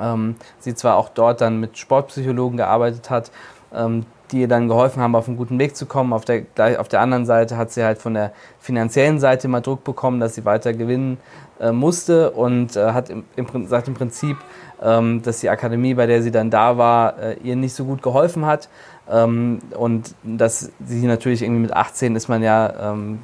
ähm, 0.00 0.36
sie 0.58 0.74
zwar 0.74 0.96
auch 0.96 1.08
dort 1.08 1.40
dann 1.40 1.60
mit 1.60 1.78
Sportpsychologen 1.78 2.56
gearbeitet 2.56 3.10
hat, 3.10 3.30
ähm, 3.74 4.06
die 4.32 4.40
ihr 4.40 4.48
dann 4.48 4.68
geholfen 4.68 5.02
haben, 5.02 5.14
auf 5.14 5.28
einen 5.28 5.36
guten 5.36 5.58
Weg 5.58 5.76
zu 5.76 5.86
kommen. 5.86 6.12
Auf 6.12 6.24
der, 6.24 6.44
auf 6.78 6.88
der 6.88 7.00
anderen 7.00 7.26
Seite 7.26 7.56
hat 7.56 7.70
sie 7.70 7.84
halt 7.84 7.98
von 7.98 8.14
der 8.14 8.32
finanziellen 8.58 9.20
Seite 9.20 9.46
immer 9.46 9.60
Druck 9.60 9.84
bekommen, 9.84 10.18
dass 10.18 10.34
sie 10.34 10.44
weiter 10.44 10.72
gewinnen 10.72 11.18
äh, 11.60 11.72
musste 11.72 12.30
und 12.32 12.74
äh, 12.74 12.92
hat 12.92 13.10
im, 13.10 13.24
im, 13.36 13.66
sagt 13.66 13.86
im 13.86 13.94
Prinzip, 13.94 14.36
ähm, 14.82 15.22
dass 15.22 15.40
die 15.40 15.50
Akademie, 15.50 15.94
bei 15.94 16.06
der 16.06 16.22
sie 16.22 16.30
dann 16.30 16.50
da 16.50 16.78
war, 16.78 17.18
äh, 17.18 17.36
ihr 17.42 17.54
nicht 17.54 17.74
so 17.74 17.84
gut 17.84 18.02
geholfen 18.02 18.46
hat. 18.46 18.68
Ähm, 19.10 19.60
und 19.76 20.14
dass 20.24 20.72
sie 20.84 21.06
natürlich 21.06 21.42
irgendwie 21.42 21.62
mit 21.62 21.72
18 21.72 22.16
ist 22.16 22.28
man 22.28 22.42
ja 22.42 22.92
ähm, 22.92 23.20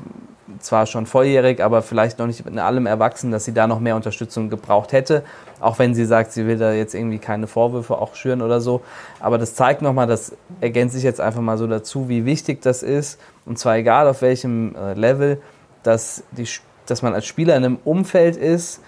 zwar 0.59 0.87
schon 0.87 1.07
volljährig, 1.07 1.63
aber 1.63 1.83
vielleicht 1.83 2.19
noch 2.19 2.27
nicht 2.27 2.45
in 2.47 2.59
allem 2.59 2.87
erwachsen, 2.87 3.31
dass 3.31 3.45
sie 3.45 3.55
da 3.55 3.67
noch 3.67 3.81
mehr 3.81 3.97
Unterstützung 3.97 4.51
gebraucht 4.51 4.93
hätte. 4.93 5.23
Auch 5.61 5.79
wenn 5.79 5.95
sie 5.95 6.05
sagt, 6.05 6.33
sie 6.33 6.47
will 6.47 6.59
da 6.59 6.73
jetzt 6.73 6.95
irgendwie 6.95 7.19
keine 7.19 7.47
Vorwürfe 7.47 7.99
auch 7.99 8.15
schüren 8.15 8.43
oder 8.43 8.61
so. 8.61 8.83
Aber 9.21 9.39
das 9.39 9.55
zeigt 9.55 9.83
nochmal, 9.83 10.07
das 10.07 10.35
ergänzt 10.61 10.95
sich 10.95 11.05
jetzt 11.05 11.21
einfach 11.21 11.41
mal 11.41 11.59
so 11.59 11.67
dazu, 11.67 12.09
wie 12.09 12.25
wichtig 12.25 12.63
das 12.63 12.83
ist. 12.83 13.21
Und 13.47 13.59
zwar 13.59 13.77
egal 13.77 14.09
auf 14.09 14.23
welchem 14.23 14.75
äh, 14.75 14.95
Level, 14.95 15.41
dass, 15.83 16.25
die, 16.33 16.49
dass 16.87 17.03
man 17.03 17.15
als 17.15 17.27
Spieler 17.27 17.57
in 17.57 17.65
einem 17.65 17.79
Umfeld 17.85 18.37
ist, 18.37 18.81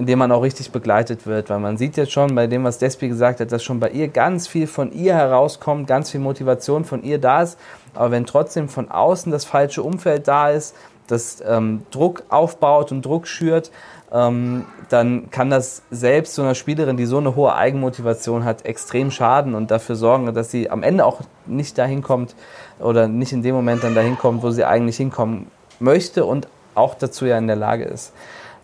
in 0.00 0.06
dem 0.06 0.18
man 0.18 0.32
auch 0.32 0.42
richtig 0.42 0.72
begleitet 0.72 1.26
wird. 1.26 1.50
Weil 1.50 1.58
man 1.58 1.76
sieht 1.76 1.98
jetzt 1.98 2.12
schon 2.12 2.34
bei 2.34 2.46
dem, 2.46 2.64
was 2.64 2.78
Despi 2.78 3.08
gesagt 3.08 3.40
hat, 3.40 3.52
dass 3.52 3.62
schon 3.62 3.80
bei 3.80 3.90
ihr 3.90 4.08
ganz 4.08 4.48
viel 4.48 4.66
von 4.66 4.92
ihr 4.92 5.14
herauskommt, 5.14 5.86
ganz 5.86 6.10
viel 6.10 6.20
Motivation 6.20 6.86
von 6.86 7.02
ihr 7.02 7.18
da 7.18 7.42
ist. 7.42 7.58
Aber 7.94 8.10
wenn 8.10 8.24
trotzdem 8.24 8.70
von 8.70 8.90
außen 8.90 9.30
das 9.30 9.44
falsche 9.44 9.82
Umfeld 9.82 10.26
da 10.26 10.48
ist, 10.48 10.74
das 11.10 11.42
ähm, 11.46 11.82
Druck 11.90 12.22
aufbaut 12.28 12.92
und 12.92 13.04
Druck 13.04 13.26
schürt, 13.26 13.70
ähm, 14.12 14.64
dann 14.88 15.30
kann 15.30 15.50
das 15.50 15.82
selbst 15.90 16.34
so 16.34 16.42
einer 16.42 16.54
Spielerin, 16.54 16.96
die 16.96 17.06
so 17.06 17.18
eine 17.18 17.36
hohe 17.36 17.54
Eigenmotivation 17.54 18.44
hat, 18.44 18.64
extrem 18.64 19.10
schaden 19.10 19.54
und 19.54 19.70
dafür 19.70 19.94
sorgen, 19.96 20.32
dass 20.34 20.50
sie 20.50 20.68
am 20.70 20.82
Ende 20.82 21.04
auch 21.04 21.20
nicht 21.46 21.78
dahin 21.78 22.02
kommt 22.02 22.34
oder 22.80 23.06
nicht 23.08 23.32
in 23.32 23.42
dem 23.42 23.54
Moment 23.54 23.84
dann 23.84 23.94
dahin 23.94 24.18
kommt, 24.18 24.42
wo 24.42 24.50
sie 24.50 24.64
eigentlich 24.64 24.96
hinkommen 24.96 25.46
möchte 25.78 26.24
und 26.24 26.48
auch 26.74 26.94
dazu 26.94 27.26
ja 27.26 27.38
in 27.38 27.46
der 27.46 27.56
Lage 27.56 27.84
ist. 27.84 28.12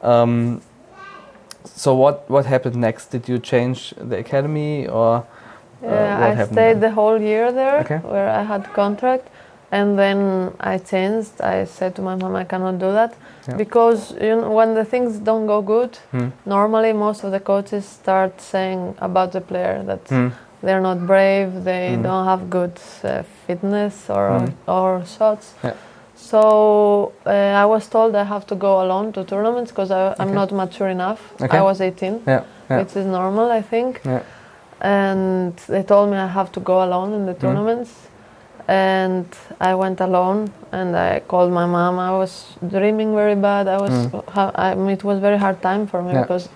Um, 0.02 0.61
so 1.64 1.96
what 1.98 2.24
what 2.28 2.48
happened 2.48 2.76
next? 2.76 3.12
Did 3.12 3.28
you 3.28 3.38
change 3.38 3.94
the 4.09 4.16
academy 4.16 4.88
or 4.88 5.24
uh, 5.82 5.87
Yeah, 5.87 6.20
what 6.20 6.38
I 6.38 6.44
stayed 6.44 6.80
then? 6.80 6.80
the 6.80 6.96
whole 6.96 7.20
year 7.20 7.52
there 7.52 7.80
Okay. 7.80 8.00
where 8.02 8.30
I 8.30 8.44
had 8.44 8.72
contract 8.74 9.28
and 9.72 9.98
then 9.98 10.52
I 10.61 10.79
changed. 10.79 11.40
I 11.40 11.64
said 11.64 11.94
to 11.96 12.02
my 12.02 12.14
mom 12.16 12.35
I 12.37 12.44
cannot 12.44 12.79
do 12.79 12.92
that 12.92 13.14
Yeah. 13.48 13.57
because 13.57 14.12
you 14.20 14.37
know 14.40 14.50
when 14.50 14.74
the 14.74 14.85
things 14.85 15.18
don't 15.18 15.46
go 15.46 15.62
good, 15.62 15.98
Hmm. 16.11 16.29
normally 16.44 16.92
most 16.92 17.24
of 17.24 17.31
the 17.33 17.40
coaches 17.40 17.85
start 17.85 18.40
saying 18.40 18.94
about 19.00 19.33
the 19.33 19.40
player 19.40 19.83
that 19.87 20.00
Hmm. 20.09 20.29
they're 20.62 20.81
not 20.81 20.98
brave, 21.07 21.64
they 21.64 21.96
Mm. 21.96 22.02
don't 22.02 22.24
have 22.24 22.42
good 22.50 22.72
uh, 23.05 23.22
fitness 23.46 24.11
or 24.11 24.26
Mm. 24.31 24.52
or 24.66 25.02
shots. 25.05 25.55
Yeah. 25.64 25.74
So 26.16 27.12
uh, 27.26 27.31
I 27.62 27.66
was 27.66 27.88
told 27.88 28.14
I 28.16 28.24
have 28.24 28.46
to 28.46 28.55
go 28.55 28.81
alone 28.85 29.12
to 29.12 29.24
tournaments 29.24 29.70
because 29.70 29.90
I'm 30.20 30.33
not 30.35 30.50
mature 30.52 30.88
enough. 30.88 31.20
Okay. 31.42 31.59
I 31.59 31.62
was 31.62 31.81
18 31.81 32.20
Yeah, 32.26 32.42
which 32.68 32.96
is 32.96 33.07
normal, 33.07 33.50
I 33.59 33.62
think. 33.62 34.00
And 34.81 35.57
they 35.68 35.83
told 35.83 36.11
me 36.11 36.16
I 36.16 36.26
have 36.26 36.50
to 36.52 36.61
go 36.61 36.83
alone 36.83 37.12
in 37.12 37.26
the 37.26 37.35
Mm. 37.35 37.40
tournaments. 37.40 37.90
And 38.68 39.26
I 39.61 39.74
went 39.74 40.00
alone 40.00 40.50
and 40.72 40.96
I 40.96 41.20
called 41.20 41.52
my 41.52 41.66
mom. 41.66 41.98
I 41.98 42.11
was 42.11 42.33
dreaming 42.68 43.14
very 43.14 43.37
bad. 43.37 43.68
I 43.68 43.79
was, 43.81 43.90
Mm. 43.90 44.50
I 44.59 44.74
mean, 44.74 44.90
it 44.90 45.05
was 45.05 45.18
very 45.20 45.38
hard 45.38 45.62
time 45.62 45.87
for 45.87 46.02
me 46.02 46.12
Yeah. 46.12 46.22
because 46.22 46.48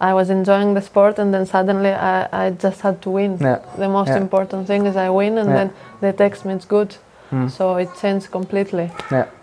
I 0.00 0.14
was 0.14 0.30
enjoying 0.30 0.72
the 0.74 0.80
sport 0.80 1.18
and 1.18 1.34
then 1.34 1.44
suddenly 1.44 1.90
I, 1.92 2.46
I 2.46 2.50
just 2.50 2.80
had 2.80 3.02
to 3.02 3.10
win. 3.10 3.36
Yeah. 3.40 3.58
The 3.76 3.88
most 3.88 4.08
Yeah. 4.08 4.16
important 4.16 4.66
thing 4.66 4.86
is 4.86 4.96
I 4.96 5.10
win 5.10 5.36
and 5.38 5.48
then 5.58 5.70
they 6.00 6.12
text 6.12 6.44
me 6.46 6.54
it's 6.54 6.64
good. 6.66 6.96
Mm. 7.30 7.50
So 7.50 7.76
it 7.76 7.90
changed 8.00 8.30
completely 8.30 8.90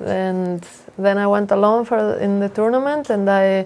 and 0.06 0.66
then 0.98 1.18
I 1.18 1.28
went 1.28 1.52
alone 1.52 1.86
for 1.86 1.98
in 2.20 2.40
the 2.40 2.50
tournament 2.50 3.10
and 3.12 3.30
I 3.30 3.66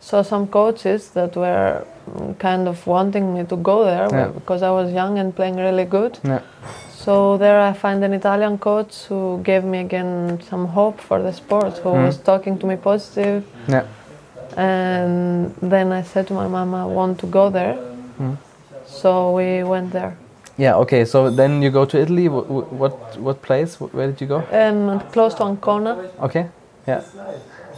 saw 0.00 0.22
some 0.22 0.46
coaches 0.46 1.10
that 1.10 1.36
were 1.36 1.82
kind 2.38 2.68
of 2.68 2.86
wanting 2.86 3.34
me 3.34 3.44
to 3.44 3.56
go 3.56 3.84
there 3.84 4.08
because 4.38 4.62
I 4.62 4.70
was 4.70 4.92
young 4.92 5.18
and 5.18 5.34
playing 5.34 5.56
really 5.56 5.84
good. 5.84 6.18
So 7.04 7.38
there 7.38 7.58
I 7.60 7.72
find 7.72 8.04
an 8.04 8.12
Italian 8.12 8.58
coach 8.58 9.06
who 9.08 9.40
gave 9.42 9.64
me 9.64 9.78
again 9.78 10.38
some 10.50 10.66
hope 10.66 11.00
for 11.00 11.22
the 11.22 11.32
sport, 11.32 11.78
who 11.82 11.90
Mm. 11.90 12.06
was 12.06 12.16
talking 12.18 12.58
to 12.58 12.66
me 12.66 12.76
positive. 12.76 13.42
Yeah. 13.68 13.84
And 14.56 15.54
then 15.62 15.92
I 15.92 16.02
said 16.02 16.26
to 16.26 16.34
my 16.34 16.48
mom, 16.48 16.74
I 16.74 16.84
want 16.84 17.18
to 17.20 17.26
go 17.26 17.50
there. 17.50 17.76
Mm. 18.20 18.36
So 18.86 19.32
we 19.38 19.64
went 19.64 19.92
there. 19.92 20.12
Yeah. 20.58 20.76
Okay. 20.82 21.04
So 21.06 21.30
then 21.30 21.62
you 21.62 21.70
go 21.70 21.84
to 21.86 21.96
Italy. 22.04 22.28
What 22.28 22.46
what, 22.82 22.94
what 23.26 23.36
place? 23.42 23.80
Where 23.80 24.06
did 24.10 24.20
you 24.20 24.26
go? 24.26 24.38
Um, 24.52 25.00
close 25.12 25.34
to 25.36 25.44
Ancona. 25.44 25.92
Okay. 26.20 26.44
Yeah. 26.88 27.00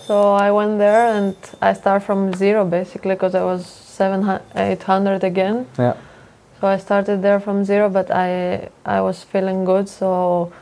So 0.06 0.14
I 0.46 0.50
went 0.50 0.78
there 0.78 1.06
and 1.16 1.36
I 1.68 1.74
start 1.74 2.02
from 2.02 2.32
zero 2.34 2.64
basically 2.64 3.14
because 3.14 3.34
I 3.38 3.44
was 3.44 3.66
700, 3.66 4.40
800 4.56 5.22
again. 5.24 5.66
Yeah. 5.78 5.94
So 6.62 6.68
I 6.68 6.76
started 6.78 7.22
there 7.22 7.40
from 7.40 7.64
zero, 7.64 7.88
but 7.88 8.08
I 8.12 8.68
I 8.86 9.00
was 9.00 9.24
feeling 9.24 9.64
good. 9.64 9.88
So 9.88 10.52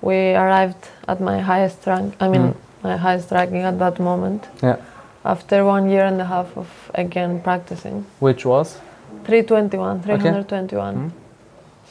we 0.00 0.36
arrived 0.36 0.86
at 1.08 1.20
my 1.20 1.40
highest 1.40 1.84
rank. 1.86 2.14
I 2.20 2.28
mean, 2.28 2.42
Mm. 2.42 2.54
my 2.84 2.96
highest 2.96 3.32
ranking 3.32 3.64
at 3.66 3.76
that 3.80 3.98
moment. 3.98 4.46
Yeah. 4.62 4.76
After 5.24 5.64
one 5.64 5.90
year 5.90 6.04
and 6.06 6.20
a 6.20 6.24
half 6.24 6.56
of 6.56 6.68
again 6.94 7.40
practicing, 7.40 8.04
Which 8.20 8.46
was? 8.46 8.78
321, 9.24 10.00
321. 10.02 10.94
Mm. 10.94 11.10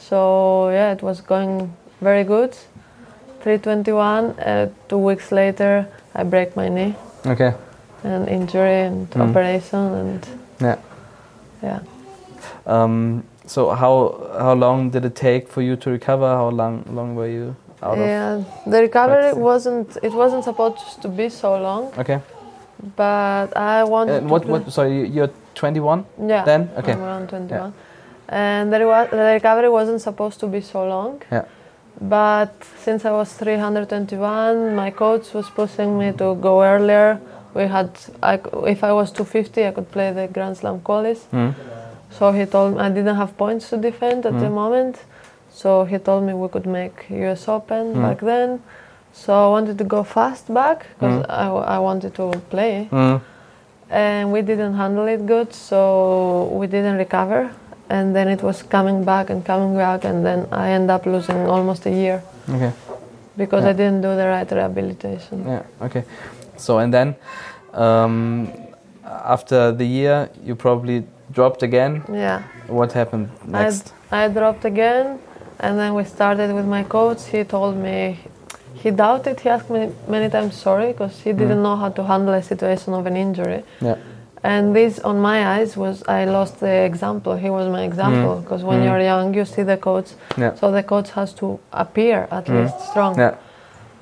So 0.00 0.70
yeah, 0.70 0.92
it 0.96 1.02
was 1.02 1.20
going 1.20 1.70
very 2.00 2.24
good. 2.24 2.56
321. 3.42 4.24
Uh, 4.40 4.68
two 4.88 4.96
weeks 4.98 5.30
later, 5.30 5.86
I 6.14 6.22
break 6.24 6.56
my 6.56 6.68
knee, 6.70 6.94
Okay. 7.26 7.52
And 8.02 8.28
injury 8.28 8.80
and 8.88 9.10
Mm. 9.10 9.28
operation, 9.28 9.92
and 10.00 10.26
Yeah. 10.60 10.76
yeah. 11.62 11.80
Um, 12.66 13.24
so 13.54 13.60
how 13.82 13.92
how 14.44 14.54
long 14.64 14.90
did 14.90 15.04
it 15.04 15.14
take 15.14 15.48
for 15.54 15.62
you 15.62 15.74
to 15.76 15.90
recover? 15.90 16.28
How 16.42 16.48
long 16.60 16.84
long 16.98 17.14
were 17.18 17.28
you 17.38 17.46
out 17.82 17.98
of? 17.98 18.06
Yeah, 18.06 18.42
the 18.72 18.80
recovery 18.88 19.20
practicing? 19.22 19.42
wasn't. 19.50 19.88
It 20.02 20.12
wasn't 20.22 20.44
supposed 20.44 21.02
to 21.02 21.08
be 21.08 21.28
so 21.28 21.50
long, 21.68 21.82
Okay. 22.02 22.18
but 22.96 23.48
I 23.56 23.84
wanted. 23.84 24.16
And 24.22 24.30
what 24.30 24.44
what? 24.46 24.70
Sorry, 24.72 24.92
you- 24.98 25.10
you're 25.16 25.30
21 25.54 26.04
Yeah. 26.28 26.44
then? 26.44 26.68
Okay. 26.78 26.92
I'm 26.92 27.02
around 27.02 27.28
21. 27.28 27.72
And 28.28 28.72
the, 28.72 28.78
the 29.10 29.32
recovery 29.40 29.68
wasn't 29.70 30.00
supposed 30.00 30.38
to 30.40 30.46
be 30.46 30.60
so 30.60 30.86
long. 30.86 31.22
Yeah. 31.32 31.44
But 32.00 32.52
since 32.84 33.04
I 33.08 33.10
was 33.10 33.32
321, 33.32 34.74
my 34.76 34.90
coach 34.90 35.32
was 35.34 35.48
pushing 35.50 35.98
me 35.98 36.12
to 36.12 36.34
go 36.36 36.62
earlier. 36.62 37.18
We 37.54 37.62
had, 37.66 37.90
I, 38.22 38.34
if 38.66 38.84
I 38.84 38.92
was 38.92 39.10
250, 39.10 39.66
I 39.66 39.70
could 39.72 39.90
play 39.90 40.12
the 40.12 40.28
Grand 40.28 40.56
Slam 40.58 40.80
qualis. 40.80 41.20
Mm. 41.32 41.54
So 42.10 42.32
he 42.32 42.46
told 42.46 42.74
me 42.74 42.80
I 42.80 42.88
didn't 42.88 43.16
have 43.16 43.36
points 43.36 43.68
to 43.70 43.76
defend 43.76 44.26
at 44.26 44.38
the 44.38 44.46
Mm. 44.46 44.52
moment. 44.62 44.96
So 45.52 45.84
he 45.84 45.98
told 45.98 46.24
me 46.24 46.32
we 46.34 46.48
could 46.48 46.66
make 46.66 47.06
US 47.10 47.48
Open 47.48 47.94
Mm. 47.94 48.02
back 48.02 48.18
then. 48.20 48.60
So 49.12 49.32
I 49.46 49.48
wanted 49.48 49.76
to 49.78 49.84
go 49.84 50.02
fast 50.04 50.52
back 50.52 50.86
because 50.94 51.22
Mm. 51.22 51.26
I, 51.28 51.76
I 51.76 51.78
wanted 51.78 52.14
to 52.14 52.30
play. 52.50 52.88
Mm. 52.92 53.20
And 53.90 54.32
we 54.32 54.42
didn't 54.42 54.74
handle 54.74 55.06
it 55.08 55.24
good, 55.26 55.52
so 55.54 56.48
we 56.52 56.66
didn't 56.66 56.98
recover. 56.98 57.50
And 57.88 58.14
then 58.14 58.28
it 58.28 58.42
was 58.42 58.62
coming 58.62 59.02
back 59.02 59.30
and 59.30 59.42
coming 59.44 59.74
back, 59.76 60.04
and 60.04 60.24
then 60.26 60.46
I 60.52 60.70
end 60.70 60.90
up 60.90 61.06
losing 61.06 61.48
almost 61.48 61.86
a 61.86 61.90
year 61.90 62.20
Okay. 62.54 62.72
because 63.36 63.64
Yeah. 63.64 63.70
I 63.70 63.72
didn't 63.72 64.02
do 64.02 64.14
the 64.14 64.26
right 64.28 64.50
rehabilitation. 64.52 65.44
Yeah. 65.48 65.62
Okay. 65.86 66.04
So 66.58 66.78
and 66.78 66.92
then, 66.92 67.14
um, 67.72 68.52
after 69.24 69.72
the 69.72 69.86
year, 69.86 70.28
you 70.44 70.54
probably 70.54 71.04
dropped 71.32 71.62
again. 71.62 72.02
Yeah. 72.12 72.42
What 72.66 72.92
happened 72.92 73.30
next? 73.46 73.92
I, 74.10 74.24
I 74.24 74.28
dropped 74.28 74.64
again, 74.64 75.18
and 75.60 75.78
then 75.78 75.94
we 75.94 76.04
started 76.04 76.54
with 76.54 76.66
my 76.66 76.82
coach. 76.84 77.26
He 77.26 77.44
told 77.44 77.76
me 77.76 78.18
he 78.74 78.90
doubted. 78.90 79.40
He 79.40 79.48
asked 79.48 79.70
me 79.70 79.90
many 80.08 80.28
times 80.30 80.54
sorry 80.56 80.92
because 80.92 81.20
he 81.20 81.32
didn't 81.32 81.62
know 81.62 81.76
how 81.76 81.90
to 81.90 82.04
handle 82.04 82.34
a 82.34 82.42
situation 82.42 82.94
of 82.94 83.06
an 83.06 83.16
injury. 83.16 83.62
Yeah. 83.80 83.96
And 84.44 84.74
this, 84.74 85.00
on 85.00 85.18
my 85.20 85.38
eyes, 85.58 85.76
was 85.76 86.02
I 86.06 86.24
lost 86.24 86.60
the 86.60 86.70
example. 86.90 87.36
He 87.36 87.50
was 87.50 87.68
my 87.68 87.82
example 87.82 88.36
because 88.40 88.62
when 88.62 88.80
Mm. 88.80 88.84
you're 88.84 89.00
young, 89.00 89.34
you 89.34 89.44
see 89.44 89.64
the 89.64 89.76
coach, 89.76 90.08
Yeah. 90.36 90.54
so 90.54 90.70
the 90.70 90.82
coach 90.84 91.10
has 91.10 91.32
to 91.40 91.58
appear 91.72 92.28
at 92.30 92.44
Mm. 92.46 92.62
least 92.62 92.80
strong. 92.90 93.18
Yeah. 93.18 93.34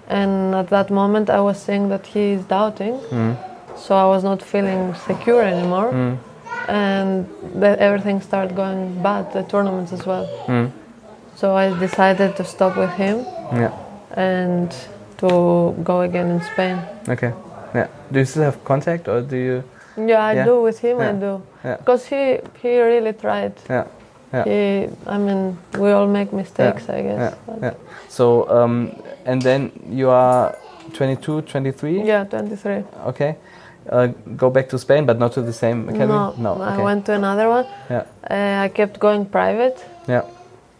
And 0.08 0.54
at 0.54 0.68
that 0.68 0.90
moment, 0.90 1.30
I 1.30 1.40
was 1.40 1.56
seeing 1.58 1.88
that 1.88 2.06
he 2.06 2.32
is 2.36 2.42
doubting, 2.44 2.94
Mm. 3.10 3.36
so 3.76 3.96
I 3.96 4.04
was 4.14 4.22
not 4.22 4.42
feeling 4.42 4.94
secure 5.08 5.42
anymore, 5.42 5.90
Mm. 5.92 6.16
And 6.68 7.26
the, 7.54 7.78
everything 7.80 8.20
started 8.20 8.56
going 8.56 9.02
bad. 9.02 9.32
The 9.32 9.42
tournaments 9.42 9.92
as 9.92 10.04
well. 10.06 10.26
Mm. 10.46 10.70
So 11.36 11.54
I 11.54 11.78
decided 11.78 12.36
to 12.36 12.44
stop 12.44 12.76
with 12.76 12.90
him 12.90 13.24
Yeah. 13.52 13.72
and 14.16 14.74
to 15.18 15.74
go 15.84 16.00
again 16.00 16.30
in 16.30 16.40
Spain. 16.42 16.78
Okay. 17.08 17.32
Yeah. 17.74 17.88
Do 18.10 18.18
you 18.18 18.24
still 18.24 18.44
have 18.44 18.64
contact, 18.64 19.08
or 19.08 19.20
do 19.20 19.36
you? 19.36 19.62
Yeah, 19.96 20.24
I 20.24 20.32
Yeah. 20.34 20.44
do 20.44 20.62
with 20.62 20.78
him. 20.80 20.98
I 21.00 21.04
Yeah. 21.04 21.12
do 21.12 21.42
Yeah. 21.64 21.76
because 21.76 22.06
he 22.06 22.40
he 22.62 22.80
really 22.80 23.12
tried. 23.12 23.52
Yeah. 23.70 23.84
Yeah. 24.32 24.44
He, 24.44 24.88
I 25.06 25.18
mean, 25.18 25.58
we 25.78 25.92
all 25.92 26.06
make 26.06 26.32
mistakes, 26.32 26.88
I 26.88 27.02
guess. 27.02 27.18
Yeah. 27.48 27.56
Yeah. 27.62 27.74
So 28.08 28.48
um, 28.50 28.90
and 29.26 29.42
then 29.42 29.70
you 29.90 30.10
are 30.10 30.54
22, 30.94 31.42
23. 31.42 32.02
yeah, 32.02 32.24
23. 32.24 32.84
Okay. 33.06 33.36
Uh, 33.88 34.08
go 34.36 34.50
back 34.50 34.68
to 34.70 34.78
Spain, 34.78 35.06
but 35.06 35.18
not 35.18 35.32
to 35.32 35.42
the 35.42 35.52
same 35.52 35.88
academy. 35.88 36.42
No, 36.42 36.60
I 36.60 36.74
okay. 36.74 36.82
went 36.82 37.06
to 37.06 37.12
another 37.12 37.48
one. 37.48 37.66
Yeah. 37.90 38.04
Uh, 38.28 38.64
I 38.64 38.68
kept 38.68 38.98
going 38.98 39.26
private. 39.26 39.84
Yeah. 40.08 40.22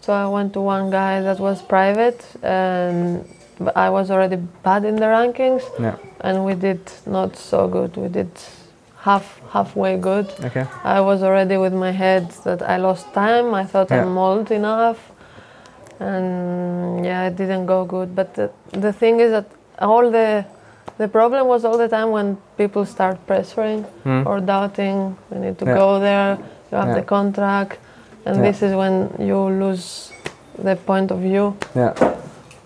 So 0.00 0.12
I 0.12 0.26
went 0.26 0.52
to 0.54 0.60
one 0.60 0.90
guy 0.90 1.20
that 1.20 1.38
was 1.38 1.62
private, 1.62 2.24
and 2.42 3.24
I 3.74 3.90
was 3.90 4.10
already 4.10 4.36
bad 4.36 4.84
in 4.84 4.96
the 4.96 5.06
rankings, 5.06 5.62
Yeah. 5.80 5.96
and 6.20 6.44
we 6.44 6.54
did 6.54 6.80
not 7.06 7.36
so 7.36 7.68
good. 7.68 7.96
We 7.96 8.08
did 8.08 8.30
half 9.00 9.40
halfway 9.50 9.96
good. 9.96 10.26
Okay. 10.44 10.66
I 10.84 11.00
was 11.00 11.22
already 11.22 11.56
with 11.56 11.72
my 11.72 11.92
head 11.92 12.30
that 12.44 12.62
I 12.62 12.76
lost 12.76 13.12
time. 13.14 13.54
I 13.54 13.64
thought 13.64 13.90
Yeah. 13.90 14.02
I'm 14.02 14.18
old 14.18 14.50
enough, 14.50 14.98
and 16.00 17.04
yeah, 17.04 17.26
it 17.28 17.36
didn't 17.36 17.66
go 17.66 17.84
good. 17.84 18.14
But 18.14 18.34
the, 18.34 18.50
the 18.72 18.92
thing 18.92 19.20
is 19.20 19.30
that 19.30 19.46
all 19.78 20.10
the 20.10 20.44
the 20.98 21.08
problem 21.08 21.46
was 21.46 21.64
all 21.64 21.78
the 21.78 21.88
time 21.88 22.10
when 22.10 22.38
people 22.56 22.84
start 22.86 23.16
pressuring 23.26 23.84
Mm. 24.04 24.26
or 24.26 24.40
doubting. 24.40 25.16
We 25.30 25.38
need 25.38 25.58
to 25.58 25.64
Yeah. 25.66 25.74
go 25.74 25.98
there. 26.00 26.38
You 26.70 26.78
have 26.78 26.88
Yeah. 26.88 26.94
the 27.00 27.02
contract, 27.02 27.78
and 28.24 28.36
Yeah. 28.36 28.42
this 28.46 28.62
is 28.62 28.72
when 28.74 28.94
you 29.18 29.38
lose 29.62 30.12
the 30.58 30.76
point 30.76 31.10
of 31.10 31.18
view. 31.18 31.54
Yeah. 31.74 31.92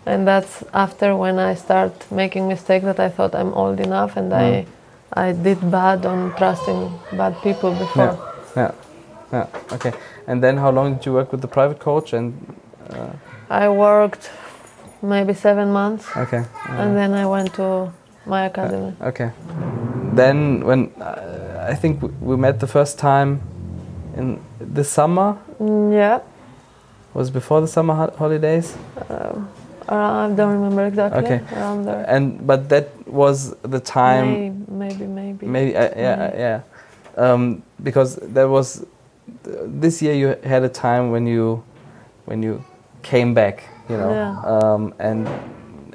And 0.07 0.27
that's 0.27 0.65
after 0.73 1.15
when 1.17 1.39
I 1.39 1.55
start 1.55 1.93
making 2.11 2.49
mistakes 2.49 2.85
that 2.85 2.99
I 3.01 3.09
thought 3.09 3.35
I'm 3.35 3.53
old 3.55 3.81
enough, 3.81 4.17
and 4.17 4.33
I 4.33 4.67
I 5.13 5.33
did 5.33 5.59
bad 5.71 6.07
on 6.07 6.33
trusting 6.39 6.81
bad 7.13 7.35
people 7.43 7.71
before. 7.73 8.15
Yeah. 8.57 8.63
Yeah. 8.63 8.71
Yeah. 9.33 9.47
Okay. 9.75 9.93
And 10.27 10.41
then 10.43 10.57
how 10.57 10.71
long 10.71 10.95
did 10.95 11.07
you 11.07 11.13
work 11.15 11.33
with 11.33 11.41
the 11.41 11.49
private 11.49 11.79
coach? 11.81 12.13
And 12.13 12.33
uh, 12.91 13.11
I 13.51 13.69
worked 13.69 14.31
maybe 15.03 15.35
seven 15.35 15.73
months, 15.73 16.07
okay. 16.17 16.43
and 16.79 16.97
then 16.97 17.13
I 17.15 17.27
went 17.27 17.55
to 17.55 17.91
my 18.27 18.45
academy. 18.47 18.93
Okay. 19.01 19.31
Then 20.15 20.65
when 20.65 20.91
uh, 21.01 21.67
I 21.71 21.75
think 21.75 22.03
we- 22.21 22.37
met 22.37 22.59
the 22.61 22.67
first 22.67 22.99
time 22.99 23.41
in 24.17 24.39
the 24.75 24.85
summer 24.85 25.37
Mm, 25.61 25.93
yeah, 25.93 26.21
was 27.15 27.31
before 27.31 27.61
the 27.61 27.69
summer 27.69 27.95
ho- 27.95 28.15
holidays, 28.17 28.77
around, 29.11 30.33
I 30.33 30.35
don't 30.35 30.53
remember 30.55 30.87
exactly. 30.87 31.25
Okay. 31.25 31.41
Around 31.55 31.85
there. 31.85 32.05
and 32.09 32.47
but 32.47 32.69
that 32.71 32.89
was 33.07 33.55
the 33.63 33.81
time. 33.81 34.27
May- 34.33 34.89
maybe, 34.89 35.07
maybe. 35.07 35.47
Maybe 35.47 35.77
uh, 35.77 35.91
yeah 35.97 36.17
Maybe. 36.17 36.39
yeah, 36.39 36.61
um, 37.17 37.63
because 37.83 38.17
there 38.35 38.49
was 38.49 38.87
this 39.83 40.01
year 40.03 40.15
you 40.15 40.29
had 40.45 40.63
a 40.65 40.69
time 40.69 41.11
when 41.11 41.27
you 41.27 41.63
when 42.27 42.43
you 42.43 42.65
came 43.03 43.35
back, 43.35 43.65
you 43.89 43.97
know, 43.97 44.13
Yeah. 44.13 44.41
um, 44.53 44.95
and 44.99 45.29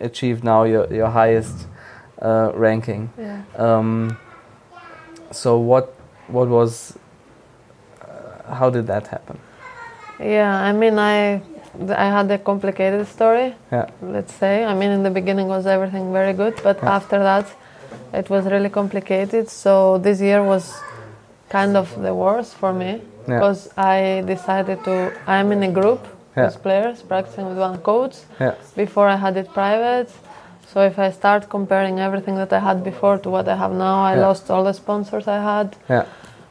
achieved 0.01 0.43
now 0.43 0.63
your 0.63 0.85
your 0.93 1.09
highest 1.09 1.67
uh, 2.25 2.51
ranking. 2.67 3.09
Yeah. 3.17 3.41
Um, 3.65 4.17
so 5.31 5.57
what 5.71 5.85
what 6.27 6.47
was 6.47 6.97
uh, 8.01 8.53
how 8.59 8.69
did 8.69 8.85
that 8.87 9.07
happen? 9.07 9.37
Yeah, 10.19 10.69
I 10.69 10.71
mean, 10.81 10.95
I 10.99 11.41
I 12.05 12.05
had 12.17 12.31
a 12.31 12.37
complicated 12.37 13.07
story. 13.07 13.53
Yeah. 13.71 13.85
Let's 14.01 14.33
say. 14.33 14.55
I 14.71 14.73
mean, 14.79 14.91
in 14.97 15.03
the 15.03 15.11
beginning 15.19 15.47
was 15.55 15.65
everything 15.75 16.05
very 16.13 16.33
good, 16.33 16.55
but 16.63 16.77
Yeah. 16.81 16.95
after 16.97 17.19
that, 17.29 17.45
it 18.13 18.29
was 18.29 18.45
really 18.45 18.69
complicated. 18.69 19.49
So 19.49 19.97
this 19.97 20.19
year 20.21 20.41
was 20.53 20.73
kind 21.49 21.75
of 21.77 21.87
the 22.01 22.13
worst 22.13 22.51
for 22.61 22.71
me 22.73 22.91
Yeah. 22.91 23.01
because 23.27 23.69
I 23.77 24.23
decided 24.33 24.83
to. 24.87 25.11
I'm 25.27 25.51
in 25.51 25.61
a 25.63 25.71
group 25.79 26.01
Yeah. 26.37 26.45
with 26.45 26.57
players 26.63 26.97
practicing 27.11 27.45
with 27.49 27.57
one 27.67 27.77
coach. 27.91 28.15
Yeah. 28.39 28.53
Before 28.75 29.07
I 29.15 29.17
had 29.25 29.35
it 29.37 29.47
private, 29.53 30.09
So 30.71 30.81
if 30.81 30.97
I 30.99 31.11
start 31.11 31.49
comparing 31.49 31.99
everything 31.99 32.35
that 32.35 32.51
I 32.51 32.59
had 32.59 32.83
before 32.83 33.17
to 33.19 33.29
what 33.29 33.47
I 33.47 33.55
have 33.55 33.71
now, 33.71 34.03
I 34.03 34.15
Yeah. 34.15 34.27
lost 34.27 34.49
all 34.51 34.63
the 34.63 34.73
sponsors 34.73 35.27
I 35.27 35.39
had 35.53 35.75
Yeah. 35.89 36.05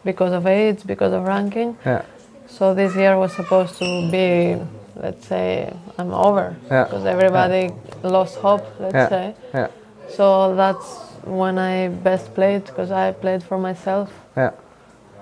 because 0.04 0.32
of 0.32 0.46
age, 0.46 0.80
because 0.86 1.12
of 1.12 1.26
ranking. 1.26 1.76
Yeah. 1.84 2.02
So 2.46 2.74
this 2.74 2.94
year 2.94 3.18
was 3.18 3.32
supposed 3.32 3.78
to 3.78 3.84
be, 4.10 4.56
let's 5.04 5.26
say, 5.26 5.72
I'm 5.98 6.12
over 6.14 6.54
Yeah. 6.70 6.84
because 6.84 7.04
everybody 7.06 7.72
lost 8.02 8.36
hope, 8.38 8.64
let's 8.80 9.08
say. 9.14 9.34
Yeah. 9.52 9.68
So 10.16 10.54
that's 10.54 10.88
when 11.24 11.58
I 11.58 11.88
best 11.88 12.34
played 12.34 12.64
because 12.66 12.90
I 12.90 13.12
played 13.12 13.42
for 13.42 13.58
myself. 13.58 14.08
Yeah. 14.36 14.50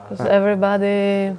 Because 0.09 0.27
everybody 0.27 1.37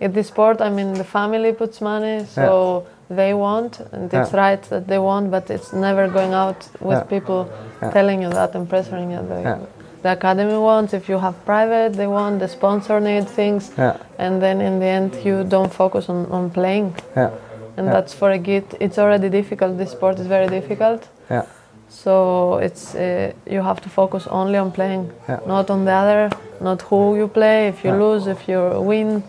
in 0.00 0.12
this 0.12 0.28
sport, 0.28 0.60
I 0.60 0.68
mean, 0.70 0.94
the 0.94 1.04
family 1.04 1.52
puts 1.52 1.80
money, 1.80 2.24
so 2.26 2.84
they 3.16 3.32
want, 3.34 3.80
and 3.92 4.12
it's 4.12 4.32
Yeah. 4.32 4.40
right 4.48 4.62
that 4.70 4.86
they 4.86 4.98
want, 4.98 5.30
but 5.30 5.50
it's 5.50 5.72
never 5.72 6.08
going 6.08 6.34
out 6.34 6.60
with 6.80 6.98
Yeah. 6.98 7.04
people 7.14 7.40
Yeah. 7.82 7.90
telling 7.90 8.22
you 8.22 8.30
that 8.30 8.54
and 8.54 8.68
pressuring 8.68 9.10
you. 9.10 9.20
The, 9.28 9.58
the 10.02 10.12
academy 10.12 10.58
wants, 10.58 10.92
if 10.94 11.08
you 11.08 11.18
have 11.18 11.34
private, 11.44 11.90
they 11.96 12.06
want, 12.06 12.40
the 12.40 12.48
sponsor 12.48 13.00
need 13.00 13.28
things, 13.28 13.70
and 14.18 14.40
then 14.42 14.60
in 14.60 14.78
the 14.80 14.86
end, 14.86 15.14
you 15.24 15.44
don't 15.44 15.72
focus 15.72 16.08
on, 16.08 16.26
on 16.30 16.50
playing. 16.50 16.94
Yeah. 17.16 17.30
And 17.76 17.88
that's 17.88 18.12
for 18.12 18.30
a 18.30 18.38
kid, 18.38 18.64
it's 18.80 18.98
already 18.98 19.28
difficult. 19.30 19.78
This 19.78 19.90
sport 19.92 20.18
is 20.18 20.26
very 20.26 20.48
difficult. 20.48 21.08
Yeah. 21.30 21.44
So 21.88 22.56
it's 22.56 22.94
uh, 22.94 23.32
you 23.46 23.62
have 23.62 23.80
to 23.82 23.88
focus 23.88 24.26
only 24.30 24.58
on 24.58 24.70
playing, 24.72 25.10
not 25.46 25.70
on 25.70 25.84
the 25.84 25.92
other, 25.92 26.30
not 26.60 26.82
who 26.82 27.16
you 27.16 27.28
play, 27.28 27.68
if 27.68 27.84
you 27.84 27.92
lose, 27.92 28.26
if 28.26 28.48
you 28.48 28.60
win. 28.80 29.22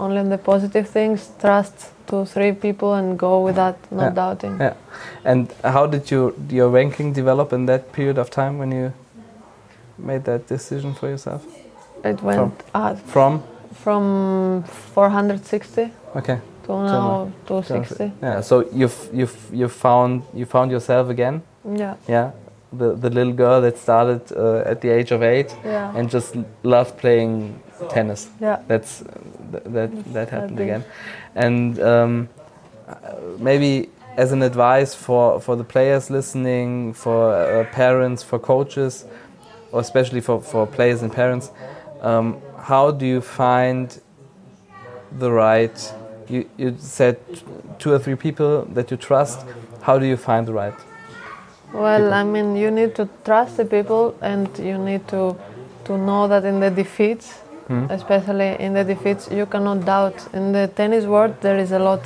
Only 0.00 0.18
on 0.20 0.28
the 0.30 0.38
positive 0.38 0.88
things. 0.88 1.28
Trust 1.40 1.74
two, 2.06 2.24
three 2.24 2.52
people 2.52 2.94
and 2.94 3.18
go 3.18 3.44
with 3.46 3.56
that, 3.56 3.76
not 3.90 4.02
Yeah. 4.02 4.14
doubting. 4.14 4.56
Yeah. 4.60 4.74
And 5.24 5.46
how 5.64 5.86
did 5.86 6.10
your 6.10 6.32
your 6.58 6.68
ranking 6.74 7.12
develop 7.14 7.52
in 7.52 7.66
that 7.66 7.82
period 7.92 8.18
of 8.18 8.30
time 8.30 8.58
when 8.58 8.72
you 8.72 8.92
made 9.98 10.22
that 10.24 10.48
decision 10.48 10.94
for 10.94 11.08
yourself? 11.08 11.42
It 12.04 12.22
went 12.22 12.52
uh, 12.74 12.94
From 13.12 13.42
from 13.84 14.62
460 14.94 15.90
okay. 16.16 16.38
to 16.66 16.72
now 16.72 17.30
260. 17.46 18.12
Yeah. 18.22 18.40
So 18.42 18.64
you've 18.72 19.08
you've 19.12 19.36
you 19.52 19.68
found 19.68 20.22
you 20.34 20.46
found 20.46 20.70
yourself 20.70 21.08
again. 21.10 21.42
Yeah, 21.64 21.94
Yeah. 22.08 22.30
The 22.72 22.94
the 23.02 23.10
little 23.10 23.32
girl 23.32 23.60
that 23.62 23.78
started 23.78 24.20
uh, 24.36 24.70
at 24.70 24.80
the 24.80 24.88
age 24.90 25.10
of 25.14 25.22
eight 25.22 25.56
yeah, 25.64 25.96
and 25.98 26.12
just 26.14 26.36
loved 26.62 26.96
playing 27.00 27.54
tennis. 27.88 28.28
yeah. 28.40 28.58
That's 28.68 29.02
th- 29.50 29.64
that 29.66 30.12
that 30.12 30.30
happened 30.30 30.60
again, 30.60 30.84
and 31.34 31.80
um, 31.80 32.28
maybe 33.38 33.88
as 34.16 34.32
an 34.32 34.42
advice 34.42 34.94
for 34.94 35.40
for 35.40 35.56
the 35.56 35.64
players 35.64 36.10
listening, 36.10 36.92
for 36.92 37.34
uh, 37.34 37.64
parents, 37.72 38.22
for 38.22 38.38
coaches, 38.38 39.04
or 39.72 39.80
especially 39.80 40.20
for 40.20 40.40
for 40.40 40.66
players 40.66 41.02
and 41.02 41.12
parents, 41.12 41.50
um, 42.00 42.40
how 42.58 42.90
do 42.90 43.06
you 43.06 43.20
find 43.20 44.00
the 45.18 45.30
right? 45.30 45.94
You 46.28 46.48
you 46.56 46.76
said 46.78 47.16
two 47.78 47.92
or 47.92 47.98
three 47.98 48.16
people 48.16 48.62
that 48.74 48.90
you 48.90 48.96
trust. 48.96 49.46
How 49.82 49.98
do 49.98 50.06
you 50.06 50.16
find 50.16 50.46
the 50.46 50.52
right? 50.52 50.74
Well, 51.72 52.12
I 52.12 52.24
mean, 52.24 52.56
you 52.56 52.70
need 52.70 52.94
to 52.96 53.08
trust 53.24 53.56
the 53.56 53.64
people, 53.64 54.14
and 54.20 54.48
you 54.58 54.76
need 54.76 55.06
to 55.08 55.36
to 55.84 55.96
know 55.96 56.28
that 56.28 56.44
in 56.44 56.60
the 56.60 56.70
defeats, 56.70 57.40
Hmm? 57.70 57.86
especially 57.88 58.56
in 58.58 58.72
the 58.74 58.82
defeats, 58.82 59.30
you 59.30 59.46
cannot 59.46 59.84
doubt. 59.84 60.18
In 60.34 60.50
the 60.50 60.66
tennis 60.74 61.04
world, 61.04 61.34
there 61.40 61.56
is 61.56 61.70
a 61.70 61.78
lot 61.78 62.00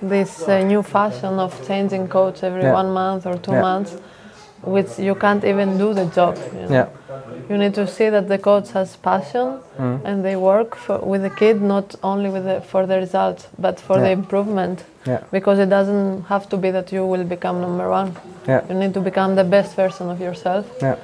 this 0.00 0.48
uh, 0.48 0.62
new 0.62 0.82
fashion 0.82 1.40
of 1.40 1.50
changing 1.66 2.06
coach 2.08 2.44
every 2.44 2.62
Yeah. 2.62 2.80
one 2.80 2.90
month 3.02 3.26
or 3.26 3.36
two 3.46 3.52
Yeah. 3.54 3.60
months, 3.68 3.92
which 4.62 4.98
you 4.98 5.14
can't 5.16 5.44
even 5.44 5.78
do 5.78 5.94
the 5.94 6.04
job. 6.18 6.36
You 6.54 6.68
know? 6.68 6.74
Yeah. 6.78 6.86
You 7.48 7.56
need 7.58 7.74
to 7.74 7.86
see 7.86 8.08
that 8.10 8.28
the 8.28 8.38
coach 8.38 8.68
has 8.72 8.96
passion 8.96 9.46
Mm. 9.78 9.98
and 10.04 10.24
they 10.24 10.36
work 10.36 10.76
for, 10.76 10.98
with 10.98 11.22
the 11.22 11.30
kid 11.40 11.60
not 11.60 11.94
only 12.02 12.30
with 12.30 12.44
the, 12.44 12.60
for 12.60 12.86
the 12.86 12.96
result, 12.96 13.48
but 13.58 13.80
for 13.80 13.96
the 13.98 14.10
improvement. 14.10 14.84
Yeah. 15.06 15.18
Because 15.32 15.58
it 15.58 15.70
doesn't 15.70 16.24
have 16.28 16.48
to 16.50 16.56
be 16.56 16.70
that 16.70 16.92
you 16.92 17.04
will 17.12 17.24
become 17.24 17.60
number 17.60 17.90
one. 17.90 18.10
Yeah. 18.46 18.60
You 18.68 18.74
need 18.82 18.94
to 18.94 19.00
become 19.00 19.34
the 19.34 19.44
best 19.44 19.74
version 19.76 20.08
of 20.10 20.20
yourself. 20.20 20.64
Yeah. 20.80 20.96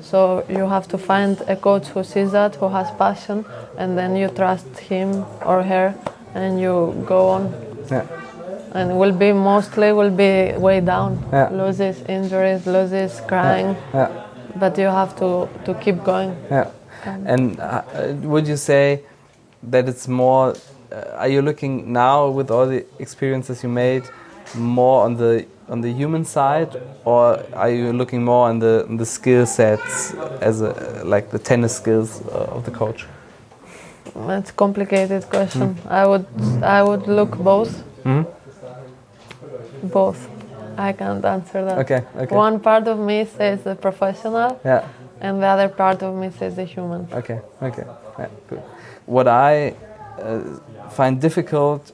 So 0.00 0.44
you 0.48 0.66
have 0.68 0.88
to 0.88 0.98
find 0.98 1.40
a 1.48 1.56
coach 1.56 1.88
who 1.88 2.02
sees 2.04 2.32
that, 2.32 2.56
who 2.56 2.68
has 2.68 2.90
passion, 2.98 3.44
and 3.78 3.96
then 3.96 4.16
you 4.16 4.28
trust 4.28 4.78
him 4.78 5.24
or 5.44 5.62
her, 5.62 5.94
and 6.34 6.60
you 6.60 7.04
go 7.06 7.28
on. 7.28 7.54
Yeah. 7.90 8.04
And 8.74 8.98
will 8.98 9.12
be 9.12 9.32
mostly 9.32 9.92
will 9.92 10.10
be 10.10 10.52
way 10.56 10.80
down, 10.80 11.18
Yeah. 11.32 11.50
loses, 11.52 12.02
injuries, 12.08 12.66
loses, 12.66 13.20
crying, 13.26 13.76
Yeah. 13.94 14.08
but 14.56 14.78
you 14.78 14.88
have 14.88 15.14
to 15.16 15.48
to 15.64 15.74
keep 15.74 16.02
going. 16.04 16.34
Yeah. 16.50 16.66
And 17.26 17.58
uh, 17.60 17.82
would 18.22 18.46
you 18.48 18.56
say 18.56 19.00
that 19.70 19.88
it's 19.88 20.08
more? 20.08 20.54
Uh, 20.92 21.22
are 21.22 21.28
you 21.28 21.42
looking 21.42 21.92
now 21.92 22.28
with 22.28 22.50
all 22.50 22.66
the 22.66 22.84
experiences 22.98 23.62
you 23.62 23.68
made 23.70 24.02
more 24.54 25.04
on 25.04 25.16
the 25.16 25.46
on 25.68 25.80
the 25.80 25.92
human 25.92 26.24
side, 26.24 26.76
or 27.04 27.42
are 27.54 27.70
you 27.70 27.92
looking 27.92 28.24
more 28.24 28.48
on 28.48 28.58
the 28.58 28.84
on 28.88 28.96
the 28.96 29.06
skill 29.06 29.46
sets 29.46 30.12
as 30.40 30.60
a 30.60 31.02
like 31.04 31.30
the 31.30 31.38
tennis 31.38 31.76
skills 31.76 32.20
uh, 32.26 32.56
of 32.56 32.64
the 32.64 32.70
coach? 32.70 33.06
That's 34.14 34.50
a 34.50 34.52
complicated 34.54 35.28
question. 35.30 35.76
I 35.88 36.06
would 36.06 36.26
I 36.62 36.82
would 36.82 37.06
look 37.06 37.36
both, 37.38 37.82
Mhm. 38.04 38.26
both. 39.82 40.28
I 40.76 40.92
can't 40.92 41.24
answer 41.24 41.64
that. 41.64 41.78
Okay. 41.78 42.02
Okay. 42.16 42.34
One 42.36 42.58
part 42.60 42.88
of 42.88 42.98
me 42.98 43.24
says 43.24 43.62
the 43.62 43.74
professional, 43.74 44.58
Yeah. 44.64 44.84
and 45.20 45.42
the 45.42 45.46
other 45.46 45.68
part 45.68 46.02
of 46.02 46.14
me 46.14 46.30
says 46.38 46.54
the 46.56 46.64
human. 46.64 47.06
Okay, 47.12 47.40
okay, 47.62 47.84
yeah, 48.18 48.28
good. 48.48 48.62
What 49.06 49.28
I 49.28 49.74
uh, 50.22 50.40
find 50.90 51.20
difficult, 51.20 51.92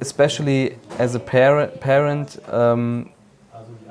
especially 0.00 0.76
as 0.98 1.14
a 1.14 1.20
parent, 1.20 1.80
parent. 1.80 2.38
Um, 2.48 3.10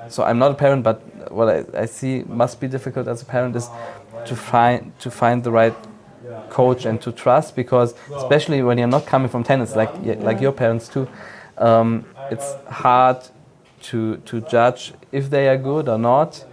so 0.09 0.23
I'm 0.23 0.39
not 0.39 0.51
a 0.51 0.55
parent, 0.55 0.83
but 0.83 1.31
what 1.31 1.49
I, 1.49 1.81
I 1.81 1.85
see 1.85 2.23
must 2.27 2.59
be 2.59 2.67
difficult 2.67 3.07
as 3.07 3.21
a 3.21 3.25
parent 3.25 3.55
is 3.55 3.69
to 4.25 4.35
find 4.35 4.97
to 4.99 5.11
find 5.11 5.43
the 5.43 5.51
right 5.51 5.75
coach 6.49 6.85
and 6.85 7.01
to 7.01 7.11
trust 7.11 7.55
because 7.55 7.93
especially 8.15 8.61
when 8.61 8.77
you're 8.77 8.87
not 8.87 9.05
coming 9.05 9.27
from 9.27 9.43
tennis 9.43 9.75
like 9.75 9.93
like 10.21 10.39
your 10.39 10.51
parents 10.51 10.87
too 10.87 11.07
um, 11.57 12.05
it's 12.31 12.55
hard 12.69 13.17
to 13.81 14.17
to 14.17 14.41
judge 14.41 14.93
if 15.11 15.29
they 15.29 15.47
are 15.49 15.57
good 15.57 15.89
or 15.89 15.97
not 15.97 16.45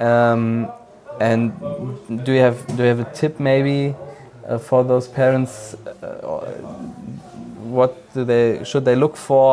um, 0.00 0.70
and 1.20 1.52
do 2.24 2.32
you 2.32 2.40
have 2.40 2.66
do 2.76 2.82
you 2.82 2.88
have 2.88 3.00
a 3.00 3.10
tip 3.14 3.38
maybe 3.38 3.94
uh, 4.48 4.58
for 4.58 4.84
those 4.84 5.06
parents 5.08 5.74
uh, 6.02 6.20
what 7.78 7.92
do 8.14 8.24
they 8.24 8.44
should 8.64 8.84
they 8.84 8.96
look 8.96 9.16
for 9.16 9.52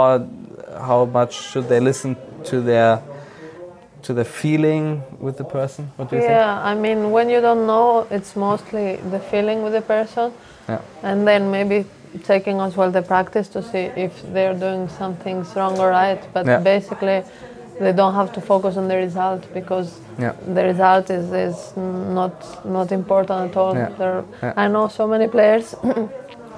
how 0.90 1.00
much 1.20 1.34
should 1.52 1.68
they 1.70 1.80
listen 1.80 2.16
to 2.50 2.62
their 2.70 3.02
to 4.08 4.14
the 4.14 4.26
feeling 4.26 5.02
with 5.26 5.36
the 5.38 5.44
person 5.58 5.84
what 5.98 6.10
do 6.10 6.16
you 6.16 6.22
think 6.22 6.32
Yeah, 6.34 6.72
I 6.72 6.74
mean, 6.76 7.00
when 7.16 7.30
you 7.30 7.40
don't 7.48 7.66
know, 7.74 8.06
it's 8.12 8.36
mostly 8.36 8.88
the 9.16 9.20
feeling 9.32 9.64
with 9.64 9.74
the 9.80 9.82
person, 9.96 10.32
Yeah. 10.70 10.80
and 11.10 11.26
then 11.30 11.42
maybe 11.52 11.86
taking 12.34 12.60
as 12.66 12.76
well 12.78 12.92
the 12.92 13.02
practice 13.02 13.48
to 13.56 13.62
see 13.62 13.86
if 14.06 14.12
they're 14.34 14.58
doing 14.66 14.90
something 14.90 15.38
wrong 15.56 15.80
or 15.80 15.90
right. 15.90 16.22
But 16.34 16.46
Yeah. 16.46 16.60
basically, 16.74 17.24
they 17.80 17.94
don't 18.00 18.14
have 18.14 18.32
to 18.34 18.42
focus 18.42 18.78
on 18.78 18.88
the 18.92 18.98
result 19.08 19.42
because 19.54 19.90
Yeah. 20.20 20.34
the 20.58 20.64
result 20.72 21.10
is, 21.10 21.26
is 21.48 21.58
not 22.20 22.34
not 22.78 22.92
important 22.92 23.40
at 23.52 23.58
all. 23.58 23.74
Yeah. 23.76 24.22
Yeah. 24.44 24.54
I 24.64 24.68
know 24.68 24.86
so 24.90 25.08
many 25.08 25.28
players 25.28 25.76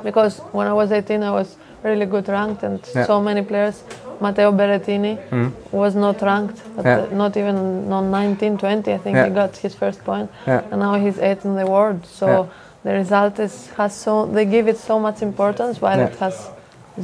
because 0.05 0.33
when 0.57 0.67
I 0.67 0.73
was 0.81 0.89
18, 0.91 1.21
I 1.23 1.31
was 1.39 1.47
really 1.83 2.05
good 2.15 2.27
ranked, 2.37 2.61
and 2.67 2.79
Yeah. 2.95 3.05
so 3.11 3.15
many 3.29 3.41
players. 3.51 3.75
Matteo 4.21 4.51
Berrettini 4.59 5.13
Mhm. 5.31 5.51
was 5.71 5.93
not 6.05 6.21
ranked, 6.21 6.57
Yeah. 6.85 7.05
not 7.23 7.35
even 7.41 7.57
on 7.91 8.05
19, 8.11 8.57
20. 8.57 8.93
I 8.93 8.99
think 9.03 9.15
Yeah. 9.17 9.25
he 9.27 9.31
got 9.41 9.51
his 9.65 9.73
first 9.75 9.99
point, 10.05 10.29
and 10.71 10.79
now 10.85 10.93
he's 11.03 11.17
eighth 11.19 11.43
in 11.45 11.55
the 11.61 11.65
world. 11.75 11.99
So 12.19 12.47
the 12.85 12.91
result 13.03 13.39
is 13.39 13.53
has 13.77 13.93
so 14.05 14.13
they 14.35 14.45
give 14.45 14.65
it 14.71 14.77
so 14.77 14.99
much 14.99 15.21
importance 15.21 15.81
while 15.81 15.99
it 16.07 16.15
has 16.19 16.35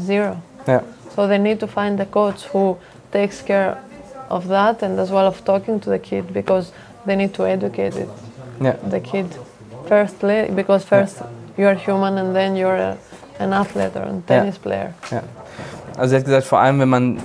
zero. 0.09 0.33
yeah 0.67 0.81
So 1.15 1.27
they 1.27 1.37
need 1.47 1.59
to 1.59 1.67
find 1.67 1.99
a 1.99 2.05
coach 2.05 2.41
who 2.53 2.77
takes 3.11 3.41
care 3.41 3.75
of 4.29 4.47
that 4.47 4.83
and 4.83 4.99
as 4.99 5.09
well 5.11 5.27
of 5.27 5.37
talking 5.43 5.79
to 5.83 5.89
the 5.89 5.99
kid 5.99 6.25
because 6.33 6.71
they 7.05 7.15
need 7.21 7.33
to 7.33 7.43
educate 7.45 7.95
it, 8.03 8.09
yeah 8.61 8.75
the 8.93 8.99
kid 9.11 9.27
firstly 9.87 10.49
because 10.55 10.85
first 10.85 11.17
you're 11.57 11.75
human 11.75 12.17
and 12.17 12.33
then 12.33 12.55
you're 12.55 12.77
a, 12.77 12.97
an 13.39 13.53
athlete 13.53 13.95
or 13.95 14.03
a 14.03 14.21
tennis 14.27 14.57
player. 14.57 14.93
Ja. 15.09 15.23
Also 15.97 16.11
sie 16.11 16.15
hat 16.17 16.25
gesagt, 16.25 16.45
vor 16.45 16.59
allem 16.59 16.79
wenn 16.79 16.89
man 16.89 17.17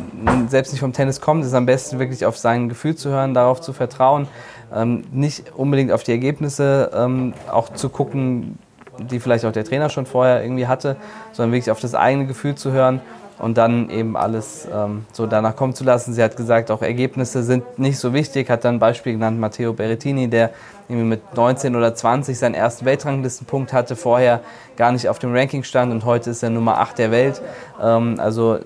selbst 0.48 0.72
nicht 0.72 0.80
vom 0.80 0.92
Tennis 0.92 1.20
kommt, 1.20 1.42
ist 1.42 1.48
es 1.48 1.54
am 1.54 1.66
besten 1.66 1.98
wirklich 1.98 2.26
auf 2.26 2.36
sein 2.36 2.68
Gefühl 2.68 2.96
zu 2.96 3.10
hören, 3.10 3.32
darauf 3.32 3.60
zu 3.60 3.72
vertrauen, 3.72 4.28
ähm, 4.74 5.04
nicht 5.12 5.52
unbedingt 5.56 5.92
auf 5.92 6.02
die 6.02 6.10
Ergebnisse 6.10 6.90
ähm, 6.94 7.34
auch 7.50 7.72
zu 7.72 7.88
gucken, 7.88 8.58
die 8.98 9.20
vielleicht 9.20 9.44
auch 9.44 9.52
der 9.52 9.64
Trainer 9.64 9.88
schon 9.88 10.06
vorher 10.06 10.42
irgendwie 10.42 10.66
hatte, 10.66 10.96
sondern 11.32 11.52
wirklich 11.52 11.70
auf 11.70 11.80
das 11.80 11.94
eigene 11.94 12.26
Gefühl 12.26 12.54
zu 12.54 12.72
hören 12.72 13.00
und 13.38 13.58
dann 13.58 13.90
eben 13.90 14.16
alles 14.16 14.66
ähm, 14.72 15.04
so 15.12 15.26
danach 15.26 15.56
kommen 15.56 15.74
zu 15.74 15.84
lassen. 15.84 16.14
Sie 16.14 16.22
hat 16.22 16.36
gesagt, 16.36 16.70
auch 16.70 16.82
Ergebnisse 16.82 17.42
sind 17.42 17.78
nicht 17.78 17.98
so 17.98 18.12
wichtig, 18.12 18.48
hat 18.50 18.64
dann 18.64 18.76
ein 18.76 18.78
Beispiel 18.78 19.12
genannt, 19.12 19.38
Matteo 19.38 19.72
Berrettini, 19.72 20.28
der 20.28 20.50
irgendwie 20.88 21.06
mit 21.06 21.36
19 21.36 21.76
oder 21.76 21.94
20 21.94 22.38
seinen 22.38 22.54
ersten 22.54 22.84
Weltranglistenpunkt 22.84 23.72
hatte, 23.72 23.96
vorher 23.96 24.40
gar 24.76 24.92
nicht 24.92 25.08
auf 25.08 25.18
dem 25.18 25.34
Ranking 25.34 25.64
stand 25.64 25.92
und 25.92 26.04
heute 26.04 26.30
ist 26.30 26.42
er 26.42 26.50
Nummer 26.50 26.78
8 26.78 26.98
der 26.98 27.10
Welt. 27.10 27.42
Ähm, 27.82 28.18
also 28.18 28.58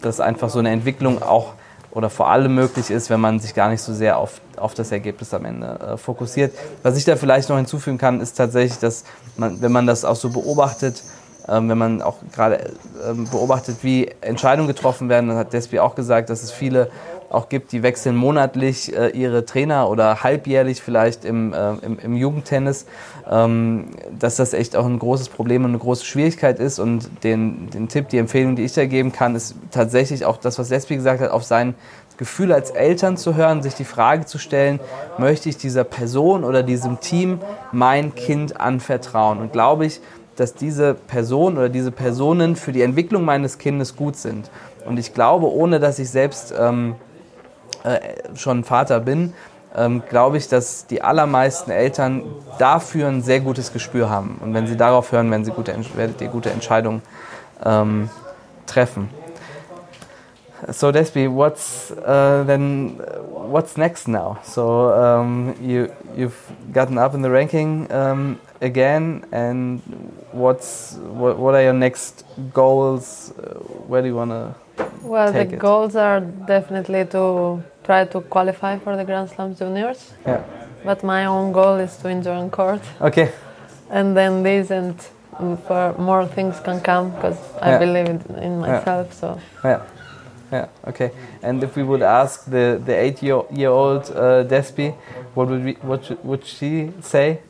dass 0.00 0.20
einfach 0.20 0.48
so 0.48 0.58
eine 0.58 0.70
Entwicklung 0.70 1.22
auch 1.22 1.54
oder 1.90 2.10
vor 2.10 2.28
allem 2.28 2.54
möglich 2.54 2.90
ist, 2.90 3.10
wenn 3.10 3.20
man 3.20 3.40
sich 3.40 3.54
gar 3.54 3.70
nicht 3.70 3.80
so 3.80 3.92
sehr 3.92 4.18
auf, 4.18 4.40
auf 4.56 4.74
das 4.74 4.92
Ergebnis 4.92 5.32
am 5.34 5.44
Ende 5.44 5.66
äh, 5.66 5.96
fokussiert. 5.96 6.54
Was 6.82 6.96
ich 6.96 7.04
da 7.04 7.16
vielleicht 7.16 7.48
noch 7.48 7.56
hinzufügen 7.56 7.98
kann, 7.98 8.20
ist 8.20 8.34
tatsächlich, 8.34 8.78
dass 8.78 9.04
man, 9.36 9.60
wenn 9.62 9.72
man 9.72 9.86
das 9.86 10.04
auch 10.04 10.16
so 10.16 10.30
beobachtet, 10.30 11.02
ähm, 11.48 11.68
wenn 11.68 11.78
man 11.78 12.02
auch 12.02 12.16
gerade 12.34 12.72
ähm, 13.08 13.28
beobachtet, 13.30 13.78
wie 13.82 14.10
Entscheidungen 14.20 14.68
getroffen 14.68 15.08
werden, 15.08 15.28
dann 15.28 15.38
hat 15.38 15.52
Despi 15.52 15.78
auch 15.78 15.94
gesagt, 15.94 16.30
dass 16.30 16.42
es 16.42 16.50
viele 16.50 16.90
auch 17.30 17.48
gibt, 17.48 17.72
die 17.72 17.82
wechseln 17.82 18.16
monatlich 18.16 18.96
äh, 18.96 19.08
ihre 19.08 19.44
Trainer 19.44 19.90
oder 19.90 20.22
halbjährlich 20.22 20.80
vielleicht 20.80 21.24
im, 21.24 21.52
äh, 21.52 21.72
im, 21.82 21.98
im, 21.98 22.16
Jugendtennis, 22.16 22.86
ähm, 23.30 23.88
dass 24.18 24.36
das 24.36 24.54
echt 24.54 24.76
auch 24.76 24.86
ein 24.86 24.98
großes 24.98 25.28
Problem 25.28 25.64
und 25.64 25.72
eine 25.72 25.78
große 25.78 26.04
Schwierigkeit 26.04 26.58
ist. 26.58 26.78
Und 26.78 27.10
den, 27.24 27.68
den 27.70 27.88
Tipp, 27.88 28.08
die 28.08 28.18
Empfehlung, 28.18 28.56
die 28.56 28.64
ich 28.64 28.72
da 28.72 28.86
geben 28.86 29.12
kann, 29.12 29.34
ist 29.34 29.56
tatsächlich 29.70 30.24
auch 30.24 30.38
das, 30.38 30.58
was 30.58 30.70
Lesbi 30.70 30.96
gesagt 30.96 31.20
hat, 31.20 31.30
auf 31.30 31.44
sein 31.44 31.74
Gefühl 32.16 32.52
als 32.52 32.70
Eltern 32.70 33.16
zu 33.16 33.36
hören, 33.36 33.62
sich 33.62 33.74
die 33.74 33.84
Frage 33.84 34.26
zu 34.26 34.38
stellen, 34.38 34.80
möchte 35.18 35.48
ich 35.48 35.56
dieser 35.56 35.84
Person 35.84 36.44
oder 36.44 36.64
diesem 36.64 36.98
Team 36.98 37.40
mein 37.70 38.14
Kind 38.14 38.60
anvertrauen? 38.60 39.38
Und 39.38 39.52
glaube 39.52 39.86
ich, 39.86 40.00
dass 40.38 40.54
diese 40.54 40.94
Person 40.94 41.58
oder 41.58 41.68
diese 41.68 41.90
Personen 41.90 42.54
für 42.54 42.72
die 42.72 42.82
Entwicklung 42.82 43.24
meines 43.24 43.58
Kindes 43.58 43.96
gut 43.96 44.16
sind. 44.16 44.50
Und 44.86 44.98
ich 44.98 45.12
glaube, 45.12 45.52
ohne 45.52 45.80
dass 45.80 45.98
ich 45.98 46.10
selbst 46.10 46.54
ähm, 46.56 46.94
äh, 47.82 47.98
schon 48.36 48.62
Vater 48.62 49.00
bin, 49.00 49.34
ähm, 49.76 50.02
glaube 50.08 50.36
ich, 50.36 50.48
dass 50.48 50.86
die 50.86 51.02
allermeisten 51.02 51.70
Eltern 51.70 52.22
dafür 52.58 53.08
ein 53.08 53.22
sehr 53.22 53.40
gutes 53.40 53.72
Gespür 53.72 54.08
haben. 54.08 54.38
Und 54.40 54.54
wenn 54.54 54.66
sie 54.66 54.76
darauf 54.76 55.12
hören, 55.12 55.30
werden 55.30 55.44
sie 55.44 55.50
gute, 55.50 55.74
werdet 55.94 56.20
ihr 56.20 56.28
gute 56.28 56.50
Entscheidungen 56.50 57.02
ähm, 57.64 58.08
treffen. 58.66 59.10
So 60.66 60.90
Despi, 60.90 61.28
what's 61.28 61.92
uh, 61.92 62.44
then? 62.44 63.00
What's 63.30 63.76
next 63.76 64.08
now? 64.08 64.38
So 64.42 64.92
um, 64.92 65.54
you 65.62 65.88
you've 66.16 66.34
gotten 66.72 66.98
up 66.98 67.14
in 67.14 67.22
the 67.22 67.30
ranking 67.30 67.86
um, 67.92 68.40
again, 68.60 69.24
and 69.30 69.80
what's 70.38 70.94
what, 70.94 71.38
what 71.38 71.54
are 71.54 71.62
your 71.62 71.72
next 71.72 72.24
goals? 72.52 73.32
Uh, 73.32 73.54
where 73.88 74.02
do 74.02 74.08
you 74.08 74.14
want 74.14 74.30
to? 74.30 74.54
Well, 75.02 75.32
the 75.32 75.40
it? 75.40 75.58
goals 75.58 75.96
are 75.96 76.20
definitely 76.20 77.04
to 77.06 77.62
try 77.84 78.04
to 78.04 78.20
qualify 78.20 78.78
for 78.78 78.96
the 78.96 79.04
Grand 79.04 79.28
Slam 79.30 79.54
juniors. 79.54 80.12
Yeah. 80.26 80.44
But 80.84 81.02
my 81.02 81.26
own 81.26 81.52
goal 81.52 81.76
is 81.76 81.96
to 81.98 82.08
enjoy 82.08 82.36
on 82.36 82.50
court. 82.50 82.82
Okay. 83.00 83.32
And 83.90 84.16
then 84.16 84.42
this 84.42 84.70
and 84.70 84.94
for 85.66 85.94
more 85.98 86.26
things 86.26 86.60
can 86.60 86.80
come 86.80 87.10
because 87.10 87.38
I 87.60 87.78
believe 87.78 88.08
in 88.36 88.60
myself. 88.60 89.12
So 89.12 89.40
Yeah. 89.64 89.82
Yeah. 90.52 90.68
Okay. 90.86 91.10
And 91.42 91.62
if 91.62 91.76
we 91.76 91.82
would 91.82 92.02
ask 92.02 92.44
the 92.44 92.80
the 92.84 92.94
eight 92.94 93.22
year 93.22 93.42
year 93.50 93.70
old 93.70 94.10
uh, 94.10 94.44
Despi, 94.44 94.94
what 95.34 95.48
would 95.48 95.64
we 95.64 95.72
what 95.82 96.04
should, 96.04 96.24
would 96.24 96.44
she 96.44 96.92
say? 97.00 97.40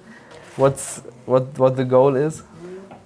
What's 0.56 1.02
what 1.26 1.58
what 1.58 1.76
the 1.76 1.84
goal 1.84 2.16
is? 2.16 2.42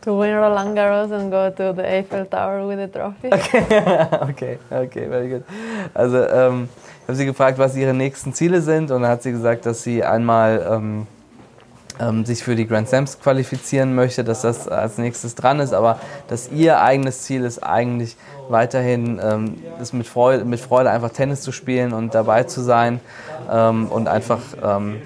To 0.03 0.19
win 0.19 0.35
Roland 0.35 0.77
Garros 0.77 1.11
and 1.13 1.31
go 1.31 1.51
to 1.51 1.73
the 1.75 1.87
Eiffel 1.87 2.27
Tower 2.27 2.67
with 2.67 2.79
the 2.79 2.89
trophy. 2.89 3.29
okay, 4.31 4.59
okay, 4.71 5.09
very 5.09 5.29
good. 5.29 5.45
Also 5.95 6.19
ähm, 6.29 6.69
ich 7.03 7.09
habe 7.09 7.17
sie 7.17 7.27
gefragt, 7.27 7.59
was 7.59 7.77
ihre 7.77 7.95
nächsten 7.95 8.33
Ziele 8.33 8.61
sind 8.61 8.91
und 8.91 9.03
dann 9.03 9.11
hat 9.11 9.23
sie 9.23 9.33
gesagt, 9.33 9.67
dass 9.67 9.83
sie 9.83 10.05
einmal 10.05 10.67
ähm, 10.71 11.07
ähm, 12.01 12.25
sich 12.25 12.43
für 12.43 12.57
die 12.57 12.67
Grand 12.67 12.89
Slams 12.89 13.21
qualifizieren 13.21 13.95
möchte, 13.95 14.25
dass 14.25 14.43
das 14.43 14.69
als 14.69 14.99
nächstes 14.99 15.35
dran 15.35 15.61
ist, 15.61 15.73
aber 15.73 16.01
dass 16.29 16.51
ihr 16.51 16.81
eigenes 16.81 17.23
Ziel 17.23 17.45
ist 17.45 17.63
eigentlich 17.63 18.17
weiterhin 18.49 19.21
ähm, 19.23 19.57
ist 19.81 19.93
mit, 19.93 20.07
Freude, 20.07 20.45
mit 20.45 20.61
Freude 20.61 20.91
einfach 20.91 21.11
Tennis 21.11 21.43
zu 21.43 21.53
spielen 21.53 21.93
und 21.93 22.15
dabei 22.15 22.45
zu 22.45 22.61
sein 22.61 23.01
ähm, 23.51 23.87
und 23.89 24.09
einfach 24.09 24.41
ähm, 24.63 24.97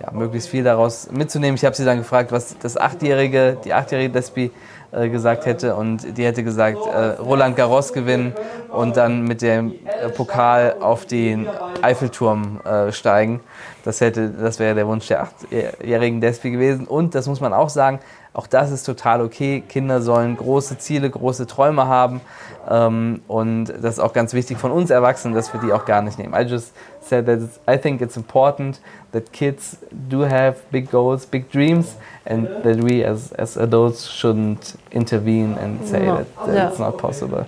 ja, 0.00 0.12
möglichst 0.12 0.48
viel 0.48 0.64
daraus 0.64 1.10
mitzunehmen. 1.10 1.56
Ich 1.56 1.64
habe 1.64 1.74
sie 1.74 1.84
dann 1.84 1.98
gefragt, 1.98 2.32
was 2.32 2.56
das 2.58 2.76
achtjährige, 2.76 3.56
die 3.64 3.72
achtjährige 3.72 4.10
Despi 4.10 4.50
äh, 4.92 5.08
gesagt 5.08 5.46
hätte 5.46 5.74
und 5.74 6.16
die 6.16 6.24
hätte 6.24 6.42
gesagt, 6.44 6.78
äh, 6.86 7.20
Roland 7.20 7.56
Garros 7.56 7.92
gewinnen 7.92 8.34
und 8.70 8.96
dann 8.96 9.22
mit 9.22 9.42
dem 9.42 9.72
äh, 9.72 10.08
Pokal 10.08 10.76
auf 10.80 11.06
den 11.06 11.48
Eiffelturm 11.82 12.60
äh, 12.64 12.92
steigen. 12.92 13.40
Das, 13.84 14.00
hätte, 14.00 14.30
das 14.30 14.58
wäre 14.58 14.74
der 14.74 14.86
Wunsch 14.86 15.08
der 15.08 15.22
achtjährigen 15.22 16.20
Despi 16.20 16.50
gewesen. 16.50 16.86
Und 16.86 17.14
das 17.14 17.26
muss 17.26 17.40
man 17.40 17.52
auch 17.52 17.68
sagen, 17.68 18.00
auch 18.36 18.46
das 18.46 18.70
ist 18.70 18.84
total 18.84 19.22
okay. 19.22 19.62
Kinder 19.66 20.02
sollen 20.02 20.36
große 20.36 20.76
Ziele, 20.76 21.08
große 21.08 21.46
Träume 21.46 21.86
haben. 21.86 22.20
Ähm, 22.68 23.22
und 23.28 23.66
das 23.66 23.94
ist 23.94 24.00
auch 24.00 24.12
ganz 24.12 24.34
wichtig 24.34 24.58
von 24.58 24.72
uns 24.72 24.90
Erwachsenen, 24.90 25.34
dass 25.34 25.52
wir 25.54 25.60
die 25.60 25.72
auch 25.72 25.86
gar 25.86 26.02
nicht 26.02 26.18
nehmen. 26.18 26.34
I 26.34 26.42
just 26.42 26.72
said 27.00 27.24
that 27.26 27.40
I 27.66 27.78
think 27.80 28.02
it's 28.02 28.16
important 28.16 28.80
that 29.12 29.32
kids 29.32 29.78
do 29.90 30.24
have 30.26 30.56
big 30.70 30.90
goals, 30.90 31.24
big 31.24 31.50
dreams, 31.50 31.96
and 32.26 32.46
that 32.62 32.82
we 32.82 33.02
as, 33.06 33.32
as 33.32 33.56
adults 33.56 34.06
shouldn't 34.10 34.74
intervene 34.90 35.56
and 35.58 35.86
say 35.86 36.04
No. 36.04 36.16
that, 36.16 36.26
that 36.46 36.54
Yeah. 36.54 36.68
it's 36.68 36.78
not 36.78 36.98
possible. 36.98 37.46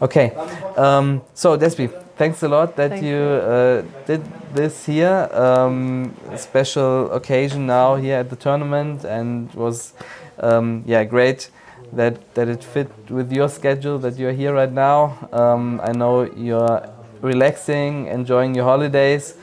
Okay, 0.00 0.32
um, 0.76 1.20
so 1.34 1.56
Despi, 1.56 1.90
thanks 2.16 2.42
a 2.42 2.48
lot 2.48 2.76
that 2.76 2.90
Thank 2.90 3.02
you 3.02 3.16
uh, 3.16 3.82
did 4.06 4.20
this 4.54 4.86
here. 4.86 5.28
Um, 5.32 6.12
special 6.36 7.10
occasion 7.12 7.66
now 7.66 7.96
here 7.96 8.18
at 8.20 8.28
the 8.28 8.36
tournament, 8.36 9.04
and 9.04 9.52
was 9.54 9.94
um, 10.40 10.82
yeah 10.86 11.04
great 11.04 11.50
that 11.92 12.34
that 12.34 12.48
it 12.48 12.62
fit 12.62 12.88
with 13.10 13.32
your 13.32 13.48
schedule 13.48 13.98
that 13.98 14.18
you're 14.18 14.32
here 14.32 14.54
right 14.54 14.72
now. 14.72 15.16
Um, 15.32 15.80
I 15.82 15.92
know 15.92 16.22
you're 16.22 16.82
relaxing, 17.22 18.06
enjoying 18.06 18.54
your 18.54 18.64
holidays, 18.64 19.34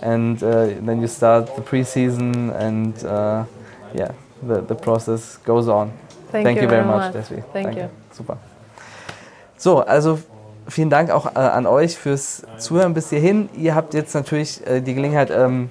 and 0.00 0.42
uh, 0.42 0.66
then 0.80 1.00
you 1.00 1.08
start 1.08 1.54
the 1.56 1.62
preseason, 1.62 2.54
and 2.54 3.04
uh, 3.04 3.44
yeah, 3.94 4.12
the 4.42 4.60
the 4.60 4.74
process 4.74 5.38
goes 5.38 5.68
on. 5.68 5.92
Thank, 6.30 6.60
you, 6.60 6.68
very 6.68 6.84
much, 6.84 7.14
Despi. 7.14 7.44
Thank 7.52 7.68
Danke. 7.68 7.78
you. 7.78 7.88
Super. 8.10 8.38
So, 9.56 9.82
also 9.86 10.18
vielen 10.68 10.90
Dank 10.90 11.10
auch 11.10 11.26
äh, 11.26 11.38
an 11.38 11.64
euch 11.66 11.96
fürs 11.96 12.42
Zuhören 12.58 12.92
bis 12.92 13.10
hierhin. 13.10 13.48
Ihr 13.56 13.76
habt 13.76 13.94
jetzt 13.94 14.14
natürlich 14.14 14.66
äh, 14.66 14.80
die 14.80 14.94
Gelegenheit, 14.94 15.30
ähm, 15.30 15.70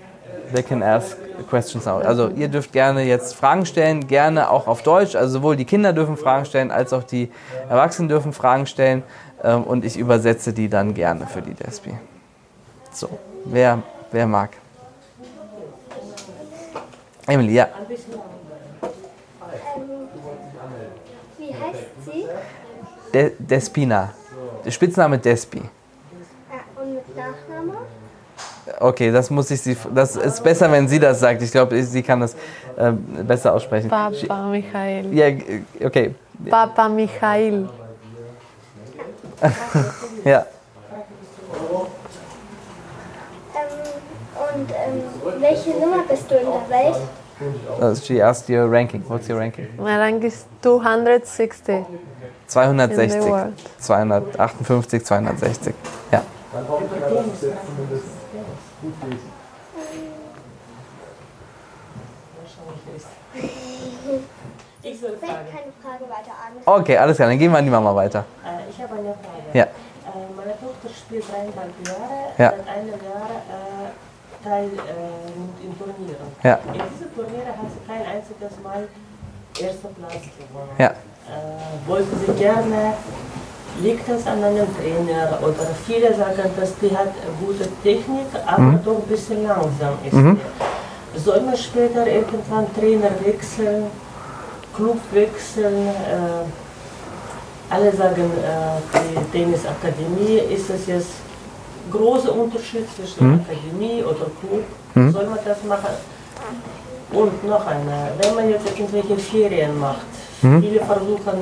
they 0.53 0.63
can 0.63 0.81
ask 0.81 1.17
questions 1.49 1.85
now. 1.85 1.99
Also 1.99 2.29
ihr 2.29 2.47
dürft 2.47 2.71
gerne 2.71 3.03
jetzt 3.03 3.35
Fragen 3.35 3.65
stellen, 3.65 4.07
gerne 4.07 4.49
auch 4.49 4.67
auf 4.67 4.83
Deutsch. 4.83 5.15
Also 5.15 5.39
sowohl 5.39 5.55
die 5.55 5.65
Kinder 5.65 5.93
dürfen 5.93 6.17
Fragen 6.17 6.45
stellen, 6.45 6.71
als 6.71 6.93
auch 6.93 7.03
die 7.03 7.31
Erwachsenen 7.69 8.09
dürfen 8.09 8.33
Fragen 8.33 8.65
stellen. 8.65 9.03
Ähm, 9.43 9.63
und 9.63 9.83
ich 9.85 9.97
übersetze 9.97 10.53
die 10.53 10.69
dann 10.69 10.93
gerne 10.93 11.27
für 11.27 11.41
die 11.41 11.53
Despi. 11.53 11.93
So, 12.91 13.09
wer, 13.45 13.81
wer 14.11 14.27
mag? 14.27 14.51
Emily, 17.27 17.53
ja. 17.53 17.69
Wie 21.37 21.53
heißt 21.53 21.83
sie? 22.05 22.25
De 23.13 23.31
Despina. 23.39 24.11
Der 24.65 24.71
Spitzname 24.71 25.17
Despi. 25.17 25.59
Ja, 25.59 26.81
und 26.81 26.93
mit 26.95 27.15
Nachname? 27.15 27.77
Okay, 28.83 29.11
das 29.11 29.29
muss 29.29 29.49
ich 29.49 29.61
sie. 29.61 29.77
Das 29.95 30.17
ist 30.17 30.43
besser, 30.43 30.69
wenn 30.69 30.89
sie 30.89 30.99
das 30.99 31.19
sagt. 31.21 31.41
Ich 31.41 31.51
glaube, 31.51 31.81
sie 31.83 32.03
kann 32.03 32.19
das 32.19 32.33
äh, 32.75 32.91
besser 33.23 33.53
aussprechen. 33.53 33.87
Papa 33.89 34.47
Michael. 34.47 35.13
Ja, 35.13 35.31
g- 35.31 35.61
okay. 35.81 36.13
Papa 36.49 36.89
Michael. 36.89 37.69
Ja. 40.25 40.45
Ähm, 43.55 43.65
und 44.55 44.69
ähm, 44.69 45.41
welche 45.41 45.71
Nummer 45.71 46.03
bist 46.09 46.29
du 46.31 46.35
in 46.35 46.45
der 46.45 46.69
Welt? 46.69 46.97
Uh, 47.81 47.93
she 47.95 48.21
asked 48.21 48.49
your 48.49 48.69
ranking. 48.71 49.03
What's 49.09 49.27
your 49.29 49.37
ranking? 49.39 49.67
My 49.77 49.97
rank 49.97 50.23
is 50.23 50.45
260. 50.61 51.73
In 51.73 51.85
the 52.47 52.47
260. 52.47 53.19
world. 53.29 53.53
258, 53.81 55.05
260. 55.05 55.73
Ja. 56.11 56.21
Ich 64.83 64.99
soll 64.99 65.11
Fällt 65.17 65.31
fragen. 65.31 65.47
keine 65.49 65.71
Frage 65.81 66.03
weiter 66.11 66.31
an. 66.35 66.79
Okay, 66.81 66.97
alles 66.97 67.15
klar. 67.15 67.29
Dann 67.29 67.39
gehen 67.39 67.51
wir 67.51 67.57
an 67.57 67.63
die 67.65 67.71
Mama 67.71 67.95
weiter. 67.95 68.25
Äh, 68.43 68.69
ich 68.69 68.81
habe 68.81 68.93
eine 68.95 69.13
Frage. 69.13 69.47
Ja. 69.53 69.63
Äh, 69.63 69.69
meine 70.35 70.51
Tochter 70.59 70.89
spielt 70.93 71.23
dreieinhalb 71.29 71.71
Jahre, 71.87 72.33
Ja. 72.37 72.51
seit 72.57 72.67
einem 72.67 72.89
Jahr 72.89 73.29
äh, 73.47 74.43
teil 74.43 74.65
äh, 74.65 75.63
in 75.65 75.77
Turnieren. 75.77 76.27
Ja. 76.43 76.59
In 76.67 76.73
diesen 76.73 77.15
Turnieren 77.15 77.47
hat 77.47 77.71
sie 77.71 77.87
kein 77.87 78.05
einziges 78.05 78.59
Mal 78.61 78.87
erster 79.59 79.87
Platz 79.89 80.13
gewonnen. 80.37 80.69
Ja. 80.77 80.87
Äh, 80.87 81.87
wollte 81.87 82.09
sie 82.25 82.33
gerne 82.33 82.93
liegt 83.81 84.07
das 84.07 84.25
an 84.27 84.43
einem 84.43 84.67
Trainer 84.77 85.39
oder 85.41 85.67
viele 85.85 86.13
sagen, 86.15 86.49
dass 86.59 86.73
die 86.81 86.95
hat 86.95 87.09
gute 87.39 87.67
Technik, 87.81 88.27
aber 88.45 88.61
Mhm. 88.61 88.79
doch 88.85 88.95
ein 88.97 89.01
bisschen 89.07 89.43
langsam 89.47 89.93
ist. 90.05 90.13
die. 90.13 90.37
Soll 91.15 91.41
man 91.41 91.55
später 91.57 92.05
irgendwann 92.07 92.67
Trainer 92.75 93.11
wechseln, 93.23 93.85
Club 94.75 94.97
wechseln? 95.11 95.87
Äh, 95.87 97.73
alle 97.73 97.91
sagen, 97.95 98.29
äh, 98.43 98.99
die 98.99 99.31
Tennisakademie 99.31 100.39
ist 100.53 100.69
es 100.69 100.85
jetzt 100.87 101.09
großer 101.91 102.33
Unterschied 102.35 102.85
zwischen 102.95 103.27
Mhm. 103.27 103.41
Akademie 103.41 104.03
oder 104.03 104.27
Club. 104.39 104.63
Soll 105.11 105.25
man 105.25 105.39
das 105.43 105.63
machen? 105.67 105.89
Und 107.11 107.43
noch 107.47 107.65
eine, 107.65 108.11
wenn 108.21 108.35
man 108.35 108.49
jetzt 108.49 108.65
irgendwelche 108.67 109.17
Ferien 109.17 109.79
macht, 109.79 110.05
Mhm. 110.43 110.61
viele 110.61 110.79
versuchen 110.79 111.33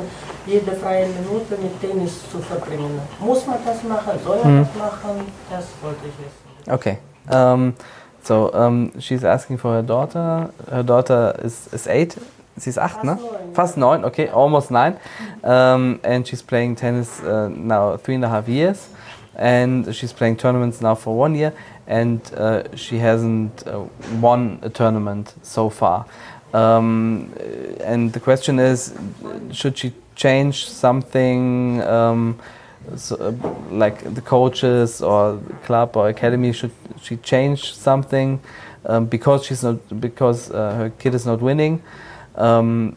jede 0.45 0.72
freie 0.74 1.08
Minute 1.08 1.58
mit 1.62 1.80
Tennis 1.82 2.30
zu 2.32 2.39
verbringen. 2.39 2.99
Muss 3.20 3.45
man 3.45 3.58
das 3.66 3.84
machen? 3.84 4.20
Soll 4.24 4.38
man 4.43 4.60
Mhm. 4.60 4.68
das 4.74 4.76
machen? 4.91 5.26
Das 5.49 5.66
wollte 5.82 5.99
ich 6.08 6.14
wissen. 6.18 6.72
Okay. 6.74 6.97
Um, 7.32 7.74
so 8.24 8.52
um, 8.54 8.91
she's 8.99 9.24
asking 9.24 9.58
for 9.58 9.74
her 9.74 9.84
daughter. 9.84 10.49
Her 10.70 10.84
daughter 10.84 11.36
is, 11.43 11.68
is 11.74 11.88
eight. 11.88 12.18
She's 12.62 12.78
acht, 12.78 13.04
ne? 13.04 13.16
neun. 13.16 13.54
Fast 13.54 13.78
nine. 13.78 14.04
Okay, 14.06 14.30
almost 14.30 14.72
nine. 14.72 14.97
Um, 15.43 15.99
and 16.04 16.28
she's 16.28 16.43
playing 16.43 16.76
tennis 16.76 17.22
uh, 17.24 17.49
now 17.49 17.97
three 17.97 18.16
and 18.16 18.26
a 18.26 18.30
half 18.30 18.47
years, 18.47 18.89
and 19.36 19.88
she's 19.95 20.14
playing 20.14 20.38
tournaments 20.38 20.82
now 20.82 20.93
for 20.95 21.16
one 21.18 21.34
year, 21.34 21.54
and 21.88 22.20
uh, 22.38 22.64
she 22.76 22.99
hasn't 22.99 23.66
uh, 23.66 23.80
won 24.22 24.60
a 24.62 24.70
tournament 24.70 25.34
so 25.41 25.70
far. 25.70 26.06
Um, 26.54 27.32
and 27.80 28.12
the 28.14 28.20
question 28.20 28.60
is, 28.60 28.93
should 29.52 29.78
she 29.78 29.93
change 30.16 30.68
something? 30.68 31.82
Um, 31.82 32.39
so, 32.95 33.16
uh, 33.16 33.32
like 33.70 34.14
the 34.14 34.22
coaches 34.22 35.02
or 35.02 35.34
the 35.34 35.54
club 35.66 35.95
or 35.95 36.10
academy 36.10 36.52
should 36.52 36.72
she 37.02 37.18
change 37.18 37.74
something 37.74 38.39
um, 38.86 39.06
because 39.06 39.45
she's 39.45 39.64
not 39.64 39.78
because 40.02 40.52
uh, 40.52 40.74
her 40.76 40.89
kid 40.89 41.14
is 41.14 41.26
not 41.26 41.41
winning 41.41 41.82
um, 42.36 42.95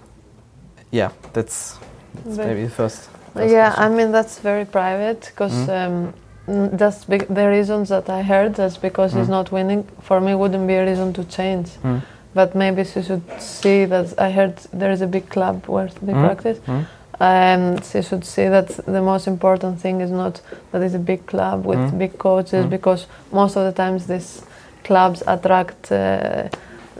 yeah 0.91 1.11
that's, 1.33 1.79
that's 2.25 2.39
maybe 2.39 2.65
the 2.65 2.71
first, 2.71 3.09
first 3.35 3.53
yeah, 3.53 3.75
question. 3.75 3.93
I 3.93 3.97
mean 3.97 4.13
that's 4.13 4.39
very 4.39 4.65
private 4.65 5.21
because 5.21 5.69
um, 5.69 6.15
n- 6.49 6.77
that's 6.77 7.05
be- 7.05 7.19
the 7.19 7.49
reasons 7.49 7.89
that 7.89 8.09
I 8.09 8.23
heard. 8.23 8.55
That's 8.55 8.77
because 8.77 9.13
he's 9.13 9.29
not 9.29 9.51
winning. 9.53 9.85
For 10.03 10.21
me, 10.21 10.35
wouldn't 10.35 10.67
be 10.67 10.75
a 10.75 10.85
reason 10.85 11.13
to 11.15 11.25
change. 11.25 11.71
Mm. 11.83 12.03
But 12.35 12.55
maybe 12.55 12.85
she 12.85 13.03
should 13.03 13.23
see 13.41 13.85
that 13.87 14.07
I 14.19 14.31
heard 14.31 14.55
there 14.73 14.91
is 14.91 15.01
a 15.03 15.07
big 15.07 15.29
club 15.29 15.57
where 15.67 15.89
they 16.03 16.13
Mm. 16.13 16.25
practice. 16.25 16.59
Mm. 16.67 16.87
And 17.21 17.85
she 17.85 18.03
should 18.03 18.25
see 18.25 18.49
that 18.49 18.69
the 18.87 19.01
most 19.01 19.27
important 19.29 19.81
thing 19.81 20.01
is 20.01 20.11
not 20.11 20.41
that 20.73 20.83
it's 20.83 20.95
a 20.95 20.99
big 21.13 21.27
club 21.27 21.65
with 21.65 21.79
Mm. 21.79 21.99
big 21.99 22.19
coaches, 22.19 22.65
Mm. 22.67 22.71
because 22.71 23.07
most 23.33 23.57
of 23.57 23.65
the 23.65 23.73
times 23.83 24.07
these 24.07 24.43
clubs 24.85 25.23
attract. 25.27 25.93
Uh, 25.93 26.49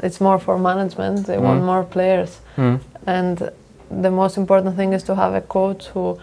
it's 0.03 0.21
more 0.21 0.39
for 0.39 0.59
management. 0.59 1.27
They 1.27 1.39
want 1.39 1.61
Mm. 1.63 1.67
more 1.67 1.83
players 1.85 2.41
Mm. 2.57 2.79
and 3.07 3.51
the 4.03 4.11
most 4.11 4.37
important 4.37 4.77
thing 4.77 4.93
is 4.95 5.03
to 5.05 5.15
have 5.15 5.35
a 5.35 5.41
coach 5.41 5.89
who 5.95 6.17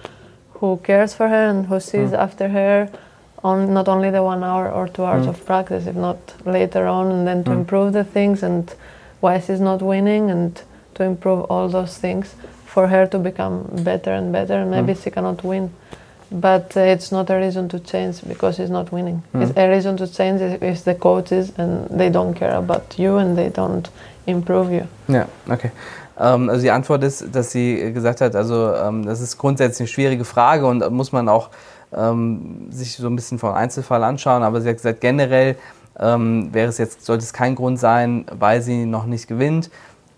who 0.59 0.78
cares 0.84 1.14
for 1.16 1.28
her 1.28 1.49
and 1.49 1.66
who 1.66 1.80
sees 1.80 2.14
after 2.14 2.47
her 2.49 2.88
on 3.43 3.74
not 3.74 3.88
only 3.88 4.12
the 4.12 4.22
one 4.22 4.43
hour 4.43 4.70
or 4.70 4.88
two 4.88 5.03
hours 5.03 5.26
Mm. 5.26 5.30
of 5.30 5.45
practice 5.45 5.88
if 5.89 5.95
not 5.95 6.18
later 6.45 6.86
on 6.86 7.12
and 7.12 7.26
then 7.28 7.43
to 7.43 7.49
Mm. 7.51 7.57
improve 7.59 7.91
the 7.93 8.03
things 8.03 8.43
and 8.43 8.64
why 9.22 9.40
she's 9.40 9.60
not 9.62 9.82
winning 9.82 10.30
and 10.30 10.62
to 10.96 11.04
improve 11.04 11.46
all 11.50 11.70
those 11.70 11.98
things 12.00 12.36
for 12.66 12.88
her 12.88 13.06
to 13.08 13.18
become 13.20 13.64
better 13.84 14.12
and 14.14 14.32
better 14.32 14.56
and 14.62 14.70
maybe 14.72 14.94
Mm. 14.94 15.04
she 15.04 15.10
cannot 15.12 15.44
win 15.44 15.70
but 16.32 16.76
uh, 16.78 16.82
it's 16.94 17.12
not 17.12 17.30
a 17.30 17.38
reason 17.38 17.68
to 17.70 17.80
change 17.80 18.22
because 18.28 18.56
she's 18.56 18.70
not 18.70 18.92
winning 18.92 19.22
Mm. 19.34 19.42
it's 19.44 19.58
a 19.58 19.68
reason 19.70 19.98
to 19.98 20.08
change 20.08 20.42
if 20.42 20.84
the 20.84 20.96
coaches 20.96 21.52
and 21.58 21.88
they 21.90 22.10
don't 22.10 22.34
care 22.34 22.56
about 22.56 22.98
you 22.98 23.18
and 23.18 23.38
they 23.38 23.50
don't 23.50 23.90
improve 24.26 24.72
you 24.72 24.86
Ja, 25.08 25.26
okay. 25.50 25.72
Ähm, 26.20 26.50
also 26.50 26.62
die 26.62 26.72
Antwort 26.72 27.04
ist, 27.04 27.34
dass 27.34 27.52
sie 27.52 27.92
gesagt 27.94 28.22
hat, 28.22 28.36
also 28.36 28.74
ähm, 28.76 29.06
das 29.06 29.22
ist 29.22 29.38
grundsätzlich 29.38 29.82
eine 29.82 29.88
schwierige 29.88 30.24
Frage 30.26 30.66
und 30.68 30.88
muss 30.92 31.12
man 31.12 31.28
auch 31.30 31.50
ähm, 31.96 32.68
sich 32.72 32.96
so 32.96 33.08
ein 33.08 33.16
bisschen 33.16 33.40
vom 33.40 33.54
Einzelfall 33.54 34.04
anschauen, 34.04 34.44
aber 34.44 34.62
sie 34.62 34.70
hat 34.70 34.78
gesagt, 34.78 35.02
generell 35.02 35.56
ähm, 36.02 36.49
wäre 36.54 36.70
es 36.70 36.78
jetzt, 36.78 37.06
sollte 37.06 37.24
es 37.24 37.34
kein 37.34 37.56
Grund 37.56 37.80
sein, 37.80 38.26
weil 38.32 38.62
sie 38.62 38.86
noch 38.86 39.06
nicht 39.06 39.28
gewinnt, 39.28 39.70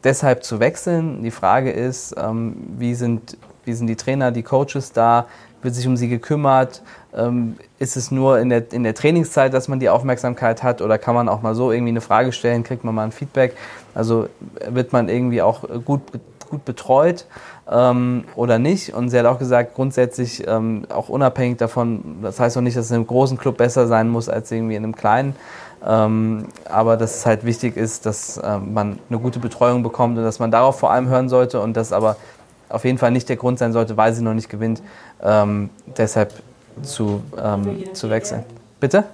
deshalb 0.04 0.44
zu 0.44 0.60
wechseln. 0.60 1.24
Die 1.24 1.32
Frage 1.32 1.72
ist, 1.72 2.16
ähm, 2.18 2.56
wie, 2.78 2.96
sind, 2.96 3.38
wie 3.66 3.74
sind 3.74 3.88
die 3.88 3.96
Trainer, 3.96 4.32
die 4.32 4.44
Coaches 4.44 4.92
da, 4.94 5.28
wird 5.62 5.76
sich 5.76 5.88
um 5.88 5.96
sie 5.96 6.10
gekümmert, 6.10 6.82
ähm, 7.16 7.56
ist 7.80 7.96
es 7.96 8.12
nur 8.12 8.40
in 8.40 8.50
der, 8.50 8.72
in 8.74 8.84
der 8.84 8.94
Trainingszeit, 8.94 9.54
dass 9.54 9.68
man 9.68 9.80
die 9.80 9.90
Aufmerksamkeit 9.90 10.64
hat 10.64 10.82
oder 10.82 10.98
kann 10.98 11.16
man 11.16 11.30
auch 11.30 11.42
mal 11.42 11.56
so 11.56 11.72
irgendwie 11.72 11.92
eine 11.92 12.02
Frage 12.02 12.32
stellen, 12.32 12.64
kriegt 12.64 12.84
man 12.84 12.94
mal 12.94 13.04
ein 13.04 13.12
Feedback, 13.12 13.56
also 13.94 14.28
wird 14.68 14.94
man 14.94 15.10
irgendwie 15.10 15.42
auch 15.42 15.64
gut, 15.86 16.02
gut 16.50 16.66
betreut 16.66 17.26
ähm, 17.72 18.26
oder 18.36 18.60
nicht. 18.60 18.94
Und 18.94 19.10
sie 19.10 19.18
hat 19.18 19.26
auch 19.26 19.40
gesagt, 19.40 19.76
grundsätzlich 19.76 20.46
ähm, 20.48 20.86
auch 20.90 21.10
unabhängig 21.10 21.58
davon, 21.58 22.18
das 22.22 22.40
heißt 22.40 22.58
auch 22.58 22.62
nicht, 22.62 22.78
dass 22.78 22.86
es 22.86 22.92
in 22.92 22.98
einem 22.98 23.08
großen 23.08 23.38
Club 23.38 23.58
besser 23.58 23.88
sein 23.88 24.10
muss 24.10 24.30
als 24.30 24.52
irgendwie 24.52 24.76
in 24.76 24.84
einem 24.84 24.96
kleinen. 24.96 25.36
Ähm, 25.86 26.48
aber 26.66 26.98
dass 26.98 27.18
es 27.18 27.26
halt 27.26 27.46
wichtig 27.46 27.76
ist, 27.76 28.06
dass 28.06 28.40
ähm, 28.44 28.74
man 28.74 29.00
eine 29.10 29.20
gute 29.20 29.40
Betreuung 29.40 29.84
bekommt 29.84 30.18
und 30.18 30.24
dass 30.24 30.40
man 30.40 30.50
darauf 30.52 30.80
vor 30.80 30.92
allem 30.92 31.08
hören 31.08 31.28
sollte 31.30 31.60
und 31.60 31.76
das 31.76 31.92
aber 31.92 32.16
auf 32.70 32.86
jeden 32.86 32.98
Fall 32.98 33.12
nicht 33.12 33.28
der 33.30 33.36
Grund 33.36 33.60
sein 33.60 33.74
sollte, 33.74 33.98
weil 33.98 34.14
sie 34.14 34.24
noch 34.24 34.34
nicht 34.34 34.50
gewinnt, 34.50 34.82
ähm, 35.22 35.70
deshalb 35.98 36.34
zu, 36.82 37.22
ähm, 37.42 37.84
zu 37.94 38.10
wechseln. 38.10 38.44
Bitte? 38.80 39.06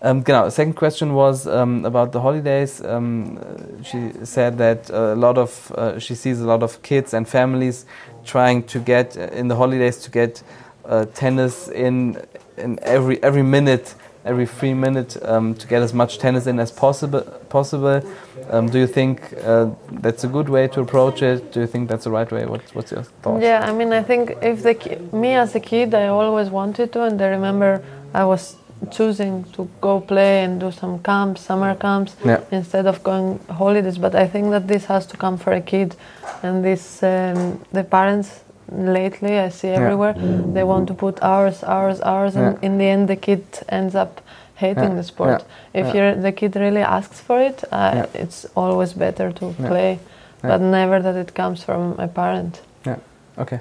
Um, 0.00 0.22
genau. 0.22 0.44
The 0.44 0.52
second 0.52 0.76
question 0.76 1.12
was 1.12 1.46
um, 1.46 1.84
about 1.84 2.12
the 2.12 2.20
holidays. 2.20 2.80
Um, 2.80 3.40
she 3.82 4.12
said 4.22 4.56
that 4.58 4.88
a 4.90 5.14
lot 5.14 5.36
of 5.36 5.72
uh, 5.72 5.98
she 5.98 6.14
sees 6.14 6.40
a 6.40 6.46
lot 6.46 6.62
of 6.62 6.80
kids 6.82 7.14
and 7.14 7.26
families 7.26 7.84
trying 8.24 8.62
to 8.66 8.78
get 8.78 9.16
uh, 9.16 9.22
in 9.36 9.48
the 9.48 9.56
holidays 9.56 10.00
to 10.02 10.10
get 10.10 10.42
uh, 10.84 11.04
tennis 11.14 11.68
in 11.68 12.16
in 12.56 12.78
every 12.82 13.20
every 13.24 13.42
minute, 13.42 13.96
every 14.24 14.46
three 14.46 14.74
minutes 14.74 15.16
um, 15.22 15.54
to 15.54 15.66
get 15.66 15.82
as 15.82 15.92
much 15.94 16.18
tennis 16.18 16.46
in 16.46 16.58
as 16.60 16.70
possible. 16.70 17.22
Possible. 17.48 18.02
Um, 18.50 18.68
do 18.68 18.78
you 18.78 18.86
think 18.86 19.34
uh, 19.44 19.70
that's 19.90 20.24
a 20.24 20.28
good 20.28 20.48
way 20.48 20.68
to 20.68 20.80
approach 20.80 21.22
it? 21.22 21.52
Do 21.52 21.60
you 21.60 21.66
think 21.66 21.88
that's 21.88 22.04
the 22.04 22.10
right 22.10 22.30
way? 22.30 22.44
What, 22.46 22.62
what's 22.74 22.92
your 22.92 23.02
thought? 23.22 23.42
Yeah, 23.42 23.60
I 23.68 23.72
mean, 23.72 23.92
I 23.92 24.02
think 24.02 24.32
if 24.42 24.62
the 24.62 24.74
ki- 24.74 24.96
me 25.12 25.34
as 25.34 25.54
a 25.54 25.60
kid, 25.60 25.94
I 25.94 26.08
always 26.08 26.50
wanted 26.50 26.92
to, 26.92 27.02
and 27.04 27.20
I 27.20 27.28
remember 27.28 27.82
I 28.14 28.24
was 28.24 28.56
choosing 28.92 29.44
to 29.54 29.68
go 29.80 30.00
play 30.00 30.44
and 30.44 30.60
do 30.60 30.70
some 30.70 31.00
camps, 31.00 31.40
summer 31.42 31.74
camps, 31.74 32.14
Yeah. 32.24 32.40
instead 32.52 32.86
of 32.86 33.02
going 33.02 33.40
holidays. 33.50 33.98
But 33.98 34.14
I 34.14 34.26
think 34.28 34.50
that 34.50 34.68
this 34.68 34.84
has 34.86 35.04
to 35.06 35.16
come 35.16 35.36
for 35.36 35.52
a 35.52 35.60
kid, 35.60 35.96
and 36.42 36.64
this 36.64 37.02
um, 37.02 37.60
the 37.72 37.82
parents 37.84 38.44
lately 38.70 39.38
I 39.38 39.50
see 39.50 39.68
everywhere 39.68 40.14
they 40.54 40.64
want 40.64 40.86
to 40.88 40.94
put 40.94 41.22
hours, 41.22 41.62
hours, 41.64 42.00
hours, 42.02 42.36
and 42.36 42.56
Yeah. 42.56 42.66
in 42.66 42.78
the 42.78 42.84
end 42.84 43.08
the 43.08 43.16
kid 43.16 43.42
ends 43.68 43.94
up 43.94 44.20
hating 44.56 44.82
Yeah, 44.82 44.96
the 44.96 45.02
sport. 45.02 45.44
If 45.72 45.94
yeah. 45.94 46.14
the 46.20 46.32
kid 46.32 46.56
really 46.56 46.82
asks 46.82 47.20
for 47.20 47.40
it, 47.40 47.64
uh, 47.72 47.92
Yeah. 47.94 48.06
it's 48.22 48.46
always 48.54 48.92
better 48.94 49.32
to 49.32 49.54
Yeah. 49.58 49.68
play, 49.68 49.98
Yeah. 50.42 50.50
but 50.52 50.60
never 50.60 51.00
that 51.02 51.16
it 51.16 51.34
comes 51.34 51.62
from 51.62 51.94
a 51.98 52.06
parent. 52.06 52.60
Okay. 53.40 53.60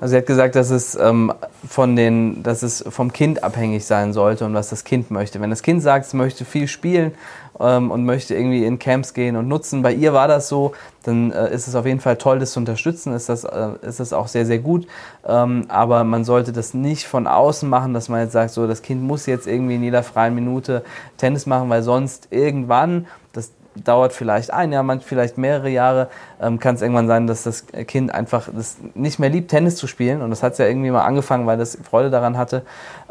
Also 0.00 0.12
sie 0.12 0.16
hat 0.16 0.26
gesagt, 0.26 0.54
dass 0.54 0.70
es 0.70 0.94
ähm, 0.94 1.34
von 1.68 1.96
den, 1.96 2.42
dass 2.42 2.62
es 2.62 2.82
vom 2.88 3.12
Kind 3.12 3.44
abhängig 3.44 3.84
sein 3.84 4.14
sollte 4.14 4.46
und 4.46 4.54
was 4.54 4.70
das 4.70 4.84
Kind 4.84 5.10
möchte. 5.10 5.38
Wenn 5.42 5.50
das 5.50 5.62
Kind 5.62 5.82
sagt, 5.82 6.06
es 6.06 6.14
möchte 6.14 6.46
viel 6.46 6.66
spielen 6.66 7.12
ähm, 7.60 7.90
und 7.90 8.04
möchte 8.04 8.34
irgendwie 8.34 8.64
in 8.64 8.78
Camps 8.78 9.14
gehen 9.14 9.36
und 9.36 9.48
nutzen, 9.48 9.82
bei 9.82 9.92
ihr 9.92 10.12
war 10.12 10.28
das 10.28 10.48
so, 10.48 10.72
dann 11.04 11.32
äh, 11.32 11.52
ist 11.52 11.68
es 11.68 11.74
auf 11.74 11.86
jeden 11.86 12.00
Fall 12.00 12.16
toll, 12.16 12.38
das 12.38 12.52
zu 12.52 12.60
unterstützen. 12.60 13.12
Ist 13.14 13.28
das, 13.28 13.44
äh, 13.44 13.70
ist 13.82 14.00
das 14.00 14.12
auch 14.12 14.28
sehr, 14.28 14.46
sehr 14.46 14.58
gut. 14.58 14.86
Ähm, 15.26 15.64
aber 15.68 16.04
man 16.04 16.24
sollte 16.24 16.52
das 16.52 16.74
nicht 16.74 17.06
von 17.06 17.26
außen 17.26 17.68
machen, 17.68 17.94
dass 17.94 18.08
man 18.08 18.20
jetzt 18.20 18.32
sagt, 18.32 18.50
so 18.50 18.66
das 18.66 18.82
Kind 18.82 19.02
muss 19.02 19.26
jetzt 19.26 19.46
irgendwie 19.46 19.76
in 19.76 19.82
jeder 19.82 20.02
freien 20.02 20.34
Minute 20.34 20.84
Tennis 21.16 21.46
machen, 21.46 21.68
weil 21.70 21.82
sonst 21.82 22.28
irgendwann 22.30 23.06
das 23.32 23.52
dauert 23.84 24.12
vielleicht 24.12 24.52
ein 24.52 24.72
Jahr, 24.72 24.82
manchmal 24.82 25.08
vielleicht 25.08 25.38
mehrere 25.38 25.68
Jahre, 25.68 26.08
ähm, 26.40 26.58
kann 26.58 26.74
es 26.74 26.82
irgendwann 26.82 27.06
sein, 27.06 27.26
dass 27.26 27.44
das 27.44 27.66
Kind 27.86 28.12
einfach 28.12 28.48
das 28.52 28.76
nicht 28.94 29.18
mehr 29.18 29.30
liebt, 29.30 29.50
Tennis 29.50 29.76
zu 29.76 29.86
spielen. 29.86 30.22
Und 30.22 30.30
das 30.30 30.42
hat 30.42 30.58
ja 30.58 30.66
irgendwie 30.66 30.90
mal 30.90 31.04
angefangen, 31.04 31.46
weil 31.46 31.58
das 31.58 31.78
Freude 31.88 32.10
daran 32.10 32.36
hatte. 32.36 32.62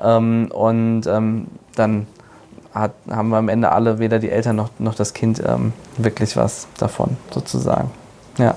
Ähm, 0.02 0.50
und 0.54 1.08
ähm, 1.08 1.48
dann 1.76 2.08
hat, 2.80 2.94
haben 3.10 3.30
wir 3.30 3.38
am 3.38 3.50
Ende 3.50 3.72
alle, 3.72 4.00
weder 4.00 4.20
die 4.20 4.30
Eltern 4.30 4.56
noch, 4.56 4.70
noch 4.80 4.96
das 4.96 5.14
Kind, 5.14 5.42
ähm, 5.46 5.74
wirklich 5.98 6.36
was 6.38 6.68
davon, 6.78 7.18
sozusagen. 7.32 7.92
Ja. 8.38 8.56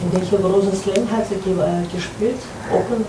In 0.00 0.12
welcher 0.12 0.38
großen 0.38 0.74
Slam 0.74 1.10
hat 1.10 1.26
sie 1.28 1.34
äh, 1.34 1.94
gespielt? 1.94 2.38
Open? 2.72 3.04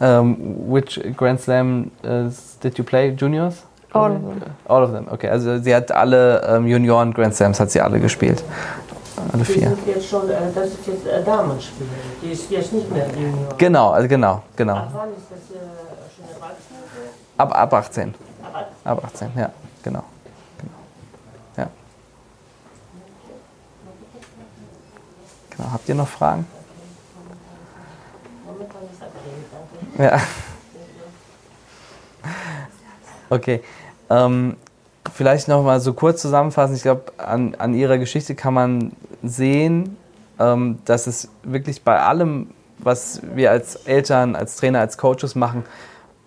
Um, 0.00 0.56
which 0.68 1.00
Grand 1.16 1.40
Slam 1.40 1.90
uh, 2.02 2.30
did 2.62 2.76
you 2.78 2.84
play? 2.84 3.10
Juniors? 3.10 3.62
All 3.92 4.10
of 4.10 4.22
them. 4.22 4.42
All 4.66 4.82
of 4.82 4.92
them, 4.92 5.06
okay. 5.10 5.28
Also 5.28 5.58
sie 5.58 5.74
hat 5.74 5.92
alle 5.92 6.42
ähm, 6.48 6.66
Junioren 6.66 7.12
Grand 7.12 7.34
Slams 7.34 7.60
hat 7.60 7.70
sie 7.70 7.80
alle 7.80 8.00
gespielt. 8.00 8.42
Alle 9.16 9.42
Die 9.44 9.52
vier. 9.52 9.68
sind 9.70 9.86
jetzt 9.86 10.08
schon, 10.08 10.28
äh, 10.30 10.52
das 10.54 10.66
ist 10.68 10.86
jetzt 10.86 11.06
äh, 11.06 11.22
Damenspiel. 11.24 11.86
Die 12.22 12.32
ist 12.32 12.50
jetzt 12.50 12.72
nicht 12.72 12.90
mehr 12.90 13.06
Junior. 13.08 13.54
Genau, 13.58 13.90
also 13.90 14.08
genau, 14.08 14.32
Ab 14.34 14.42
genau. 14.56 14.74
wann 14.92 15.10
ist 15.10 15.26
das 15.30 15.56
äh, 15.56 15.60
schon 16.16 16.24
erwachsen? 16.34 16.76
Ab, 17.36 17.54
ab 17.54 17.74
18. 17.74 18.14
Aber 18.84 18.98
Ab 18.98 19.04
18, 19.04 19.30
ja, 19.36 19.50
genau. 19.82 20.02
genau. 20.58 20.72
Ja. 21.56 21.66
Genau. 25.50 25.72
Habt 25.72 25.88
ihr 25.88 25.94
noch 25.94 26.08
Fragen? 26.08 26.46
momentan 28.44 28.82
ist 28.92 29.00
okay, 29.00 29.98
danke. 29.98 30.16
Ja. 30.16 30.20
Okay. 33.30 33.62
Ähm, 34.10 34.58
vielleicht 35.12 35.48
noch 35.48 35.62
mal 35.62 35.80
so 35.80 35.92
kurz 35.92 36.22
zusammenfassen. 36.22 36.74
Ich 36.74 36.82
glaube, 36.82 37.12
an, 37.18 37.54
an 37.56 37.74
ihrer 37.74 37.98
Geschichte 37.98 38.34
kann 38.34 38.54
man 38.54 38.92
sehen, 39.22 39.96
ähm, 40.38 40.78
dass 40.84 41.06
es 41.06 41.28
wirklich 41.42 41.82
bei 41.82 42.00
allem, 42.00 42.48
was 42.78 43.20
wir 43.34 43.50
als 43.50 43.76
Eltern, 43.76 44.34
als 44.34 44.56
Trainer, 44.56 44.80
als 44.80 44.98
Coaches 44.98 45.34
machen, 45.34 45.64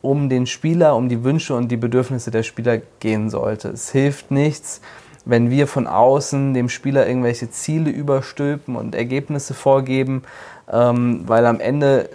um 0.01 0.29
den 0.29 0.45
Spieler, 0.45 0.95
um 0.95 1.09
die 1.09 1.23
Wünsche 1.23 1.55
und 1.55 1.69
die 1.69 1.77
Bedürfnisse 1.77 2.31
der 2.31 2.43
Spieler 2.43 2.77
gehen 2.99 3.29
sollte. 3.29 3.69
Es 3.69 3.89
hilft 3.91 4.29
nichts, 4.29 4.81
wenn 5.25 5.49
wir 5.49 5.67
von 5.67 5.87
außen 5.87 6.53
dem 6.53 6.69
Spieler 6.69 7.07
irgendwelche 7.07 7.49
Ziele 7.49 7.89
überstülpen 7.89 8.75
und 8.75 8.95
Ergebnisse 8.95 9.53
vorgeben, 9.53 10.23
ähm, 10.71 11.23
weil 11.25 11.45
am 11.45 11.59
Ende 11.59 12.09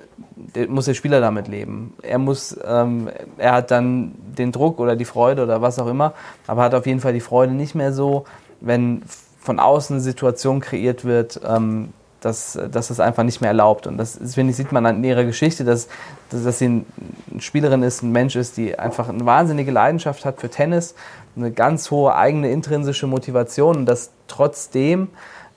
muss 0.69 0.87
der 0.87 0.95
Spieler 0.95 1.21
damit 1.21 1.49
leben. 1.49 1.95
Er 2.03 2.19
muss, 2.19 2.59
ähm, 2.65 3.11
er 3.37 3.53
hat 3.53 3.71
dann 3.71 4.13
den 4.39 4.53
Druck 4.53 4.81
oder 4.81 4.97
die 4.97 5.05
Freude 5.05 5.43
oder 5.43 5.61
was 5.61 5.79
auch 5.79 5.87
immer, 5.87 6.15
aber 6.47 6.63
hat 6.63 6.75
auf 6.75 6.87
jeden 6.87 7.01
Fall 7.01 7.13
die 7.13 7.21
Freude 7.21 7.53
nicht 7.53 7.75
mehr 7.75 7.93
so, 7.93 8.25
wenn 8.61 9.03
von 9.39 9.59
außen 9.59 9.97
eine 9.97 10.03
Situation 10.03 10.61
kreiert 10.61 11.05
wird, 11.05 11.41
ähm, 11.47 11.91
dass, 12.21 12.59
dass 12.71 12.89
das 12.89 13.01
einfach 13.01 13.23
nicht 13.23 13.41
mehr 13.41 13.49
erlaubt. 13.51 13.87
Und 13.87 13.97
das 13.99 14.19
finde 14.35 14.51
ich, 14.51 14.57
sieht 14.57 14.73
man 14.73 14.85
an 14.87 15.03
ihrer 15.03 15.25
Geschichte, 15.25 15.65
dass, 15.65 15.89
dass, 16.31 16.45
dass 16.45 16.59
sie 16.59 16.69
ein- 16.69 16.87
eine 17.31 17.41
Spielerin 17.41 17.83
ist, 17.83 18.03
ein 18.03 18.13
Mensch 18.13 18.37
ist, 18.37 18.57
die 18.57 18.79
einfach 18.79 19.09
eine 19.09 19.25
wahnsinnige 19.27 19.71
Leidenschaft 19.71 20.25
hat 20.25 20.41
für 20.41 20.49
Tennis, 20.51 20.95
eine 21.37 21.51
ganz 21.51 21.91
hohe 21.91 22.15
eigene 22.15 22.51
intrinsische 22.51 23.07
Motivation 23.07 23.77
und 23.79 23.87
dass 23.87 24.11
trotzdem 24.29 25.09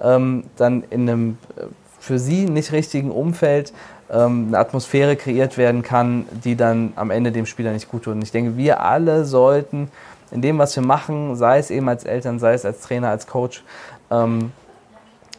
ähm, 0.01 0.43
dann 0.57 0.83
in 0.89 1.09
einem 1.09 1.37
äh, 1.57 1.63
für 1.99 2.19
sie 2.19 2.45
nicht 2.45 2.71
richtigen 2.71 3.11
Umfeld 3.11 3.73
ähm, 4.11 4.45
eine 4.49 4.59
Atmosphäre 4.59 5.15
kreiert 5.15 5.57
werden 5.57 5.81
kann, 5.83 6.25
die 6.43 6.55
dann 6.55 6.93
am 6.95 7.11
Ende 7.11 7.31
dem 7.31 7.45
Spieler 7.45 7.71
nicht 7.71 7.89
gut 7.89 8.03
tut. 8.03 8.13
Und 8.15 8.21
ich 8.21 8.31
denke, 8.31 8.57
wir 8.57 8.81
alle 8.81 9.25
sollten 9.25 9.89
in 10.31 10.41
dem, 10.41 10.57
was 10.57 10.75
wir 10.75 10.83
machen, 10.83 11.35
sei 11.35 11.59
es 11.59 11.69
eben 11.71 11.87
als 11.87 12.03
Eltern, 12.03 12.39
sei 12.39 12.53
es 12.53 12.65
als 12.65 12.81
Trainer, 12.81 13.09
als 13.09 13.27
Coach, 13.27 13.63
ähm, 14.11 14.51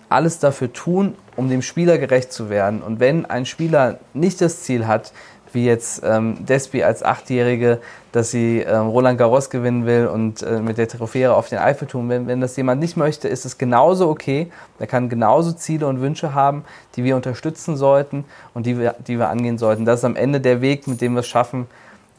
alles 0.08 0.38
dafür 0.38 0.72
tun, 0.72 1.14
um 1.36 1.48
dem 1.48 1.62
Spieler 1.62 1.98
gerecht 1.98 2.32
zu 2.32 2.50
werden. 2.50 2.82
Und 2.82 3.00
wenn 3.00 3.26
ein 3.26 3.46
Spieler 3.46 3.98
nicht 4.12 4.40
das 4.40 4.62
Ziel 4.62 4.86
hat, 4.86 5.12
wie 5.54 5.64
jetzt 5.64 6.02
ähm, 6.04 6.44
Despi 6.44 6.82
als 6.82 7.02
Achtjährige, 7.02 7.80
dass 8.12 8.30
sie 8.30 8.58
ähm, 8.58 8.88
Roland 8.88 9.18
Garros 9.18 9.50
gewinnen 9.50 9.86
will 9.86 10.06
und 10.06 10.42
äh, 10.42 10.58
mit 10.60 10.78
der 10.78 10.88
Trophäe 10.88 11.32
auf 11.32 11.48
den 11.48 11.58
Eiffelturm, 11.58 12.08
wenn, 12.08 12.26
wenn 12.26 12.40
das 12.40 12.56
jemand 12.56 12.80
nicht 12.80 12.96
möchte, 12.96 13.28
ist 13.28 13.44
es 13.44 13.56
genauso 13.56 14.08
okay. 14.08 14.50
Er 14.78 14.86
kann 14.86 15.08
genauso 15.08 15.52
Ziele 15.52 15.86
und 15.86 16.00
Wünsche 16.00 16.34
haben, 16.34 16.64
die 16.96 17.04
wir 17.04 17.14
unterstützen 17.14 17.76
sollten 17.76 18.24
und 18.52 18.66
die 18.66 18.78
wir, 18.78 18.96
die 19.06 19.18
wir 19.18 19.28
angehen 19.28 19.58
sollten. 19.58 19.84
Das 19.84 20.00
ist 20.00 20.04
am 20.04 20.16
Ende 20.16 20.40
der 20.40 20.60
Weg, 20.60 20.88
mit 20.88 21.00
dem 21.00 21.14
wir 21.14 21.20
es 21.20 21.28
schaffen, 21.28 21.66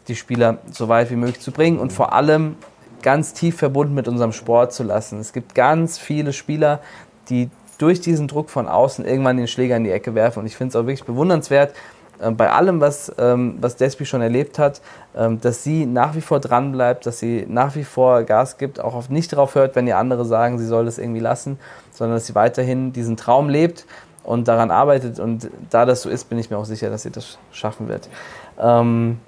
die 0.08 0.16
Spieler 0.16 0.60
so 0.72 0.88
weit 0.88 1.12
wie 1.12 1.16
möglich 1.16 1.42
zu 1.42 1.52
bringen 1.52 1.80
und 1.80 1.92
vor 1.92 2.14
allem 2.14 2.56
ganz 3.02 3.34
tief 3.34 3.58
verbunden 3.58 3.94
mit 3.94 4.08
unserem 4.08 4.32
Sport 4.32 4.74
zu 4.74 4.84
lassen. 4.84 5.20
Es 5.20 5.34
gibt 5.34 5.56
ganz 5.56 5.98
viele 5.98 6.34
Spieler, 6.34 6.80
die 7.30 7.50
durch 7.78 8.02
diesen 8.02 8.28
Druck 8.28 8.50
von 8.50 8.68
außen 8.68 9.06
irgendwann 9.06 9.38
den 9.38 9.48
Schläger 9.48 9.78
in 9.78 9.84
die 9.84 9.92
Ecke 9.92 10.16
werfen. 10.16 10.40
Und 10.40 10.46
ich 10.46 10.56
finde 10.56 10.70
es 10.70 10.76
auch 10.76 10.86
wirklich 10.86 11.04
bewundernswert, 11.04 11.74
äh, 12.20 12.32
bei 12.32 12.50
allem, 12.50 12.82
was, 12.82 13.12
ähm, 13.18 13.58
was 13.60 13.76
Despi 13.76 14.06
schon 14.06 14.22
erlebt 14.22 14.60
hat, 14.60 14.82
ähm, 15.16 15.42
dass 15.42 15.64
sie 15.64 15.86
nach 15.86 16.16
wie 16.16 16.22
vor 16.22 16.40
dran 16.40 16.72
bleibt, 16.72 17.06
dass 17.06 17.20
sie 17.20 17.46
nach 17.48 17.76
wie 17.76 17.84
vor 17.84 18.24
Gas 18.24 18.58
gibt, 18.58 18.80
auch 18.80 18.96
auf 18.96 19.10
nicht 19.10 19.34
darauf 19.34 19.56
hört, 19.56 19.76
wenn 19.76 19.88
ihr 19.88 19.98
andere 19.98 20.26
sagen, 20.26 20.58
sie 20.58 20.66
soll 20.66 20.86
das 20.86 20.98
irgendwie 20.98 21.20
lassen, 21.20 21.60
sondern 21.92 22.18
dass 22.18 22.28
sie 22.28 22.36
weiterhin 22.36 22.94
diesen 22.94 23.18
Traum 23.18 23.50
lebt 23.50 23.86
und 24.24 24.48
daran 24.48 24.72
arbeitet. 24.72 25.20
Und 25.20 25.50
da 25.70 25.86
das 25.86 26.02
so 26.02 26.10
ist, 26.10 26.30
bin 26.30 26.40
ich 26.40 26.50
mir 26.50 26.58
auch 26.58 26.66
sicher, 26.66 26.90
dass 26.90 27.04
sie 27.04 27.12
das 27.12 27.38
schaffen 27.52 27.88
wird. 27.88 28.10
Ähm, 28.60 29.20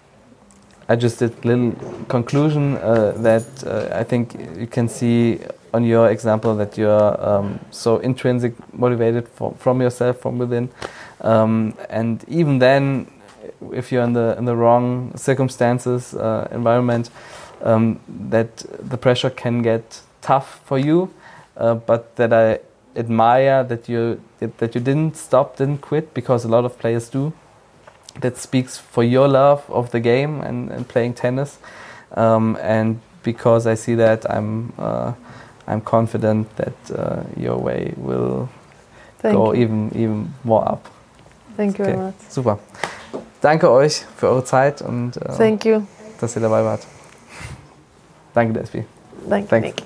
I 0.89 0.93
just 0.93 1.19
did 1.19 1.33
a 1.43 1.47
little 1.47 1.73
conclusion 2.07 2.77
uh, 2.77 3.11
that 3.21 3.43
uh, 3.65 3.93
I 3.93 4.05
think 4.05 4.35
you 4.57 4.67
can 4.67 4.87
see 4.87 5.39
on 5.77 5.83
your 5.85 6.09
example 6.09 6.55
that 6.55 6.77
you're 6.77 7.29
um, 7.29 7.59
so 7.71 7.97
intrinsic 7.99 8.53
motivated 8.73 9.27
from, 9.57 9.81
yourself 9.81 10.19
from 10.19 10.37
within, 10.37 10.69
um, 11.21 11.73
and 11.89 12.25
even 12.27 12.59
then, 12.59 13.07
if 13.71 13.91
you're 13.91 14.03
in 14.03 14.13
the 14.13 14.35
in 14.37 14.45
the 14.45 14.55
wrong 14.55 15.15
circumstances 15.15 16.13
uh, 16.13 16.47
environment, 16.51 17.09
um, 17.61 17.99
that 18.29 18.57
the 18.89 18.97
pressure 18.97 19.29
can 19.29 19.61
get 19.61 20.01
tough 20.21 20.59
for 20.65 20.77
you, 20.77 21.09
uh, 21.57 21.75
but 21.75 22.15
that 22.15 22.33
I 22.33 22.59
admire 22.95 23.63
that 23.63 23.87
you 23.87 24.19
that 24.39 24.75
you 24.75 24.81
didn't 24.81 25.15
stop, 25.15 25.57
didn't 25.57 25.81
quit 25.81 26.13
because 26.13 26.45
a 26.45 26.47
lot 26.47 26.65
of 26.65 26.77
players 26.79 27.09
do 27.09 27.33
that 28.21 28.37
speaks 28.37 28.77
for 28.77 29.03
your 29.03 29.27
love 29.27 29.69
of 29.69 29.91
the 29.91 29.99
game 29.99 30.41
and, 30.41 30.71
and 30.71 30.87
playing 30.87 31.13
tennis. 31.13 31.59
Um, 32.15 32.57
and 32.61 32.99
because 33.23 33.67
I 33.67 33.75
see 33.75 33.95
that, 33.95 34.25
I'm 34.29 34.73
uh, 34.77 35.13
I'm 35.67 35.81
confident 35.83 36.47
that 36.55 36.73
uh, 36.91 37.23
your 37.35 37.57
way 37.61 37.93
will 37.97 38.47
Thank 39.21 39.35
go 39.35 39.53
you. 39.53 39.61
even 39.63 39.91
even 39.95 40.33
more 40.43 40.63
up. 40.71 40.89
Thank 41.57 41.77
you 41.79 41.85
very 41.85 41.97
much. 41.97 42.13
super. 42.29 42.57
Danke 43.41 43.69
euch 43.69 44.05
für 44.15 44.27
eure 44.29 44.43
Zeit 44.43 44.81
und 44.81 45.13
Thank 45.37 45.65
you. 45.65 45.81
dass 46.19 46.35
ihr 46.35 46.41
dabei 46.41 46.63
wart. 46.63 46.81
Danke, 48.33 48.53
Despi. 48.53 48.85
Thanks. 49.29 49.51
Nick. 49.51 49.83